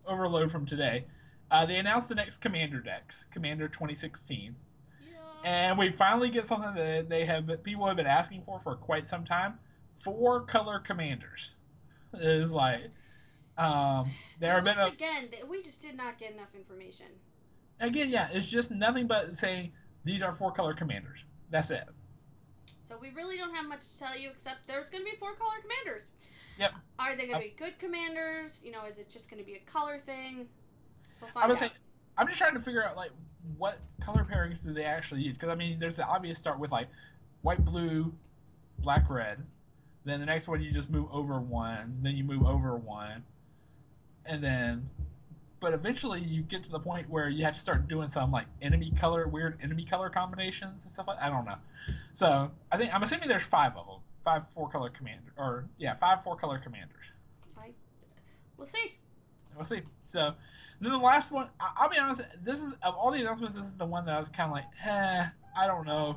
overload 0.06 0.52
from 0.52 0.66
today, 0.66 1.06
uh, 1.52 1.66
they 1.66 1.76
announced 1.78 2.10
the 2.10 2.16
next 2.16 2.38
Commander 2.38 2.80
decks, 2.80 3.28
Commander 3.32 3.68
2016, 3.68 4.56
Yeah. 5.04 5.18
and 5.44 5.78
we 5.78 5.92
finally 5.92 6.30
get 6.30 6.46
something 6.46 6.74
that 6.76 7.10
they 7.10 7.26
have 7.26 7.50
people 7.64 7.86
have 7.88 7.98
been 7.98 8.08
asking 8.08 8.44
for 8.44 8.60
for 8.62 8.76
quite 8.76 9.08
some 9.08 9.26
time: 9.26 9.60
four 10.04 10.42
color 10.46 10.80
commanders. 10.80 11.52
It 12.14 12.22
is 12.24 12.52
like, 12.52 12.82
um, 13.58 14.10
there 14.40 14.54
have 14.56 14.64
been 14.64 14.78
a, 14.80 14.88
again, 14.88 15.30
we 15.50 15.62
just 15.62 15.82
did 15.82 15.96
not 15.96 16.18
get 16.18 16.32
enough 16.34 16.54
information. 16.56 17.08
again, 17.80 18.10
yeah, 18.10 18.30
it's 18.32 18.48
just 18.48 18.72
nothing 18.72 19.08
but 19.08 19.36
saying 19.36 19.72
these 20.04 20.22
are 20.22 20.36
four 20.36 20.52
color 20.52 20.74
commanders. 20.74 21.20
That's 21.50 21.72
it. 21.72 21.84
So 22.82 22.98
we 22.98 23.12
really 23.12 23.38
don't 23.38 23.56
have 23.56 23.68
much 23.68 23.82
to 23.94 24.00
tell 24.00 24.18
you 24.18 24.30
except 24.30 24.68
there's 24.68 24.90
going 24.90 25.06
to 25.06 25.10
be 25.12 25.16
four 25.18 25.34
color 25.36 25.56
commanders. 25.62 26.06
Yep. 26.60 26.76
Are 27.00 27.16
they 27.16 27.28
going 27.28 27.42
to 27.42 27.48
be 27.50 27.56
good 27.58 27.80
commanders? 27.80 28.62
You 28.64 28.72
know, 28.72 28.86
is 28.86 29.00
it 29.00 29.10
just 29.10 29.30
going 29.30 29.42
to 29.42 29.46
be 29.46 29.56
a 29.56 29.72
color 29.72 29.98
thing? 29.98 30.48
We'll 31.20 31.30
I 31.30 31.34
find 31.34 31.48
would 31.50 31.58
out. 31.58 31.60
say, 31.60 31.72
I'm 32.18 32.28
just 32.28 32.40
trying 32.40 32.54
to 32.54 32.62
figure 32.62 32.84
out 32.84 32.96
like 32.96 33.12
what 33.58 33.80
color 34.02 34.28
pairings 34.30 34.64
do 34.64 34.74
they 34.74 34.84
actually 34.84 35.22
use? 35.22 35.36
Because 35.36 35.50
I 35.50 35.56
mean, 35.56 35.80
there's 35.80 35.96
the 35.96 36.04
obvious 36.04 36.38
start 36.38 36.60
with 36.60 36.72
like 36.72 36.88
white, 37.42 37.64
blue, 37.64 38.14
black, 38.80 39.10
red. 39.10 39.40
Then 40.04 40.20
the 40.20 40.26
next 40.26 40.48
one 40.48 40.62
you 40.62 40.72
just 40.72 40.90
move 40.90 41.08
over 41.12 41.40
one. 41.40 42.00
Then 42.02 42.16
you 42.16 42.24
move 42.24 42.44
over 42.44 42.76
one, 42.76 43.24
and 44.26 44.44
then, 44.44 44.90
but 45.60 45.74
eventually 45.74 46.22
you 46.22 46.42
get 46.42 46.64
to 46.64 46.72
the 46.72 46.80
point 46.80 47.08
where 47.08 47.30
you 47.30 47.46
have 47.46 47.54
to 47.54 47.60
start 47.60 47.88
doing 47.88 48.10
some 48.10 48.32
like 48.32 48.48
enemy 48.64 48.92
color, 49.00 49.28
weird 49.28 49.60
enemy 49.64 49.86
color 49.86 50.10
combinations 50.10 50.84
and 50.84 50.92
stuff 50.92 51.08
like. 51.08 51.20
I 51.22 51.30
don't 51.30 51.46
know. 51.46 51.58
So 52.16 52.50
I 52.72 52.78
think 52.78 52.94
I'm 52.94 53.04
assuming 53.04 53.30
there's 53.30 53.44
five 53.44 53.78
of 53.78 53.86
them, 53.86 54.00
five 54.24 54.44
four 54.54 54.70
color 54.70 54.90
commander, 54.90 55.34
or 55.38 55.66
yeah, 55.78 55.96
five 55.96 56.24
four 56.24 56.36
color 56.36 56.60
commanders. 56.60 56.98
We'll 58.58 58.68
see. 58.68 58.98
We'll 59.56 59.66
see. 59.66 59.82
So 60.06 60.34
then 60.80 60.92
the 60.92 60.98
last 60.98 61.32
one, 61.32 61.50
I- 61.60 61.74
I'll 61.78 61.90
be 61.90 61.98
honest. 61.98 62.22
This 62.44 62.60
is 62.60 62.74
of 62.84 62.96
all 62.96 63.12
the 63.12 63.20
announcements, 63.22 63.56
this 63.56 63.66
is 63.66 63.74
the 63.74 63.86
one 63.86 64.06
that 64.06 64.16
I 64.16 64.20
was 64.20 64.30
kind 64.30 64.50
of 64.50 64.52
like, 64.52 64.66
eh, 64.86 65.26
I 65.58 65.68
don't 65.68 65.86
know, 65.86 66.16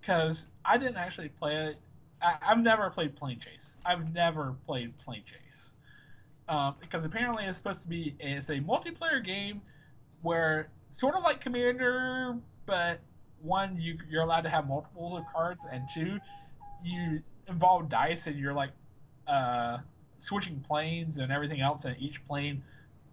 because 0.00 0.46
I 0.64 0.78
didn't 0.78 0.96
actually 0.96 1.28
play 1.28 1.56
it. 1.68 1.78
I, 2.20 2.36
I've 2.42 2.58
never 2.58 2.90
played 2.90 3.16
Planechase. 3.16 3.70
I've 3.86 4.12
never 4.12 4.54
played 4.66 4.92
Planechase. 5.06 5.68
Um, 6.48 6.74
because 6.80 7.04
apparently 7.04 7.44
it's 7.44 7.58
supposed 7.58 7.82
to 7.82 7.88
be 7.88 8.16
it's 8.18 8.48
a 8.48 8.54
multiplayer 8.60 9.24
game 9.24 9.60
where 10.22 10.70
sort 10.94 11.14
of 11.14 11.22
like 11.22 11.40
Commander, 11.40 12.36
but 12.66 13.00
one 13.42 13.78
you 13.80 13.98
you're 14.10 14.22
allowed 14.22 14.40
to 14.42 14.48
have 14.50 14.66
multiples 14.66 15.20
of 15.20 15.24
cards, 15.32 15.64
and 15.70 15.88
two 15.92 16.18
you 16.84 17.22
involve 17.48 17.88
dice 17.88 18.26
and 18.26 18.38
you're 18.38 18.54
like 18.54 18.70
uh, 19.26 19.78
switching 20.18 20.60
planes 20.60 21.18
and 21.18 21.32
everything 21.32 21.60
else, 21.60 21.84
and 21.84 21.96
each 21.98 22.26
plane 22.26 22.62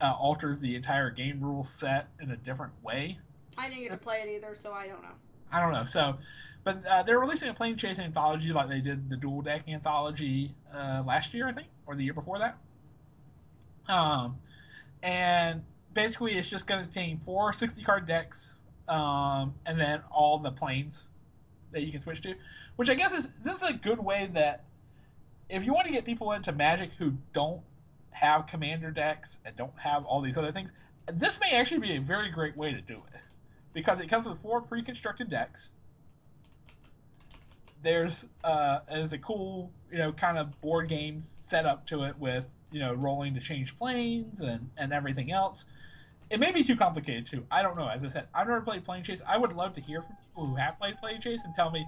uh, 0.02 0.14
alters 0.14 0.60
the 0.60 0.76
entire 0.76 1.10
game 1.10 1.40
rule 1.42 1.64
set 1.64 2.08
in 2.22 2.32
a 2.32 2.38
different 2.38 2.74
way. 2.84 3.18
I 3.58 3.70
didn't 3.70 3.84
get 3.84 3.92
to 3.94 3.98
play 3.98 4.18
it 4.18 4.36
either, 4.36 4.56
so 4.56 4.74
I 4.74 4.88
don't 4.88 5.02
know. 5.02 5.10
I 5.52 5.62
don't 5.62 5.72
know. 5.72 5.86
So, 5.86 6.18
but 6.64 6.86
uh, 6.86 7.04
they're 7.04 7.20
releasing 7.20 7.50
a 7.50 7.54
Planechase 7.54 8.00
anthology 8.00 8.52
like 8.52 8.70
they 8.70 8.82
did 8.82 9.10
the 9.10 9.16
duel 9.16 9.42
deck 9.42 9.64
anthology 9.68 10.54
uh, 10.74 11.04
last 11.06 11.34
year, 11.34 11.48
I 11.48 11.54
think, 11.54 11.68
or 11.86 11.96
the 11.96 12.04
year 12.04 12.14
before 12.14 12.40
that. 12.40 12.58
Um, 13.88 14.38
and 15.04 15.64
basically, 15.94 16.38
it's 16.38 16.50
just 16.50 16.68
going 16.68 16.82
to 16.82 16.86
contain 16.86 17.22
four 17.24 17.54
60 17.54 17.84
card 17.84 18.08
decks, 18.08 18.54
um, 18.90 19.54
and 19.66 19.80
then 19.80 20.02
all 20.12 20.40
the 20.40 20.52
planes 20.52 21.04
that 21.72 21.84
you 21.84 21.92
can 21.92 22.00
switch 22.00 22.22
to. 22.22 22.34
Which 22.76 22.90
I 22.90 22.96
guess 22.96 23.14
is 23.14 23.30
this 23.44 23.62
is 23.62 23.70
a 23.70 23.74
good 23.74 24.00
way 24.00 24.30
that 24.34 24.66
if 25.50 25.64
you 25.64 25.74
want 25.74 25.88
to 25.88 25.94
get 25.94 26.06
people 26.06 26.32
into 26.34 26.52
Magic 26.52 26.92
who 26.98 27.14
don't 27.34 27.62
have 28.12 28.48
commander 28.48 28.92
decks 28.92 29.40
and 29.46 29.56
don't 29.56 29.78
have 29.78 30.06
all 30.06 30.22
these 30.22 30.38
other 30.38 30.52
things, 30.52 30.72
this 31.12 31.40
may 31.40 31.52
actually 31.52 31.80
be 31.80 31.96
a 31.96 32.02
very 32.02 32.30
great 32.30 32.58
way 32.58 32.72
to 32.72 32.82
do 32.82 33.02
it 33.14 33.20
because 33.74 34.00
it 34.00 34.10
comes 34.10 34.26
with 34.26 34.42
four 34.42 34.62
pre-constructed 34.62 35.30
decks. 35.30 35.70
There's 37.84 38.26
uh, 38.44 38.80
there's 38.90 39.14
a 39.14 39.20
cool 39.20 39.72
you 39.92 40.00
know 40.00 40.12
kind 40.12 40.38
of 40.38 40.60
board 40.62 40.90
game 40.90 41.24
setup 41.38 41.86
to 41.88 42.04
it 42.04 42.18
with 42.18 42.46
you 42.72 42.80
know 42.80 42.94
rolling 42.94 43.36
to 43.36 43.40
change 43.40 43.78
planes 43.78 44.42
and 44.42 44.70
and 44.78 44.92
everything 44.92 45.32
else. 45.32 45.66
It 46.32 46.40
may 46.40 46.52
be 46.52 46.64
too 46.64 46.76
complicated 46.76 47.28
too. 47.28 47.46
I 47.52 47.62
don't 47.62 47.78
know. 47.78 47.88
As 47.88 48.04
I 48.04 48.10
said, 48.10 48.28
I've 48.34 48.48
never 48.48 48.62
played 48.62 48.84
Planechase. 48.84 49.22
I 49.28 49.38
would 49.38 49.54
love 49.54 49.76
to 49.76 49.82
hear 49.82 50.02
from 50.02 50.16
people 50.26 50.48
who 50.48 50.56
have 50.56 50.80
played 50.80 50.96
Planechase 51.04 51.44
and 51.44 51.54
tell 51.56 51.70
me 51.70 51.86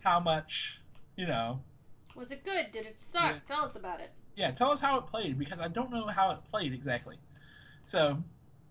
how 0.00 0.20
much 0.20 0.78
you 1.16 1.26
know. 1.26 1.60
Was 2.14 2.32
it 2.32 2.44
good? 2.44 2.70
Did 2.72 2.86
it 2.86 3.00
suck? 3.00 3.22
Yeah. 3.34 3.38
Tell 3.46 3.64
us 3.64 3.76
about 3.76 4.00
it. 4.00 4.10
Yeah, 4.36 4.50
tell 4.50 4.70
us 4.70 4.80
how 4.80 4.98
it 4.98 5.06
played 5.06 5.38
because 5.38 5.58
I 5.60 5.68
don't 5.68 5.90
know 5.90 6.06
how 6.08 6.30
it 6.32 6.38
played 6.50 6.72
exactly. 6.72 7.16
So 7.86 8.22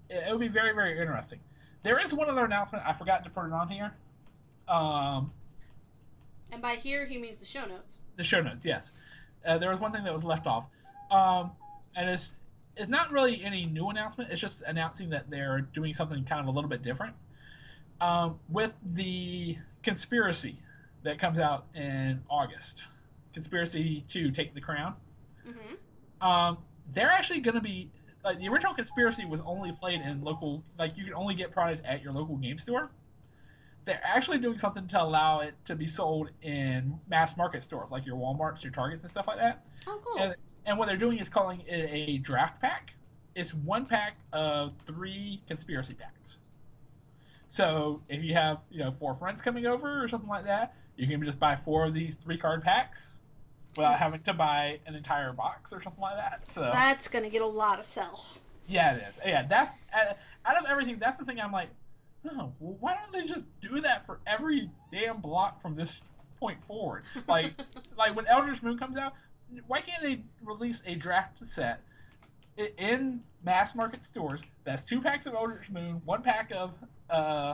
it, 0.09 0.23
it 0.27 0.31
would 0.31 0.39
be 0.39 0.47
very 0.47 0.73
very 0.73 0.99
interesting. 0.99 1.39
There 1.83 1.99
is 2.03 2.13
one 2.13 2.29
other 2.29 2.45
announcement. 2.45 2.85
I 2.85 2.93
forgot 2.93 3.23
to 3.23 3.29
put 3.29 3.45
it 3.45 3.53
on 3.53 3.69
here. 3.69 3.93
Um, 4.67 5.31
And 6.51 6.61
by 6.61 6.75
here, 6.75 7.05
he 7.05 7.17
means 7.17 7.39
the 7.39 7.45
show 7.45 7.65
notes. 7.65 7.97
the 8.17 8.23
show 8.23 8.41
notes, 8.41 8.65
yes. 8.65 8.91
Uh, 9.45 9.57
there 9.57 9.69
was 9.71 9.79
one 9.79 9.91
thing 9.91 10.03
that 10.03 10.13
was 10.13 10.23
left 10.25 10.45
off, 10.45 10.65
um, 11.11 11.51
and 11.95 12.09
it's 12.09 12.29
it's 12.75 12.89
not 12.89 13.11
really 13.11 13.43
any 13.43 13.65
new 13.65 13.89
announcement. 13.89 14.31
It's 14.31 14.41
just 14.41 14.61
announcing 14.67 15.09
that 15.09 15.29
they're 15.29 15.61
doing 15.61 15.93
something 15.93 16.23
kind 16.25 16.41
of 16.41 16.47
a 16.47 16.51
little 16.51 16.69
bit 16.69 16.83
different 16.83 17.13
um, 18.01 18.39
with 18.49 18.71
the 18.93 19.57
conspiracy 19.83 20.57
that 21.03 21.19
comes 21.19 21.39
out 21.39 21.67
in 21.75 22.21
August. 22.29 22.83
Conspiracy 23.33 24.05
to 24.09 24.31
take 24.31 24.53
the 24.53 24.61
crown. 24.61 24.95
Mm-hmm. 25.47 26.27
Um, 26.27 26.57
they're 26.93 27.11
actually 27.11 27.39
going 27.41 27.55
to 27.55 27.61
be 27.61 27.89
like 28.23 28.39
the 28.39 28.47
original 28.49 28.73
conspiracy 28.73 29.25
was 29.25 29.41
only 29.41 29.71
played 29.71 30.01
in 30.01 30.21
local, 30.21 30.63
like 30.77 30.97
you 30.97 31.05
can 31.05 31.13
only 31.13 31.35
get 31.35 31.51
product 31.51 31.85
at 31.85 32.01
your 32.01 32.11
local 32.11 32.35
game 32.37 32.59
store. 32.59 32.91
They're 33.85 34.01
actually 34.03 34.39
doing 34.39 34.57
something 34.57 34.87
to 34.89 35.01
allow 35.01 35.39
it 35.39 35.53
to 35.65 35.75
be 35.75 35.87
sold 35.87 36.29
in 36.41 36.99
mass 37.07 37.37
market 37.37 37.63
stores, 37.63 37.89
like 37.91 38.05
your 38.05 38.17
WalMarts, 38.17 38.61
your 38.61 38.71
Targets, 38.71 39.03
and 39.03 39.09
stuff 39.09 39.25
like 39.27 39.37
that. 39.37 39.65
Oh, 39.87 39.99
cool. 40.03 40.21
And, 40.21 40.35
and 40.65 40.77
what 40.77 40.87
they're 40.87 40.97
doing 40.97 41.17
is 41.17 41.29
calling 41.29 41.61
it 41.61 41.89
a 41.91 42.17
draft 42.17 42.61
pack. 42.61 42.91
It's 43.35 43.53
one 43.53 43.85
pack 43.85 44.17
of 44.33 44.73
three 44.85 45.41
conspiracy 45.47 45.93
packs. 45.93 46.37
So 47.47 48.01
if 48.09 48.23
you 48.23 48.33
have 48.35 48.59
you 48.69 48.79
know 48.79 48.93
four 48.99 49.15
friends 49.15 49.41
coming 49.41 49.65
over 49.65 50.03
or 50.03 50.07
something 50.07 50.29
like 50.29 50.45
that, 50.45 50.75
you 50.99 51.07
can 51.07 51.23
just 51.25 51.39
buy 51.39 51.55
four 51.55 51.85
of 51.85 51.93
these 51.93 52.15
three 52.15 52.37
card 52.37 52.61
packs 52.63 53.11
without 53.77 53.91
Yes. 53.91 53.99
having 53.99 54.19
to 54.21 54.33
buy 54.33 54.79
an 54.85 54.95
entire 54.95 55.31
box 55.31 55.71
or 55.71 55.81
something 55.81 56.01
like 56.01 56.17
that. 56.17 56.45
So 56.45 56.61
That's 56.73 57.07
gonna 57.07 57.29
get 57.29 57.41
a 57.41 57.45
lot 57.47 57.79
of 57.79 57.85
sell. 57.85 58.21
yeah, 58.67 58.95
it 58.95 59.03
is. 59.07 59.19
Yeah, 59.25 59.43
that's 59.47 59.71
uh, 59.93 60.13
out 60.45 60.57
of 60.57 60.69
everything. 60.69 60.99
That's 60.99 61.17
the 61.17 61.23
thing. 61.25 61.39
I'm 61.39 61.51
like, 61.53 61.69
oh, 62.29 62.51
well, 62.59 62.75
why 62.81 62.95
don't 62.95 63.11
they 63.13 63.25
just 63.31 63.45
do 63.61 63.79
that 63.81 64.05
for 64.05 64.19
every 64.27 64.69
damn 64.91 65.21
block 65.21 65.61
from 65.61 65.75
this 65.75 66.01
point 66.39 66.57
forward? 66.67 67.03
Like, 67.27 67.53
like 67.97 68.15
when 68.15 68.27
Eldritch 68.27 68.61
Moon 68.61 68.77
comes 68.77 68.97
out, 68.97 69.13
why 69.67 69.79
can't 69.81 70.01
they 70.03 70.21
release 70.43 70.83
a 70.85 70.95
draft 70.95 71.37
set 71.45 71.81
in 72.77 73.21
mass 73.43 73.73
market 73.73 74.03
stores? 74.03 74.41
That's 74.65 74.83
two 74.83 75.01
packs 75.01 75.25
of 75.27 75.33
Eldritch 75.33 75.69
Moon, 75.69 76.01
one 76.05 76.21
pack 76.21 76.51
of 76.53 76.73
uh, 77.09 77.53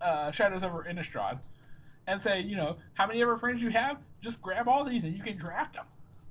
uh, 0.00 0.30
Shadows 0.32 0.62
over 0.64 0.86
Innistrad, 0.88 1.42
and 2.10 2.20
say, 2.20 2.40
you 2.40 2.56
know, 2.56 2.76
how 2.94 3.06
many 3.06 3.22
ever 3.22 3.38
friends 3.38 3.62
you 3.62 3.70
have, 3.70 3.98
just 4.20 4.42
grab 4.42 4.68
all 4.68 4.84
these 4.84 5.04
and 5.04 5.16
you 5.16 5.22
can 5.22 5.36
draft 5.36 5.74
them. 5.74 5.84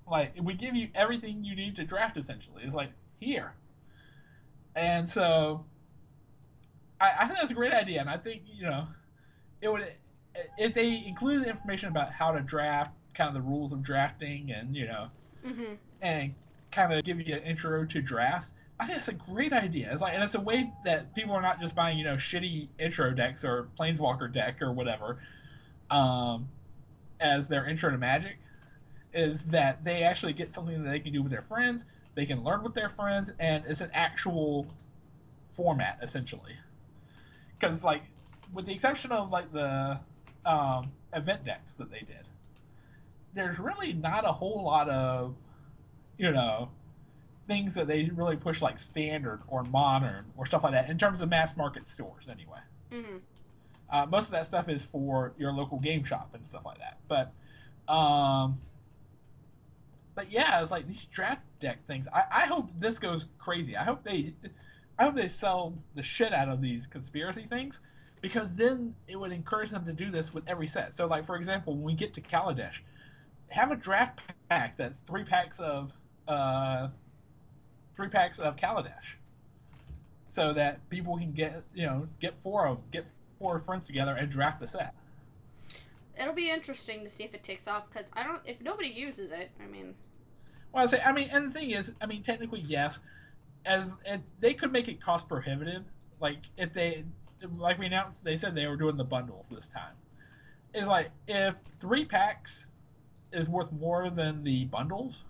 Like, 0.09 0.33
we 0.41 0.53
give 0.53 0.75
you 0.75 0.89
everything 0.95 1.43
you 1.43 1.55
need 1.55 1.75
to 1.77 1.83
draft. 1.85 2.17
Essentially, 2.17 2.63
it's 2.63 2.75
like 2.75 2.91
here. 3.19 3.53
And 4.75 5.09
so, 5.09 5.65
I, 6.99 7.11
I 7.21 7.27
think 7.27 7.39
that's 7.39 7.51
a 7.51 7.55
great 7.55 7.73
idea, 7.73 8.01
and 8.01 8.09
I 8.09 8.17
think 8.17 8.43
you 8.53 8.65
know, 8.65 8.87
it 9.61 9.69
would 9.69 9.91
if 10.57 10.73
they 10.73 11.03
included 11.05 11.47
information 11.47 11.89
about 11.89 12.11
how 12.11 12.31
to 12.31 12.39
draft, 12.41 12.91
kind 13.15 13.27
of 13.29 13.33
the 13.41 13.47
rules 13.47 13.71
of 13.73 13.83
drafting, 13.83 14.51
and 14.51 14.75
you 14.75 14.85
know, 14.87 15.07
Mm-hmm. 15.45 15.73
and 16.01 16.33
kind 16.73 16.91
of 16.93 17.03
give 17.05 17.19
you 17.21 17.33
an 17.33 17.43
intro 17.43 17.85
to 17.85 18.01
drafts. 18.01 18.51
I 18.79 18.85
think 18.85 18.97
that's 18.97 19.07
a 19.07 19.13
great 19.13 19.53
idea. 19.53 19.89
It's 19.91 20.01
like, 20.01 20.13
and 20.13 20.21
it's 20.23 20.35
a 20.35 20.41
way 20.41 20.69
that 20.85 21.15
people 21.15 21.33
are 21.33 21.41
not 21.41 21.59
just 21.61 21.75
buying, 21.75 21.97
you 21.97 22.03
know, 22.05 22.15
shitty 22.15 22.67
intro 22.77 23.11
decks 23.11 23.43
or 23.45 23.67
Planeswalker 23.79 24.33
deck 24.33 24.61
or 24.61 24.71
whatever, 24.73 25.19
um, 25.89 26.47
as 27.19 27.47
their 27.47 27.67
intro 27.67 27.91
to 27.91 27.97
Magic. 27.97 28.37
Is 29.11 29.43
that 29.45 29.83
they 29.83 30.03
actually 30.03 30.33
get 30.33 30.51
something 30.51 30.83
that 30.83 30.89
they 30.89 30.99
can 30.99 31.11
do 31.11 31.23
with 31.23 31.31
their 31.31 31.41
friends, 31.41 31.85
they 32.13 32.27
can 32.27 32.43
learn 32.43 32.63
with 32.63 32.75
their 32.75 32.89
friends, 32.89 33.31
and 33.39 33.63
it's 33.67 33.81
an 33.81 33.89
actual 33.93 34.67
format 35.55 35.97
essentially. 36.03 36.53
Because 37.59 37.83
like, 37.83 38.03
with 38.53 38.67
the 38.67 38.73
exception 38.73 39.11
of 39.11 39.31
like 39.31 39.51
the 39.51 39.99
um, 40.45 40.91
event 41.13 41.43
decks 41.43 41.73
that 41.73 41.89
they 41.89 41.99
did, 41.99 42.27
there's 43.33 43.57
really 43.57 43.93
not 43.93 44.25
a 44.25 44.31
whole 44.31 44.63
lot 44.63 44.89
of, 44.89 45.35
you 46.17 46.31
know, 46.31 46.69
things 47.47 47.73
that 47.73 47.87
they 47.87 48.11
really 48.13 48.35
push 48.35 48.61
like 48.61 48.79
standard 48.79 49.41
or 49.47 49.63
modern 49.63 50.25
or 50.37 50.45
stuff 50.45 50.63
like 50.63 50.73
that 50.73 50.89
in 50.89 50.97
terms 50.97 51.21
of 51.21 51.29
mass 51.29 51.57
market 51.57 51.87
stores 51.87 52.25
anyway. 52.29 52.59
Mm-hmm. 52.91 53.17
Uh, 53.91 54.05
most 54.05 54.25
of 54.25 54.31
that 54.31 54.45
stuff 54.45 54.69
is 54.69 54.83
for 54.83 55.33
your 55.37 55.51
local 55.51 55.79
game 55.79 56.03
shop 56.03 56.29
and 56.33 56.43
stuff 56.49 56.63
like 56.65 56.77
that. 56.77 56.97
But, 57.07 57.91
um, 57.91 58.59
but 60.15 60.31
yeah, 60.31 60.61
it's 60.61 60.71
like 60.71 60.87
these 60.87 61.05
draft 61.11 61.41
deck 61.59 61.79
things. 61.87 62.07
I, 62.13 62.43
I 62.43 62.45
hope 62.45 62.69
this 62.79 62.99
goes 62.99 63.25
crazy. 63.39 63.75
I 63.75 63.83
hope 63.83 64.03
they, 64.03 64.33
I 64.97 65.05
hope 65.05 65.15
they 65.15 65.27
sell 65.27 65.73
the 65.95 66.03
shit 66.03 66.33
out 66.33 66.49
of 66.49 66.61
these 66.61 66.85
conspiracy 66.85 67.47
things, 67.49 67.79
because 68.21 68.53
then 68.53 68.93
it 69.07 69.15
would 69.15 69.31
encourage 69.31 69.69
them 69.69 69.85
to 69.85 69.93
do 69.93 70.11
this 70.11 70.33
with 70.33 70.43
every 70.47 70.67
set. 70.67 70.93
So, 70.93 71.07
like 71.07 71.25
for 71.25 71.35
example, 71.35 71.73
when 71.73 71.83
we 71.83 71.93
get 71.93 72.13
to 72.15 72.21
Kaladesh, 72.21 72.79
have 73.47 73.71
a 73.71 73.75
draft 73.75 74.19
pack 74.49 74.77
that's 74.77 74.99
three 74.99 75.23
packs 75.23 75.59
of, 75.59 75.93
uh, 76.27 76.89
three 77.95 78.09
packs 78.09 78.39
of 78.39 78.55
Kaladesh, 78.57 79.15
so 80.31 80.53
that 80.53 80.87
people 80.89 81.17
can 81.17 81.31
get 81.31 81.63
you 81.73 81.85
know 81.85 82.07
get 82.19 82.35
four 82.43 82.67
of 82.67 82.77
them, 82.77 82.85
get 82.91 83.05
four 83.39 83.59
friends 83.61 83.87
together 83.87 84.15
and 84.15 84.29
draft 84.29 84.59
the 84.59 84.67
set. 84.67 84.93
It'll 86.19 86.33
be 86.33 86.51
interesting 86.51 87.03
to 87.03 87.09
see 87.09 87.23
if 87.23 87.33
it 87.33 87.43
takes 87.43 87.67
off 87.67 87.89
because 87.89 88.11
I 88.13 88.23
don't. 88.23 88.41
If 88.45 88.61
nobody 88.61 88.89
uses 88.89 89.31
it, 89.31 89.51
I 89.63 89.67
mean, 89.67 89.95
Well, 90.73 90.83
I 90.83 90.87
say, 90.87 91.01
I 91.01 91.13
mean, 91.13 91.29
and 91.31 91.47
the 91.49 91.57
thing 91.57 91.71
is, 91.71 91.93
I 92.01 92.05
mean, 92.05 92.23
technically, 92.23 92.59
yes, 92.59 92.99
as 93.65 93.89
it, 94.05 94.21
they 94.39 94.53
could 94.53 94.71
make 94.71 94.89
it 94.89 95.01
cost 95.01 95.27
prohibitive. 95.29 95.83
Like 96.19 96.39
if 96.57 96.73
they 96.73 97.05
like 97.57 97.79
we 97.79 97.85
announced, 97.85 98.17
they 98.23 98.35
said 98.35 98.53
they 98.53 98.67
were 98.67 98.75
doing 98.75 98.97
the 98.97 99.05
bundles 99.05 99.47
this 99.49 99.67
time. 99.67 99.93
Is 100.73 100.87
like 100.87 101.09
if 101.27 101.55
three 101.79 102.03
packs 102.03 102.65
is 103.31 103.47
worth 103.47 103.71
more 103.71 104.09
than 104.09 104.43
the 104.43 104.65
bundles, 104.65 105.23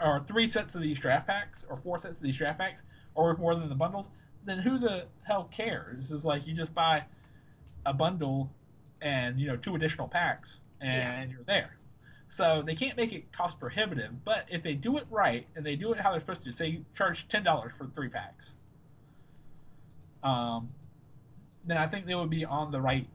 or 0.00 0.24
three 0.26 0.48
sets 0.48 0.74
of 0.74 0.82
these 0.82 0.98
draft 0.98 1.28
packs, 1.28 1.64
or 1.68 1.76
four 1.76 1.98
sets 2.00 2.18
of 2.18 2.22
these 2.24 2.36
draft 2.36 2.58
packs 2.58 2.82
are 3.16 3.24
worth 3.24 3.38
more 3.38 3.54
than 3.54 3.68
the 3.68 3.74
bundles, 3.74 4.10
then 4.46 4.58
who 4.58 4.78
the 4.78 5.04
hell 5.24 5.44
cares? 5.52 6.10
It's 6.10 6.24
like 6.24 6.46
you 6.46 6.54
just 6.54 6.72
buy 6.74 7.02
a 7.84 7.92
bundle 7.92 8.50
and 9.02 9.38
you 9.38 9.46
know 9.48 9.56
two 9.56 9.74
additional 9.74 10.08
packs 10.08 10.58
and 10.80 10.94
Yeah. 10.94 11.24
you're 11.36 11.44
there. 11.44 11.76
So 12.30 12.62
they 12.64 12.74
can't 12.74 12.96
make 12.96 13.12
it 13.12 13.32
cost 13.32 13.58
prohibitive, 13.58 14.24
but 14.24 14.46
if 14.50 14.62
they 14.62 14.74
do 14.74 14.96
it 14.98 15.06
right 15.10 15.46
and 15.56 15.64
they 15.64 15.74
do 15.76 15.92
it 15.92 15.98
how 15.98 16.10
they're 16.12 16.20
supposed 16.20 16.44
to, 16.44 16.52
say 16.52 16.66
you 16.68 16.84
charge 16.96 17.26
ten 17.28 17.42
dollars 17.42 17.72
for 17.76 17.86
three 17.94 18.08
packs, 18.08 18.50
um, 20.22 20.70
then 21.64 21.76
I 21.76 21.86
think 21.86 22.06
they 22.06 22.14
would 22.14 22.30
be 22.30 22.44
on 22.44 22.70
the 22.72 22.80
right 22.80 23.08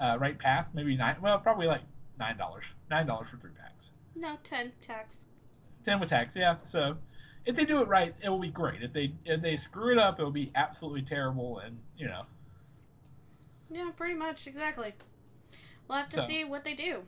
uh, 0.00 0.16
right 0.20 0.38
path. 0.38 0.66
Maybe 0.74 0.96
nine. 0.96 1.16
Well, 1.20 1.38
probably 1.38 1.66
like 1.66 1.82
nine 2.18 2.36
dollars. 2.36 2.64
Nine 2.90 3.06
dollars 3.06 3.28
for 3.30 3.36
three 3.38 3.50
packs. 3.58 3.90
No, 4.16 4.36
10 4.42 4.72
tax. 4.82 5.24
Ten 5.84 6.00
with 6.00 6.08
tax. 6.08 6.34
Yeah. 6.34 6.56
So 6.64 6.96
if 7.46 7.56
they 7.56 7.64
do 7.64 7.80
it 7.80 7.88
right, 7.88 8.14
it 8.22 8.28
will 8.28 8.38
be 8.40 8.50
great. 8.50 8.82
If 8.82 8.92
they 8.92 9.12
if 9.24 9.40
they 9.42 9.56
screw 9.56 9.92
it 9.92 9.98
up, 9.98 10.20
it 10.20 10.22
will 10.22 10.30
be 10.30 10.50
absolutely 10.54 11.02
terrible. 11.02 11.58
And 11.60 11.78
you 11.96 12.06
know, 12.06 12.22
Yeah, 13.70 13.90
pretty 13.96 14.14
much, 14.14 14.46
exactly. 14.46 14.94
We'll 15.88 15.98
have 15.98 16.08
to 16.10 16.18
So- 16.20 16.26
see 16.26 16.44
what 16.44 16.64
they 16.64 16.74
do. 16.74 17.04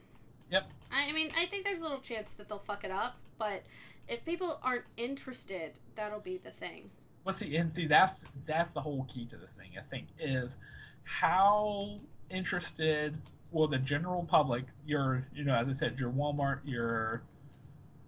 Yep. 0.49 0.69
I, 0.91 1.09
I 1.09 1.11
mean, 1.13 1.29
I 1.37 1.45
think 1.45 1.63
there's 1.63 1.79
a 1.79 1.83
little 1.83 1.99
chance 1.99 2.33
that 2.33 2.49
they'll 2.49 2.59
fuck 2.59 2.83
it 2.83 2.91
up, 2.91 3.17
but 3.37 3.63
if 4.07 4.25
people 4.25 4.59
aren't 4.63 4.83
interested, 4.97 5.79
that'll 5.95 6.19
be 6.19 6.37
the 6.37 6.51
thing. 6.51 6.89
Well, 7.23 7.33
see, 7.33 7.55
and 7.55 7.73
see, 7.73 7.85
that's 7.87 8.25
that's 8.45 8.69
the 8.71 8.81
whole 8.81 9.05
key 9.05 9.25
to 9.27 9.37
this 9.37 9.51
thing. 9.51 9.71
I 9.77 9.81
think 9.89 10.07
is 10.19 10.57
how 11.03 11.99
interested 12.29 13.15
will 13.51 13.67
the 13.67 13.77
general 13.77 14.23
public, 14.23 14.63
your, 14.85 15.27
you 15.33 15.43
know, 15.43 15.53
as 15.55 15.67
I 15.67 15.73
said, 15.73 15.99
your 15.99 16.09
Walmart, 16.09 16.59
your 16.63 17.21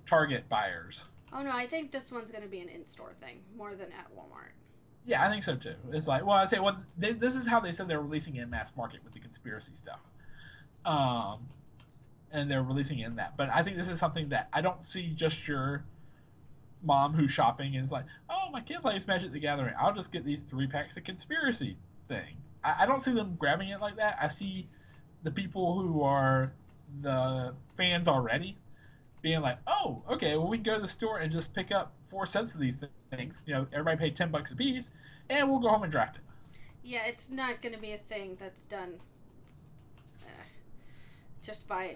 Target 0.07 0.47
buyers. 0.49 1.03
Oh 1.35 1.41
no, 1.41 1.51
I 1.51 1.65
think 1.65 1.91
this 1.91 2.11
one's 2.11 2.31
gonna 2.31 2.47
be 2.47 2.59
an 2.59 2.69
in-store 2.69 3.13
thing 3.19 3.39
more 3.57 3.75
than 3.75 3.91
at 3.91 4.07
Walmart. 4.15 4.51
Yeah, 5.05 5.25
I 5.25 5.29
think 5.29 5.43
so 5.43 5.55
too. 5.55 5.75
It's 5.91 6.07
like, 6.07 6.25
well, 6.25 6.37
I 6.37 6.45
say, 6.45 6.59
well, 6.59 6.77
they, 6.97 7.13
this 7.13 7.35
is 7.35 7.45
how 7.45 7.59
they 7.59 7.71
said 7.71 7.87
they're 7.87 8.01
releasing 8.01 8.35
it 8.35 8.43
in 8.43 8.49
mass 8.49 8.71
market 8.77 9.03
with 9.03 9.13
the 9.13 9.19
conspiracy 9.19 9.71
stuff, 9.75 9.99
um, 10.85 11.39
and 12.31 12.49
they're 12.49 12.63
releasing 12.63 12.99
it 12.99 13.07
in 13.07 13.15
that. 13.15 13.35
But 13.35 13.49
I 13.49 13.63
think 13.63 13.77
this 13.77 13.89
is 13.89 13.99
something 13.99 14.29
that 14.29 14.47
I 14.53 14.61
don't 14.61 14.85
see 14.85 15.09
just 15.09 15.47
your 15.47 15.83
mom 16.83 17.13
who's 17.13 17.31
shopping 17.31 17.75
is 17.75 17.91
like, 17.91 18.05
oh, 18.29 18.49
my 18.51 18.61
kid 18.61 18.83
likes 18.83 19.07
Magic 19.07 19.31
the 19.31 19.39
Gathering. 19.39 19.73
I'll 19.79 19.93
just 19.93 20.11
get 20.11 20.25
these 20.25 20.39
three 20.49 20.67
packs 20.67 20.97
of 20.97 21.03
conspiracy 21.03 21.77
thing. 22.07 22.35
I, 22.63 22.83
I 22.83 22.85
don't 22.85 23.01
see 23.01 23.13
them 23.13 23.35
grabbing 23.39 23.69
it 23.69 23.81
like 23.81 23.95
that. 23.97 24.17
I 24.21 24.27
see 24.27 24.67
the 25.23 25.31
people 25.31 25.79
who 25.79 26.03
are 26.03 26.53
the 27.01 27.53
fans 27.75 28.07
already 28.07 28.57
being 29.23 29.41
like, 29.41 29.57
oh, 29.65 30.03
okay, 30.11 30.35
well, 30.35 30.47
we 30.47 30.57
can 30.57 30.63
go 30.63 30.75
to 30.75 30.81
the 30.81 30.87
store 30.87 31.19
and 31.19 31.31
just 31.31 31.53
pick 31.55 31.71
up 31.71 31.93
four 32.07 32.27
cents 32.27 32.53
of 32.53 32.59
these 32.59 32.75
things. 33.09 33.41
You 33.47 33.55
know, 33.55 33.67
everybody 33.73 33.97
paid 33.97 34.17
10 34.17 34.29
bucks 34.29 34.51
a 34.51 34.55
piece, 34.55 34.89
and 35.29 35.49
we'll 35.49 35.59
go 35.59 35.69
home 35.69 35.81
and 35.81 35.91
draft 35.91 36.17
it. 36.17 36.21
Yeah, 36.83 37.07
it's 37.07 37.31
not 37.31 37.61
gonna 37.61 37.77
be 37.77 37.93
a 37.93 37.97
thing 37.97 38.35
that's 38.37 38.63
done 38.63 38.95
uh, 40.21 40.43
just 41.41 41.65
by 41.67 41.95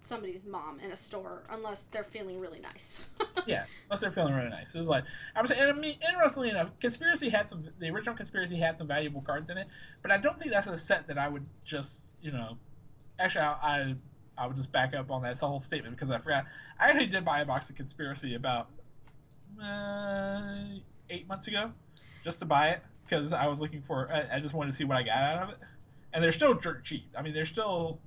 somebody's 0.00 0.44
mom 0.44 0.80
in 0.80 0.90
a 0.90 0.96
store 0.96 1.44
unless 1.50 1.84
they're 1.84 2.02
feeling 2.02 2.40
really 2.40 2.58
nice. 2.58 3.06
yeah, 3.46 3.64
unless 3.84 4.00
they're 4.00 4.10
feeling 4.10 4.34
really 4.34 4.48
nice. 4.48 4.74
It 4.74 4.78
was 4.80 4.88
like 4.88 5.04
I 5.36 5.42
was 5.42 5.50
saying. 5.50 5.62
And 5.62 5.70
I 5.70 5.80
mean, 5.80 5.96
interestingly 6.08 6.50
enough, 6.50 6.70
conspiracy 6.80 7.28
had 7.28 7.48
some. 7.48 7.64
The 7.78 7.88
original 7.88 8.16
conspiracy 8.16 8.56
had 8.56 8.76
some 8.78 8.88
valuable 8.88 9.20
cards 9.20 9.48
in 9.48 9.58
it, 9.58 9.68
but 10.02 10.10
I 10.10 10.16
don't 10.18 10.38
think 10.40 10.50
that's 10.50 10.66
a 10.66 10.76
set 10.76 11.06
that 11.06 11.18
I 11.18 11.28
would 11.28 11.46
just 11.64 12.00
you 12.20 12.32
know. 12.32 12.58
Actually, 13.20 13.42
I 13.42 13.52
I, 13.52 13.94
I 14.38 14.46
would 14.46 14.56
just 14.56 14.70
back 14.72 14.94
up 14.94 15.10
on 15.10 15.22
that 15.22 15.38
whole 15.38 15.60
statement 15.60 15.96
because 15.96 16.10
I 16.10 16.18
forgot. 16.18 16.44
I 16.78 16.88
actually 16.90 17.06
did 17.06 17.24
buy 17.24 17.40
a 17.40 17.44
box 17.44 17.68
of 17.70 17.76
conspiracy 17.76 18.34
about 18.34 18.68
uh, 19.62 20.64
eight 21.10 21.26
months 21.28 21.46
ago, 21.48 21.70
just 22.24 22.38
to 22.40 22.44
buy 22.44 22.70
it 22.70 22.82
because 23.04 23.32
I 23.32 23.46
was 23.46 23.58
looking 23.58 23.82
for. 23.86 24.10
I, 24.12 24.36
I 24.36 24.40
just 24.40 24.54
wanted 24.54 24.70
to 24.72 24.76
see 24.76 24.84
what 24.84 24.96
I 24.96 25.02
got 25.02 25.18
out 25.18 25.42
of 25.44 25.48
it, 25.50 25.58
and 26.12 26.22
they're 26.22 26.32
still 26.32 26.54
jerk 26.54 26.84
cheap. 26.84 27.06
I 27.16 27.22
mean, 27.22 27.34
they're 27.34 27.46
still 27.46 27.98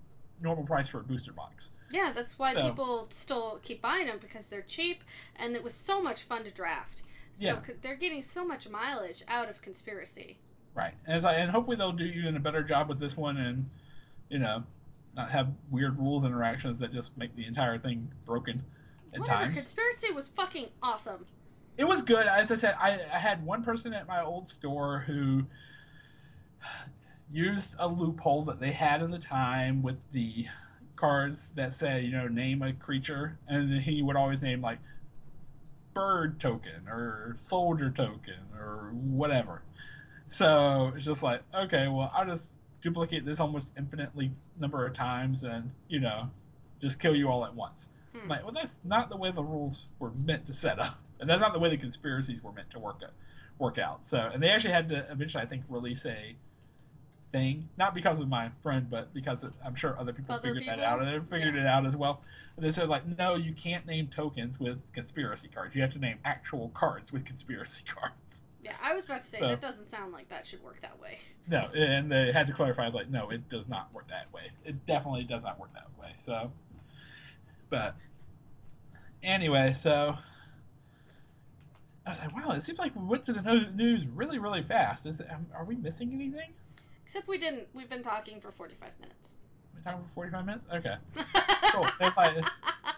normal 0.42 0.64
price 0.64 0.88
for 0.88 1.00
a 1.00 1.04
booster 1.04 1.34
box. 1.34 1.68
yeah, 1.92 2.12
that's 2.16 2.40
why 2.40 2.54
So- 2.54 2.68
people 2.70 3.08
still 3.12 3.60
keep 3.62 3.82
buying 3.82 4.08
them 4.08 4.18
because 4.20 4.50
they're 4.50 4.62
cheap 4.64 5.04
and 5.36 5.56
it 5.56 5.64
was 5.64 5.74
so 5.74 6.02
much 6.02 6.24
fun 6.24 6.44
to 6.46 6.52
draft. 6.52 7.04
So 7.34 7.46
Yeah. 7.46 7.60
they're 7.82 7.96
getting 7.96 8.24
so 8.24 8.44
much 8.46 8.68
mileage 8.70 9.24
out 9.28 9.50
of 9.50 9.62
conspiracy. 9.62 10.40
Right, 10.74 10.94
and 11.06 11.22
like, 11.22 11.38
and 11.38 11.52
hopefully 11.52 11.76
they'll 11.78 11.92
do 11.92 12.06
even 12.06 12.36
a 12.38 12.40
better 12.40 12.64
job 12.64 12.88
with 12.90 13.00
this 13.00 13.16
one, 13.18 13.38
and 13.38 13.70
you 14.30 14.40
know, 14.40 14.64
not 15.16 15.32
have 15.32 15.50
weird 15.70 15.98
rules 16.00 16.26
interactions 16.26 16.80
that 16.80 16.94
just 16.94 17.16
make 17.18 17.36
the 17.36 17.46
entire 17.46 17.78
thing 17.78 18.10
broken 18.26 18.64
at 19.14 19.20
Whatever, 19.20 19.40
times. 19.44 19.56
conspiracy 19.56 20.12
was 20.12 20.30
fucking 20.30 20.68
awesome. 20.82 21.26
It 21.78 21.84
was 21.86 22.02
good. 22.02 22.28
As 22.28 22.52
I 22.52 22.56
said, 22.56 22.76
I, 22.80 23.00
I 23.14 23.20
had 23.20 23.46
one 23.46 23.64
person 23.64 23.94
at 23.94 24.08
my 24.08 24.22
old 24.24 24.50
store 24.50 25.00
who 25.00 25.44
used 27.32 27.76
a 27.80 27.88
loophole 27.88 28.44
that 28.46 28.60
they 28.60 28.72
had 28.72 29.02
in 29.02 29.12
the 29.12 29.20
time 29.20 29.82
with 29.82 29.98
the 30.12 30.46
cards 30.96 31.48
that 31.56 31.74
said, 31.76 32.04
you 32.04 32.12
know, 32.12 32.28
name 32.28 32.62
a 32.62 32.74
creature, 32.74 33.38
and 33.48 33.72
then 33.72 33.80
he 33.80 34.02
would 34.02 34.16
always 34.16 34.42
name 34.42 34.62
like 34.62 34.80
bird 35.94 36.40
token 36.40 36.88
or 36.88 37.38
soldier 37.48 37.90
token 37.90 38.36
or 38.58 38.92
whatever. 38.94 39.64
So 40.30 40.94
it's 40.96 41.06
just 41.06 41.24
like, 41.24 41.42
okay, 41.54 41.88
well, 41.88 42.12
I'll 42.16 42.26
just 42.26 42.52
duplicate 42.82 43.26
this 43.26 43.40
almost 43.40 43.68
infinitely 43.78 44.32
number 44.60 44.86
of 44.86 44.94
times 44.94 45.44
and, 45.44 45.72
you 45.88 46.00
know, 46.00 46.30
just 46.82 47.00
kill 47.00 47.16
you 47.16 47.28
all 47.30 47.46
at 47.46 47.54
once. 47.54 47.88
Hmm. 48.16 48.30
like, 48.30 48.44
well, 48.44 48.52
that's 48.54 48.78
not 48.84 49.10
the 49.10 49.16
way 49.16 49.32
the 49.32 49.44
rules 49.44 49.86
were 50.00 50.12
meant 50.26 50.46
to 50.48 50.54
set 50.54 50.80
up, 50.80 51.00
and 51.22 51.30
that's 51.30 51.40
not 51.40 51.54
the 51.54 51.60
way 51.60 51.70
the 51.70 51.78
conspiracies 51.78 52.44
were 52.44 52.52
meant 52.52 52.70
to 52.72 52.80
work 52.80 53.00
out. 53.04 53.14
Work 53.58 53.78
out. 53.78 54.06
So, 54.06 54.18
and 54.34 54.44
they 54.44 54.50
actually 54.50 54.74
had 54.74 54.90
to 54.90 55.06
eventually, 55.10 55.44
I 55.44 55.46
think, 55.46 55.64
release 55.70 56.06
a 56.06 56.36
thing, 57.32 57.70
not 57.78 57.94
because 57.96 58.20
of 58.20 58.28
my 58.28 58.50
friend, 58.62 58.90
but 58.90 59.14
because 59.14 59.44
it, 59.44 59.52
I'm 59.66 59.76
sure 59.76 59.98
other 59.98 60.12
people 60.12 60.36
Other 60.36 60.54
figured 60.54 60.68
that 60.68 60.84
out, 60.84 61.02
and 61.02 61.08
they 61.08 61.26
figured 61.30 61.56
Yeah. 61.56 61.62
it 61.62 61.68
out 61.68 61.86
as 61.86 61.96
well. 61.96 62.22
And 62.58 62.66
they 62.66 62.72
said 62.72 62.90
like, 62.90 63.04
no, 63.18 63.36
you 63.36 63.54
can't 63.54 63.86
name 63.86 64.08
tokens 64.14 64.60
with 64.60 64.78
conspiracy 64.94 65.48
cards. 65.48 65.74
You 65.74 65.82
have 65.82 65.94
to 65.94 66.00
name 66.00 66.18
actual 66.26 66.70
cards 66.74 67.14
with 67.14 67.24
conspiracy 67.26 67.84
cards. 67.96 68.42
Yeah, 68.64 68.74
I 68.82 68.94
was 68.94 69.06
about 69.06 69.22
to 69.22 69.26
say 69.28 69.40
So- 69.40 69.48
that 69.48 69.62
doesn't 69.62 69.88
sound 69.88 70.12
like 70.12 70.30
that 70.30 70.46
should 70.46 70.64
work 70.64 70.82
that 70.82 71.00
way. 71.00 71.18
No, 71.48 71.68
and 71.74 72.12
they 72.12 72.32
had 72.32 72.48
to 72.48 72.54
clarify 72.54 72.88
like, 72.90 73.10
no, 73.10 73.28
it 73.30 73.50
does 73.50 73.68
not 73.68 73.92
work 73.94 74.08
that 74.10 74.32
way. 74.32 74.52
It 74.66 74.86
definitely 74.86 75.24
does 75.24 75.44
not 75.44 75.60
work 75.60 75.74
that 75.74 75.88
way. 76.00 76.14
So, 76.24 76.52
but 77.70 77.96
anyway, 79.24 79.74
so 79.80 80.16
I 82.06 82.10
was 82.12 82.20
like, 82.20 82.36
wow, 82.36 82.52
it 82.52 82.64
seems 82.64 82.80
like 82.80 82.96
we 82.96 83.04
went 83.04 83.26
to 83.26 83.34
the 83.34 83.42
news 83.74 84.06
really, 84.14 84.38
really 84.40 84.64
fast. 84.64 85.06
Is 85.06 85.22
um, 85.22 85.48
are 85.56 85.66
we 85.66 85.76
missing 85.76 86.14
anything? 86.14 86.52
Except 87.04 87.28
we 87.28 87.38
didn't. 87.38 87.68
We've 87.74 87.90
been 87.90 88.02
talking 88.04 88.40
for 88.40 88.52
45 88.52 88.90
minutes. 89.00 89.36
We're 89.74 89.92
talking 89.92 90.06
for 90.08 90.14
forty 90.14 90.32
five 90.32 90.46
minutes? 90.46 90.66
Okay, 90.74 90.96
cool. 91.72 91.88
It's 92.00 92.18
like, 92.18 92.36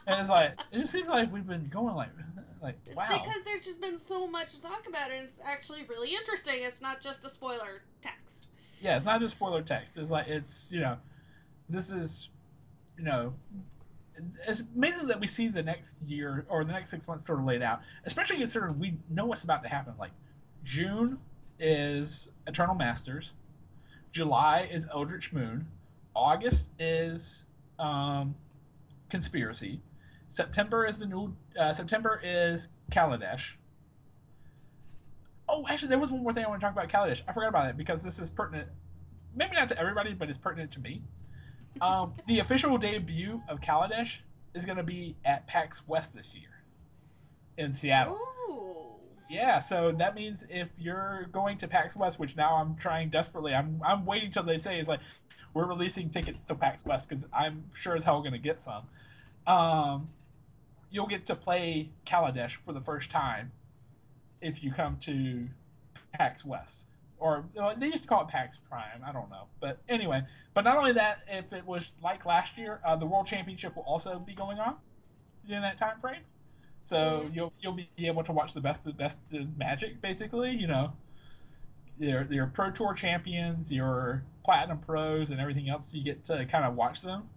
and 0.07 0.19
it's 0.19 0.29
like 0.29 0.59
it 0.71 0.79
just 0.79 0.91
seems 0.91 1.07
like 1.07 1.31
we've 1.31 1.47
been 1.47 1.69
going 1.69 1.95
like, 1.95 2.09
like 2.63 2.77
It's 2.85 2.95
wow. 2.95 3.05
because 3.09 3.43
there's 3.43 3.65
just 3.65 3.81
been 3.81 3.99
so 3.99 4.25
much 4.25 4.55
to 4.55 4.61
talk 4.61 4.87
about, 4.87 5.11
and 5.11 5.25
it's 5.27 5.39
actually 5.43 5.83
really 5.87 6.15
interesting. 6.15 6.55
It's 6.59 6.81
not 6.81 7.01
just 7.01 7.25
a 7.25 7.29
spoiler 7.29 7.83
text. 8.01 8.47
yeah, 8.81 8.97
it's 8.97 9.05
not 9.05 9.19
just 9.19 9.35
spoiler 9.35 9.61
text. 9.61 9.97
It's 9.97 10.09
like 10.09 10.27
it's 10.27 10.67
you 10.71 10.79
know, 10.79 10.97
this 11.69 11.89
is, 11.89 12.29
you 12.97 13.03
know, 13.03 13.33
it's 14.47 14.63
amazing 14.75 15.07
that 15.07 15.19
we 15.19 15.27
see 15.27 15.47
the 15.49 15.61
next 15.63 15.95
year 16.05 16.45
or 16.49 16.63
the 16.63 16.71
next 16.71 16.89
six 16.89 17.07
months 17.07 17.25
sort 17.25 17.39
of 17.39 17.45
laid 17.45 17.61
out, 17.61 17.81
especially 18.05 18.37
considering 18.37 18.79
we 18.79 18.95
know 19.09 19.25
what's 19.25 19.43
about 19.43 19.61
to 19.63 19.69
happen. 19.69 19.93
Like 19.99 20.11
June 20.63 21.17
is 21.59 22.29
Eternal 22.47 22.75
Masters, 22.75 23.31
July 24.11 24.69
is 24.71 24.87
Eldritch 24.91 25.33
Moon, 25.33 25.67
August 26.15 26.69
is 26.79 27.43
um, 27.79 28.35
Conspiracy, 29.09 29.81
September 30.33 30.87
is 30.87 30.97
the 30.97 31.05
new 31.05 31.31
uh, 31.59 31.73
September 31.73 32.19
is 32.23 32.67
Kaladesh. 32.91 33.43
Oh, 35.47 35.63
actually, 35.69 35.89
there 35.89 35.99
was 35.99 36.09
one 36.09 36.23
more 36.23 36.33
thing 36.33 36.43
I 36.43 36.47
want 36.47 36.59
to 36.59 36.65
talk 36.65 36.73
about 36.73 36.89
Kaladesh. 36.89 37.21
I 37.27 37.33
forgot 37.33 37.49
about 37.49 37.69
it 37.69 37.77
because 37.77 38.01
this 38.01 38.17
is 38.17 38.31
pertinent, 38.31 38.67
maybe 39.35 39.53
not 39.53 39.69
to 39.69 39.79
everybody, 39.79 40.15
but 40.15 40.29
it's 40.29 40.39
pertinent 40.39 40.71
to 40.71 40.79
me. 40.79 41.03
Um, 41.81 42.15
the 42.27 42.39
official 42.39 42.79
debut 42.79 43.43
of 43.47 43.61
Kaladesh 43.61 44.15
is 44.55 44.65
going 44.65 44.77
to 44.77 44.83
be 44.83 45.15
at 45.23 45.45
PAX 45.45 45.87
West 45.87 46.15
this 46.15 46.33
year 46.33 46.49
in 47.59 47.71
Seattle. 47.71 48.19
Ooh. 48.49 48.95
Yeah, 49.29 49.59
so 49.59 49.91
that 49.99 50.15
means 50.15 50.45
if 50.49 50.71
you're 50.79 51.27
going 51.31 51.59
to 51.59 51.67
PAX 51.67 51.95
West, 51.95 52.17
which 52.17 52.35
now 52.35 52.55
I'm 52.55 52.75
trying 52.75 53.11
desperately, 53.11 53.53
I'm 53.53 53.79
I'm 53.85 54.03
waiting 54.03 54.31
till 54.31 54.43
they 54.43 54.57
say 54.57 54.79
it's 54.79 54.87
like 54.87 54.99
we're 55.53 55.67
releasing 55.67 56.09
tickets 56.09 56.43
to 56.47 56.55
PAX 56.55 56.83
West 56.83 57.07
because 57.07 57.23
I'm 57.31 57.65
sure 57.75 57.95
as 57.95 58.03
hell 58.03 58.21
going 58.21 58.33
to 58.33 58.39
get 58.39 58.63
some. 58.63 58.87
Um, 59.45 60.09
you'll 60.93 61.07
get 61.07 61.25
to 61.25 61.35
play 61.35 61.89
Kaladesh 62.05 62.51
for 62.65 62.71
the 62.71 62.79
first 62.81 63.09
time 63.09 63.51
if 64.41 64.63
you 64.63 64.71
come 64.71 64.97
to 65.01 65.47
PAX 66.13 66.45
West. 66.45 66.85
or 67.17 67.45
well, 67.55 67.73
they 67.77 67.87
used 67.87 68.03
to 68.03 68.07
call 68.09 68.21
it 68.21 68.27
PAX 68.27 68.57
Prime. 68.69 69.01
I 69.05 69.11
don't 69.11 69.29
know, 69.29 69.45
but 69.59 69.79
anyway. 69.89 70.21
But 70.53 70.65
not 70.65 70.77
only 70.77 70.93
that, 70.93 71.19
if 71.27 71.51
it 71.51 71.65
was 71.65 71.91
like 72.01 72.25
last 72.25 72.57
year, 72.57 72.79
uh, 72.85 72.95
the 72.95 73.05
World 73.05 73.25
Championship 73.27 73.75
will 73.75 73.83
also 73.83 74.19
be 74.19 74.33
going 74.35 74.59
on 74.59 74.75
in 75.49 75.61
that 75.61 75.79
time 75.79 75.99
frame. 75.99 76.21
So 76.85 76.95
Mhm. 77.25 77.35
you'll 77.35 77.53
you'll 77.61 77.73
be 77.73 77.89
able 77.97 78.23
to 78.25 78.31
watch 78.33 78.53
the 78.53 78.61
best 78.61 78.85
of 78.85 78.91
the 78.95 78.97
best 78.97 79.17
of 79.33 79.57
Magic, 79.57 79.99
basically. 80.01 80.51
You 80.51 80.67
know, 80.67 80.93
your 81.97 82.23
your 82.31 82.47
Pro 82.47 82.69
Tour 82.71 82.93
champions, 82.93 83.71
your 83.71 84.23
Platinum 84.43 84.79
Pros, 84.79 85.31
and 85.31 85.39
everything 85.39 85.69
else. 85.69 85.93
You 85.93 86.03
get 86.03 86.25
to 86.25 86.45
kind 86.45 86.65
of 86.65 86.75
watch 86.75 87.01
them, 87.01 87.29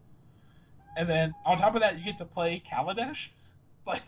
and 0.96 1.08
then 1.08 1.32
on 1.44 1.58
top 1.58 1.74
of 1.76 1.80
that, 1.82 1.96
you 1.98 2.04
get 2.04 2.18
to 2.18 2.24
play 2.24 2.60
Kaladesh. 2.70 3.28
Like 3.86 4.02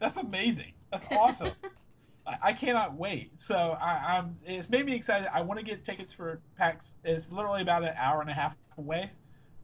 that's 0.00 0.16
amazing. 0.16 0.72
That's 0.90 1.04
awesome. 1.10 1.52
I, 2.26 2.36
I 2.42 2.52
cannot 2.52 2.94
wait. 2.94 3.40
So 3.40 3.56
I, 3.80 4.18
I'm. 4.18 4.36
It's 4.44 4.68
made 4.68 4.86
me 4.86 4.94
excited. 4.94 5.28
I 5.32 5.40
want 5.40 5.58
to 5.60 5.64
get 5.64 5.84
tickets 5.84 6.12
for 6.12 6.40
PAX. 6.56 6.94
It's 7.04 7.32
literally 7.32 7.62
about 7.62 7.82
an 7.82 7.94
hour 7.96 8.20
and 8.20 8.30
a 8.30 8.34
half 8.34 8.54
away 8.76 9.10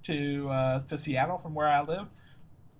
to 0.05 0.49
uh, 0.51 0.81
to 0.89 0.99
Seattle 0.99 1.39
from 1.39 1.55
where 1.55 1.69
I 1.69 1.83
live. 1.83 2.07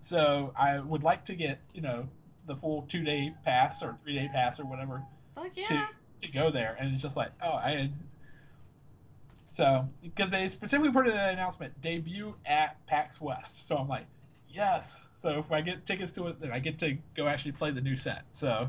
So 0.01 0.53
I 0.57 0.81
would 0.81 1.03
like 1.03 1.25
to 1.27 1.35
get 1.35 1.61
you 1.73 1.83
know 1.83 2.09
the 2.47 2.57
full 2.57 2.83
two 2.83 3.03
day 3.03 3.35
pass 3.45 3.83
or 3.83 3.97
three 4.03 4.15
day 4.15 4.29
pass 4.33 4.61
or 4.61 4.65
whatever 4.65 5.03
Fuck 5.35 5.53
yeah. 5.55 5.67
to 5.69 6.27
to 6.27 6.33
go 6.33 6.51
there, 6.51 6.77
and 6.79 6.95
it's 6.95 7.03
just 7.03 7.17
like 7.17 7.31
oh 7.43 7.53
I. 7.53 7.91
So 9.49 9.89
because 10.03 10.31
they 10.31 10.49
specifically 10.49 10.91
put 10.93 11.07
in 11.07 11.15
the 11.15 11.29
announcement 11.29 11.81
debut 11.81 12.35
at 12.45 12.85
PAX 12.87 13.21
West, 13.21 13.69
so 13.69 13.77
I'm 13.77 13.89
like 13.89 14.07
yes. 14.55 15.07
So 15.17 15.39
if 15.39 15.51
I 15.53 15.61
get 15.61 15.87
tickets 15.87 16.13
to 16.13 16.29
it, 16.29 16.41
then 16.41 16.53
I 16.53 16.59
get 16.59 16.79
to 16.81 16.97
go 17.17 17.27
actually 17.27 17.53
play 17.53 17.71
the 17.71 17.81
new 17.81 17.97
set. 17.97 18.23
So. 18.33 18.69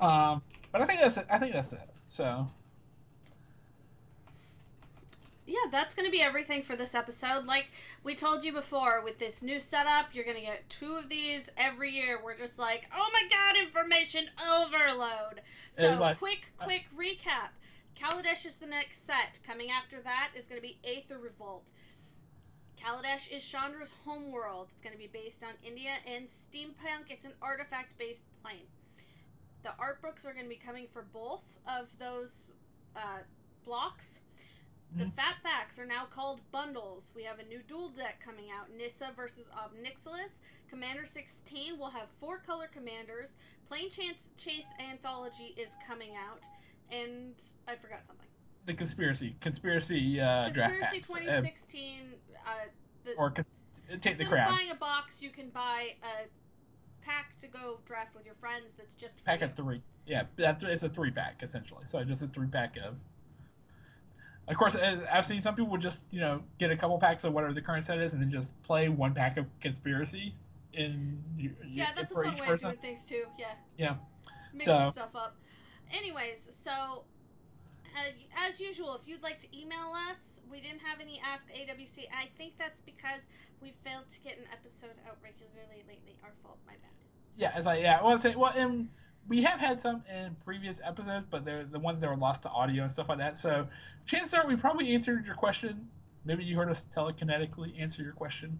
Um, 0.00 0.42
but 0.72 0.80
I 0.82 0.86
think 0.86 1.00
that's 1.00 1.16
it. 1.16 1.26
I 1.30 1.38
think 1.38 1.52
that's 1.52 1.72
it. 1.72 1.88
So 2.08 2.48
yeah, 5.48 5.70
that's 5.72 5.94
going 5.94 6.04
to 6.04 6.12
be 6.12 6.20
everything 6.20 6.62
for 6.62 6.76
this 6.76 6.94
episode. 6.94 7.46
Like 7.46 7.70
we 8.04 8.14
told 8.14 8.44
you 8.44 8.52
before, 8.52 9.02
with 9.02 9.18
this 9.18 9.42
new 9.42 9.58
setup, 9.58 10.06
you're 10.12 10.24
going 10.24 10.36
to 10.36 10.42
get 10.42 10.68
two 10.68 10.96
of 10.96 11.08
these 11.08 11.50
every 11.56 11.90
year. 11.90 12.20
We're 12.22 12.36
just 12.36 12.58
like, 12.58 12.88
oh 12.94 13.08
my 13.12 13.22
god, 13.30 13.60
information 13.60 14.26
overload. 14.38 15.40
So, 15.72 15.96
like- 15.98 16.18
quick, 16.18 16.52
quick 16.58 16.86
recap. 16.96 17.50
Kaladesh 17.98 18.46
is 18.46 18.56
the 18.56 18.66
next 18.66 19.06
set. 19.06 19.40
Coming 19.44 19.70
after 19.70 20.00
that 20.02 20.30
is 20.36 20.46
going 20.46 20.60
to 20.60 20.66
be 20.66 20.78
Aether 20.84 21.18
Revolt. 21.18 21.70
Kaladesh 22.82 23.30
is 23.34 23.44
Chandra's 23.44 23.92
homeworld. 24.04 24.68
It's 24.72 24.82
going 24.82 24.92
to 24.94 24.98
be 24.98 25.08
based 25.12 25.42
on 25.42 25.50
India 25.64 25.90
and 26.06 26.26
steampunk. 26.26 27.10
It's 27.10 27.24
an 27.24 27.32
artifact 27.42 27.98
based 27.98 28.24
plane. 28.42 28.66
The 29.62 29.70
art 29.78 30.00
books 30.00 30.24
are 30.24 30.32
going 30.32 30.44
to 30.44 30.48
be 30.48 30.56
coming 30.56 30.86
for 30.92 31.02
both 31.12 31.42
of 31.66 31.88
those 31.98 32.52
uh, 32.96 33.18
blocks. 33.64 34.20
The 34.96 35.04
Mhm. 35.04 35.14
fat 35.14 35.36
packs 35.42 35.78
are 35.78 35.84
now 35.86 36.06
called 36.06 36.40
bundles. 36.50 37.12
We 37.14 37.22
have 37.24 37.38
a 37.38 37.44
new 37.44 37.62
duel 37.62 37.90
deck 37.90 38.20
coming 38.24 38.50
out 38.50 38.70
Nissa 38.70 39.12
versus 39.14 39.46
Ob 39.52 39.74
Nixilis. 39.76 40.40
Commander 40.68 41.04
16 41.04 41.78
will 41.78 41.90
have 41.90 42.08
four 42.20 42.38
color 42.38 42.66
commanders. 42.68 43.34
Plane 43.66 43.90
Chance 43.90 44.30
Chase 44.36 44.66
Anthology 44.80 45.54
is 45.58 45.76
coming 45.86 46.16
out. 46.16 46.46
And 46.90 47.34
I 47.66 47.76
forgot 47.76 48.06
something. 48.06 48.24
the 48.64 48.74
conspiracy, 48.74 49.34
conspiracy 49.40 50.20
uh, 50.20 50.48
draft 50.50 50.74
Conspiracy 50.74 50.98
uh, 50.98 51.30
2016. 51.30 52.12
Uh, 52.46 52.50
the, 53.04 53.14
or 53.16 53.30
take 53.30 53.44
the 53.88 53.94
instead 53.94 54.20
of 54.22 54.28
crown. 54.28 54.52
buying 54.54 54.70
a 54.70 54.74
box, 54.74 55.22
you 55.22 55.30
can 55.30 55.50
buy 55.50 55.90
a 56.02 56.26
pack 57.04 57.36
to 57.38 57.46
go 57.46 57.80
draft 57.86 58.14
with 58.14 58.24
your 58.26 58.34
friends 58.34 58.74
that's 58.76 58.94
just 58.94 59.24
Pack 59.24 59.40
you. 59.40 59.46
of 59.46 59.54
three. 59.54 59.80
Yeah, 60.06 60.24
that's 60.36 60.62
it's 60.64 60.82
a 60.82 60.88
three 60.88 61.10
pack 61.10 61.42
essentially. 61.42 61.84
So 61.86 62.02
just 62.04 62.22
a 62.22 62.28
three 62.28 62.48
pack 62.48 62.76
of. 62.76 62.94
Of 64.48 64.56
course, 64.56 64.74
uh, 64.76 65.04
I've 65.12 65.26
seen 65.26 65.42
some 65.42 65.54
people 65.54 65.76
just 65.76 66.04
you 66.10 66.20
know 66.20 66.42
get 66.58 66.70
a 66.70 66.76
couple 66.76 66.98
packs 66.98 67.24
of 67.24 67.32
whatever 67.34 67.52
the 67.52 67.60
current 67.62 67.84
set 67.84 67.98
is, 67.98 68.14
and 68.14 68.22
then 68.22 68.30
just 68.30 68.50
play 68.62 68.88
one 68.88 69.14
pack 69.14 69.36
of 69.36 69.46
conspiracy. 69.60 70.34
In 70.74 71.22
Yeah, 71.66 71.90
that's 71.96 72.12
a 72.12 72.14
fun 72.14 72.24
way 72.36 72.46
person. 72.46 72.52
of 72.52 72.60
doing 72.74 72.76
things 72.94 73.06
too. 73.06 73.24
Yeah. 73.38 73.46
Yeah. 73.76 73.94
Mixing 74.52 74.66
So- 74.74 74.90
stuff 74.92 75.14
up. 75.16 75.36
Anyways, 75.92 76.46
so 76.54 77.04
uh, 77.98 78.46
as 78.48 78.60
usual, 78.60 78.98
if 79.00 79.08
you'd 79.08 79.22
like 79.22 79.38
to 79.40 79.48
email 79.58 79.92
us, 80.10 80.40
we 80.50 80.60
didn't 80.60 80.80
have 80.80 81.00
any 81.00 81.20
Ask 81.24 81.46
AWC. 81.48 82.04
I 82.14 82.28
think 82.36 82.54
that's 82.58 82.80
because 82.80 83.22
we 83.60 83.72
failed 83.84 84.08
to 84.10 84.20
get 84.20 84.38
an 84.38 84.44
episode 84.52 84.96
out 85.08 85.18
regularly 85.22 85.84
lately. 85.88 86.18
Our 86.22 86.32
fault. 86.42 86.58
My 86.66 86.74
bad. 86.74 86.90
Yeah, 87.36 87.56
it's 87.56 87.66
like 87.66 87.82
yeah. 87.82 88.02
Well, 88.02 88.18
say 88.18 88.34
well, 88.34 88.52
and 88.54 88.88
we 89.28 89.42
have 89.42 89.60
had 89.60 89.80
some 89.80 90.02
in 90.12 90.36
previous 90.44 90.80
episodes, 90.84 91.26
but 91.30 91.44
they're 91.44 91.64
the 91.64 91.78
ones 91.78 92.00
that 92.00 92.08
were 92.08 92.16
lost 92.16 92.42
to 92.42 92.50
audio 92.50 92.84
and 92.84 92.92
stuff 92.92 93.08
like 93.08 93.18
that. 93.18 93.38
So 93.38 93.66
chances 94.06 94.34
are 94.34 94.46
we 94.46 94.56
probably 94.56 94.94
answered 94.94 95.26
your 95.26 95.34
question. 95.34 95.88
Maybe 96.24 96.44
you 96.44 96.56
heard 96.56 96.70
us 96.70 96.84
telekinetically 96.94 97.80
answer 97.80 98.02
your 98.02 98.12
question, 98.12 98.58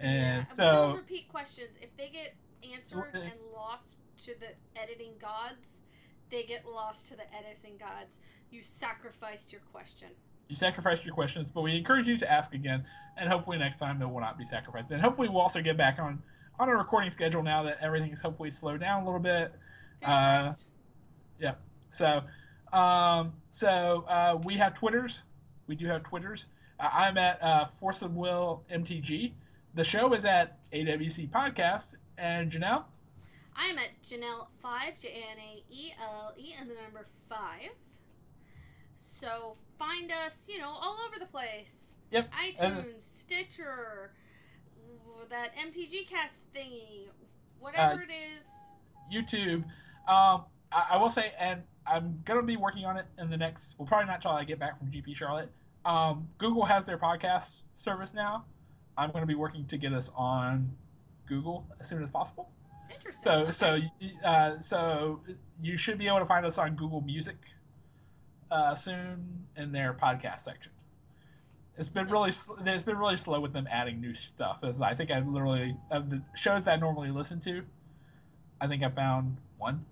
and 0.00 0.46
yeah, 0.48 0.54
so 0.54 0.64
don't 0.64 0.96
repeat 0.96 1.28
questions. 1.28 1.76
If 1.80 1.96
they 1.96 2.08
get 2.08 2.34
answered 2.74 3.14
and 3.14 3.34
lost 3.54 4.00
to 4.24 4.34
the 4.38 4.80
editing 4.80 5.12
gods, 5.20 5.82
they 6.30 6.42
get 6.44 6.66
lost 6.66 7.08
to 7.08 7.16
the 7.16 7.24
editing 7.34 7.76
gods. 7.78 8.20
You 8.50 8.62
sacrificed 8.62 9.52
your 9.52 9.60
question. 9.72 10.08
you 10.48 10.56
sacrificed 10.56 11.04
your 11.04 11.14
questions, 11.14 11.48
but 11.52 11.62
we 11.62 11.76
encourage 11.76 12.06
you 12.06 12.16
to 12.18 12.30
ask 12.30 12.54
again, 12.54 12.84
and 13.16 13.28
hopefully 13.28 13.58
next 13.58 13.78
time 13.78 13.98
they 13.98 14.04
will 14.04 14.20
not 14.20 14.38
be 14.38 14.44
sacrificed. 14.44 14.90
And 14.90 15.00
hopefully 15.02 15.28
we'll 15.28 15.40
also 15.40 15.60
get 15.60 15.76
back 15.76 15.98
on 15.98 16.22
on 16.58 16.68
a 16.68 16.76
recording 16.76 17.10
schedule 17.10 17.42
now 17.42 17.62
that 17.64 17.78
everything 17.82 18.12
is 18.12 18.20
hopefully 18.20 18.50
slowed 18.50 18.80
down 18.80 19.02
a 19.02 19.04
little 19.04 19.20
bit. 19.20 19.52
Uh, 20.02 20.42
crossed. 20.44 20.66
So, 21.90 22.20
um, 22.72 23.32
so 23.52 24.04
uh, 24.08 24.38
we 24.44 24.56
have 24.58 24.74
Twitters. 24.74 25.22
We 25.66 25.74
do 25.76 25.86
have 25.86 26.02
Twitters. 26.02 26.46
Uh, 26.78 26.90
I'm 26.92 27.16
at 27.16 27.42
uh, 27.42 27.66
Force 27.80 28.02
of 28.02 28.14
Will 28.14 28.62
MTG. 28.70 29.32
The 29.74 29.84
show 29.84 30.12
is 30.12 30.24
at 30.24 30.58
AWC 30.72 31.30
Podcast. 31.30 31.94
And 32.18 32.50
Janaelle, 32.50 32.84
I 33.56 33.66
am 33.66 33.78
at 33.78 33.90
Janaelle 34.02 34.48
five 34.60 34.98
J 34.98 35.08
A 35.08 35.30
N 35.32 35.38
A 35.38 35.62
E 35.70 35.92
L 36.02 36.12
L 36.28 36.34
E 36.38 36.52
and 36.58 36.68
the 36.68 36.74
number 36.74 37.06
five. 37.28 37.70
So 38.96 39.56
find 39.78 40.12
us, 40.12 40.44
you 40.48 40.58
know, 40.58 40.68
all 40.68 40.98
over 41.06 41.18
the 41.18 41.26
place. 41.26 41.94
Yep. 42.10 42.32
iTunes, 42.32 43.00
Stitcher, 43.00 44.12
that 45.28 45.50
MTG 45.56 46.08
Cast 46.08 46.36
thingy, 46.54 47.08
whatever 47.58 48.00
Uh, 48.00 48.04
it 48.04 48.10
is. 48.38 48.46
YouTube. 49.12 49.64
Um, 50.08 50.44
I, 50.72 50.88
I 50.92 50.96
will 50.98 51.08
say, 51.08 51.32
and 51.38 51.62
I'm 51.86 52.22
gonna 52.24 52.42
be 52.42 52.56
working 52.56 52.84
on 52.84 52.96
it 52.96 53.06
in 53.18 53.30
the 53.30 53.36
next. 53.36 53.74
Well, 53.78 53.86
probably 53.86 54.06
not 54.06 54.22
till 54.22 54.32
I 54.32 54.44
get 54.44 54.58
back 54.58 54.78
from 54.78 54.90
GP 54.90 55.16
Charlotte. 55.16 55.50
Um, 55.84 56.28
Google 56.38 56.64
has 56.64 56.84
their 56.84 56.98
podcast 56.98 57.62
service 57.76 58.12
now. 58.14 58.44
I'm 58.96 59.10
gonna 59.12 59.26
be 59.26 59.34
working 59.34 59.66
to 59.66 59.78
get 59.78 59.92
us 59.92 60.10
on 60.16 60.70
Google 61.26 61.66
as 61.80 61.88
soon 61.88 62.02
as 62.02 62.10
possible. 62.10 62.50
Interesting. 62.92 63.22
So 63.22 63.30
okay. 63.40 63.52
so 63.52 64.26
uh, 64.28 64.60
so 64.60 65.20
you 65.60 65.76
should 65.76 65.98
be 65.98 66.06
able 66.06 66.20
to 66.20 66.26
find 66.26 66.46
us 66.46 66.58
on 66.58 66.76
Google 66.76 67.00
Music 67.00 67.36
uh, 68.50 68.74
soon 68.74 69.46
in 69.56 69.72
their 69.72 69.92
podcast 69.94 70.40
section. 70.40 70.72
It's 71.78 71.88
been 71.88 72.06
So- 72.06 72.12
really 72.12 72.30
it's 72.30 72.82
been 72.82 72.96
really 72.96 73.16
slow 73.16 73.40
with 73.40 73.52
them 73.52 73.66
adding 73.70 74.00
new 74.00 74.14
stuff. 74.14 74.58
As 74.62 74.80
I 74.80 74.94
think 74.94 75.10
I 75.10 75.18
literally 75.20 75.76
of 75.90 76.08
the 76.10 76.22
shows 76.34 76.64
that 76.64 76.72
I 76.72 76.76
normally 76.76 77.10
listen 77.10 77.40
to, 77.40 77.62
I 78.60 78.66
think 78.66 78.82
I 78.82 78.88
found 78.90 79.36
one. 79.58 79.84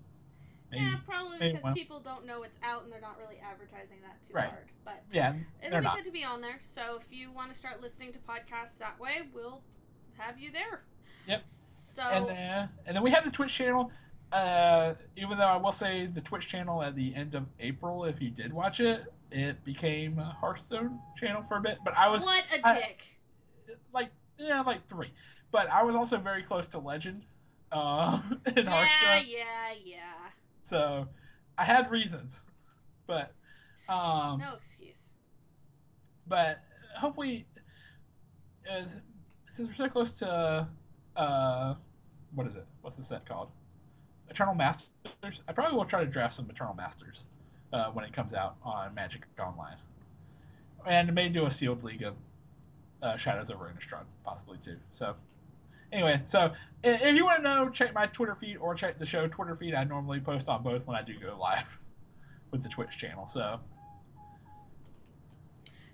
Maybe. 0.71 0.85
yeah, 0.87 0.97
probably 1.07 1.39
because 1.39 1.63
one. 1.63 1.75
people 1.75 2.01
don't 2.01 2.27
know 2.27 2.43
it's 2.43 2.59
out 2.65 2.83
and 2.83 2.91
they're 2.93 3.01
not 3.01 3.17
really 3.19 3.37
advertising 3.39 3.99
that 4.03 4.21
too 4.27 4.33
Right. 4.35 4.49
hard. 4.49 4.65
But 4.85 5.05
Yeah, 5.13 5.35
it'll 5.63 5.79
be 5.79 5.85
not. 5.85 5.95
good 5.97 6.05
to 6.07 6.11
be 6.11 6.25
on 6.25 6.41
there. 6.41 6.59
So 6.61 6.97
if 6.97 7.13
you 7.13 7.31
want 7.31 7.53
to 7.53 7.57
start 7.57 7.81
listening 7.81 8.13
to 8.15 8.19
podcasts 8.21 8.79
that 8.79 8.99
way, 8.99 9.29
we'll 9.33 9.63
have 10.19 10.41
you 10.41 10.51
there. 10.51 10.83
Yep. 11.29 11.45
So 11.45 12.03
And 12.03 12.27
then 12.29 12.69
and 12.87 12.97
then 12.97 13.03
we 13.05 13.11
have 13.13 13.25
the 13.25 13.31
Twitch 13.31 13.55
channel. 13.55 13.93
Uh, 14.33 14.95
even 15.17 15.39
though 15.39 15.45
I 15.45 15.57
will 15.57 15.73
say 15.73 16.07
the 16.07 16.21
Twitch 16.21 16.49
channel 16.49 16.83
at 16.83 16.97
the 16.97 17.15
end 17.15 17.35
of 17.35 17.45
April, 17.61 18.05
if 18.05 18.21
you 18.21 18.31
did 18.31 18.53
watch 18.53 18.81
it, 18.81 19.05
it 19.31 19.63
became 19.65 20.19
a 20.19 20.37
Hearthstone 20.41 20.99
channel 21.17 21.43
for 21.43 21.59
a 21.59 21.61
bit. 21.61 21.79
But 21.85 21.95
I 21.97 22.09
was 22.09 22.23
what 22.25 22.43
a 22.53 22.67
I- 22.69 22.75
dick. 22.81 23.05
like 23.93 24.11
yeah, 24.39 24.61
like 24.63 24.87
three. 24.89 25.13
But 25.53 25.71
I 25.71 25.85
was 25.85 25.95
also 25.95 26.17
very 26.17 26.43
close 26.43 26.67
to 26.69 26.79
Legend, 26.81 27.23
um, 27.71 28.41
in 28.57 28.65
yeah, 28.65 28.71
Hearthstone. 28.71 29.31
yeah, 29.31 29.73
yeah. 29.85 30.29
So 30.63 31.07
I 31.57 31.65
had 31.65 31.91
reasons, 31.93 32.41
but 33.07 33.33
um, 33.89 34.41
No 34.41 34.55
excuse. 34.57 35.11
but 36.27 36.59
hopefully, 36.97 37.47
uh, 38.69 38.83
since 39.53 39.69
we're 39.69 39.75
so 39.75 39.89
close 39.89 40.11
to 40.19 40.67
uh, 41.17 41.75
what 42.35 42.49
is 42.49 42.57
it? 42.57 42.67
What's 42.81 42.97
the 42.97 43.05
set 43.05 43.25
called? 43.29 43.51
Eternal 44.35 44.55
Masters. 44.55 44.89
I 45.49 45.53
probably 45.53 45.77
will 45.77 45.85
try 45.85 46.01
to 46.05 46.11
draft 46.11 46.35
some 46.35 46.51
Eternal 46.51 46.75
Masters 46.75 47.23
uh, 47.73 47.91
when 47.93 48.05
it 48.05 48.13
comes 48.13 48.35
out 48.35 48.57
on 48.65 48.93
Magic 48.95 49.23
Online, 49.39 49.77
and 50.87 51.15
may 51.15 51.29
do 51.29 51.47
a 51.47 51.51
sealed 51.51 51.85
league 51.85 52.03
of 52.03 52.15
uh, 53.01 53.17
Shadows 53.17 53.49
over 53.51 53.73
Innistrad 53.73 54.05
possibly 54.25 54.59
too. 54.65 54.77
So. 54.93 55.15
Anyway, 55.93 56.21
so 56.27 56.51
if 56.83 57.15
you 57.15 57.25
want 57.25 57.45
to 57.45 57.49
know, 57.49 57.69
check 57.69 57.95
my 57.95 58.07
Twitter 58.07 58.35
feed 58.35 58.57
or 58.57 58.75
check 58.75 58.99
the 58.99 59.07
show 59.07 59.29
Twitter 59.29 59.55
feed. 59.55 59.75
I 59.75 59.85
normally 59.85 60.19
post 60.19 60.49
on 60.49 60.65
both 60.65 60.85
when 60.87 60.97
I 60.97 61.03
do 61.03 61.13
go 61.21 61.37
live 61.39 61.67
with 62.51 62.65
the 62.65 62.69
Twitch 62.69 62.99
channel. 62.99 63.31
So 63.33 63.61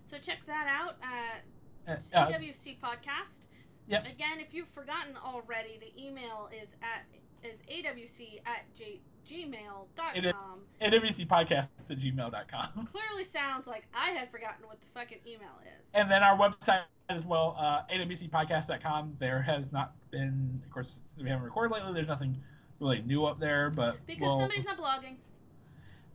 So 0.04 0.16
check 0.16 0.38
that 0.46 0.66
out. 0.66 0.96
Uh, 1.02 1.90
uh, 1.90 1.94
it's 1.94 2.14
uh, 2.14 2.28
AWC 2.28 2.78
podcast. 2.80 3.48
Yep. 3.88 4.06
Again, 4.06 4.38
if 4.38 4.54
you've 4.54 4.68
forgotten 4.68 5.18
already, 5.22 5.78
the 5.78 5.92
email 6.02 6.48
is 6.50 6.76
at 6.80 7.04
is 7.42 7.62
awc 7.70 8.40
at 8.46 8.72
j- 8.74 9.00
gmail.com. 9.26 10.60
AWC 10.82 11.26
podcast 11.28 11.68
at 11.88 11.98
gmail.com. 11.98 12.86
Clearly 12.86 13.24
sounds 13.24 13.66
like 13.66 13.86
I 13.94 14.10
have 14.10 14.30
forgotten 14.30 14.66
what 14.66 14.80
the 14.80 14.86
fucking 14.88 15.18
email 15.26 15.48
is. 15.64 15.90
And 15.94 16.10
then 16.10 16.22
our 16.22 16.36
website 16.36 16.82
as 17.08 17.24
well, 17.24 17.56
uh, 17.58 17.82
awcpodcast.com. 17.92 19.16
There 19.18 19.42
has 19.42 19.72
not 19.72 19.92
been, 20.10 20.60
of 20.64 20.70
course, 20.72 21.00
since 21.08 21.22
we 21.22 21.28
haven't 21.28 21.44
recorded 21.44 21.74
lately, 21.74 21.92
there's 21.94 22.08
nothing 22.08 22.36
really 22.80 23.02
new 23.02 23.24
up 23.24 23.38
there. 23.40 23.70
But 23.70 24.04
because 24.06 24.22
we'll- 24.22 24.38
somebody's 24.38 24.64
not 24.64 24.78
blogging. 24.78 25.16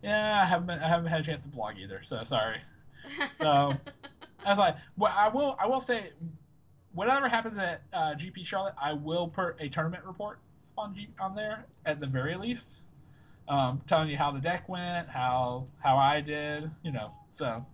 yeah, 0.03 0.41
I 0.41 0.45
haven't 0.45 0.67
been, 0.67 0.79
I 0.79 0.87
haven't 0.87 1.07
had 1.07 1.21
a 1.21 1.23
chance 1.23 1.41
to 1.43 1.47
blog 1.47 1.77
either. 1.77 2.01
So 2.03 2.23
sorry. 2.23 2.57
So- 3.41 3.71
as 4.45 4.59
I 4.59 4.75
well, 4.95 5.11
I 5.15 5.27
will 5.27 5.55
I 5.59 5.65
will 5.65 5.81
say, 5.81 6.11
whatever 6.93 7.27
happens 7.27 7.57
at 7.57 7.81
uh, 7.93 8.13
GP 8.13 8.45
Charlotte, 8.45 8.75
I 8.81 8.93
will 8.93 9.27
put 9.27 9.55
a 9.59 9.69
tournament 9.69 10.03
report 10.05 10.39
on 10.77 10.95
on 11.19 11.35
there 11.35 11.65
at 11.85 11.99
the 11.99 12.07
very 12.07 12.35
least, 12.35 12.65
um, 13.47 13.81
telling 13.87 14.09
you 14.09 14.17
how 14.17 14.31
the 14.31 14.39
deck 14.39 14.67
went, 14.67 15.09
how 15.09 15.67
how 15.79 15.97
I 15.97 16.21
did, 16.21 16.69
you 16.83 16.91
know. 16.91 17.11
So 17.31 17.65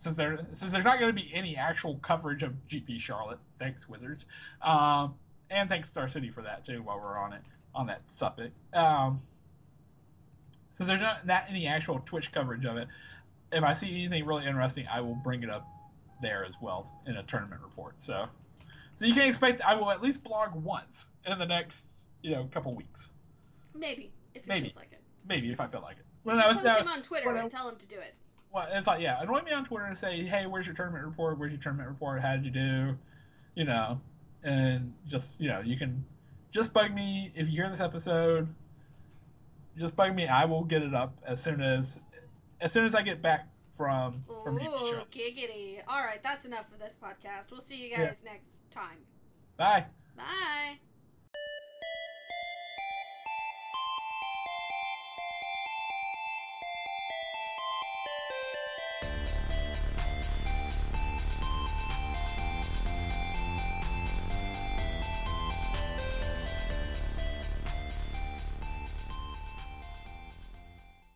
since 0.00 0.16
there 0.16 0.38
since 0.52 0.72
there's 0.72 0.84
not 0.84 0.98
going 0.98 1.14
to 1.14 1.20
be 1.20 1.30
any 1.34 1.56
actual 1.56 1.96
coverage 1.96 2.42
of 2.42 2.52
GP 2.68 3.00
Charlotte, 3.00 3.38
thanks 3.58 3.88
Wizards, 3.88 4.26
um, 4.62 5.14
and 5.50 5.68
thanks 5.68 5.88
Star 5.88 6.08
City 6.08 6.30
for 6.30 6.42
that 6.42 6.64
too. 6.64 6.82
While 6.82 7.00
we're 7.00 7.18
on 7.18 7.32
it 7.32 7.42
on 7.74 7.86
that 7.86 8.02
subject, 8.12 8.54
um, 8.74 9.20
since 10.72 10.88
there's 10.88 11.00
not, 11.00 11.26
not 11.26 11.44
any 11.48 11.66
actual 11.66 12.02
Twitch 12.06 12.32
coverage 12.32 12.64
of 12.64 12.76
it, 12.76 12.88
if 13.52 13.62
I 13.62 13.72
see 13.72 13.88
anything 13.88 14.26
really 14.26 14.46
interesting, 14.46 14.86
I 14.90 15.00
will 15.00 15.14
bring 15.14 15.42
it 15.42 15.50
up 15.50 15.66
there 16.20 16.44
as 16.44 16.54
well 16.60 16.90
in 17.06 17.16
a 17.16 17.22
tournament 17.24 17.60
report. 17.62 17.94
So, 17.98 18.26
so 18.98 19.04
you 19.04 19.14
can 19.14 19.22
expect 19.22 19.60
I 19.62 19.74
will 19.74 19.90
at 19.90 20.02
least 20.02 20.22
blog 20.22 20.54
once 20.54 21.06
in 21.26 21.38
the 21.38 21.46
next 21.46 21.86
you 22.22 22.32
know 22.32 22.42
a 22.42 22.48
couple 22.48 22.74
weeks, 22.74 23.08
Maybe 23.74 24.12
if 24.34 24.42
it 24.42 24.48
Maybe. 24.48 24.66
feels 24.66 24.76
like 24.76 24.92
it. 24.92 25.00
maybe 25.26 25.50
if 25.52 25.60
I 25.60 25.66
feel 25.66 25.80
like 25.82 25.96
it. 25.98 26.04
You 26.24 26.32
Well, 26.32 26.36
should 26.36 26.42
that 26.42 26.48
was 26.48 26.56
poke 26.56 26.64
that, 26.64 26.80
him 26.80 26.88
on 26.88 27.02
Twitter 27.02 27.32
well, 27.32 27.42
and 27.42 27.50
tell 27.50 27.68
him 27.68 27.76
to 27.76 27.86
do 27.88 27.98
it. 27.98 28.14
well, 28.52 28.66
it's 28.70 28.86
like 28.86 29.00
yeah, 29.00 29.20
annoy 29.22 29.42
me 29.42 29.52
on 29.52 29.64
Twitter 29.64 29.84
and 29.86 29.96
say, 29.96 30.24
hey, 30.24 30.46
where's 30.46 30.66
your 30.66 30.74
tournament 30.74 31.04
report? 31.04 31.38
Where's 31.38 31.52
your 31.52 31.60
tournament 31.60 31.88
report? 31.88 32.20
How 32.22 32.34
did 32.36 32.44
you 32.44 32.50
do? 32.50 32.96
You 33.54 33.64
know, 33.64 33.98
and 34.42 34.92
just 35.08 35.40
you 35.40 35.48
know 35.48 35.60
you 35.60 35.76
can 35.76 36.04
just 36.52 36.72
bug 36.72 36.92
me 36.94 37.32
if 37.34 37.46
you 37.48 37.52
hear 37.62 37.68
this 37.70 37.80
episode. 37.80 38.48
Just 39.78 39.94
bug 39.94 40.14
me. 40.14 40.26
I 40.26 40.44
will 40.46 40.64
get 40.64 40.82
it 40.82 40.94
up 40.94 41.14
as 41.26 41.42
soon 41.42 41.60
as 41.60 41.96
as 42.60 42.72
soon 42.72 42.86
as 42.86 42.94
I 42.94 43.02
get 43.02 43.20
back 43.22 43.46
from 43.76 44.22
from 44.42 44.56
Ooh, 44.56 44.60
Charlotte. 44.62 45.10
giggity. 45.10 45.82
All 45.86 46.00
right, 46.02 46.22
that's 46.22 46.46
enough 46.46 46.66
for 46.70 46.78
this 46.78 46.96
podcast. 47.02 47.50
We'll 47.50 47.60
see 47.60 47.76
you 47.82 47.88
Yeah. 47.90 48.06
guys 48.06 48.22
next 48.24 48.62
time. 48.70 48.98
Bye. 49.58 49.84
Bye. 50.16 50.78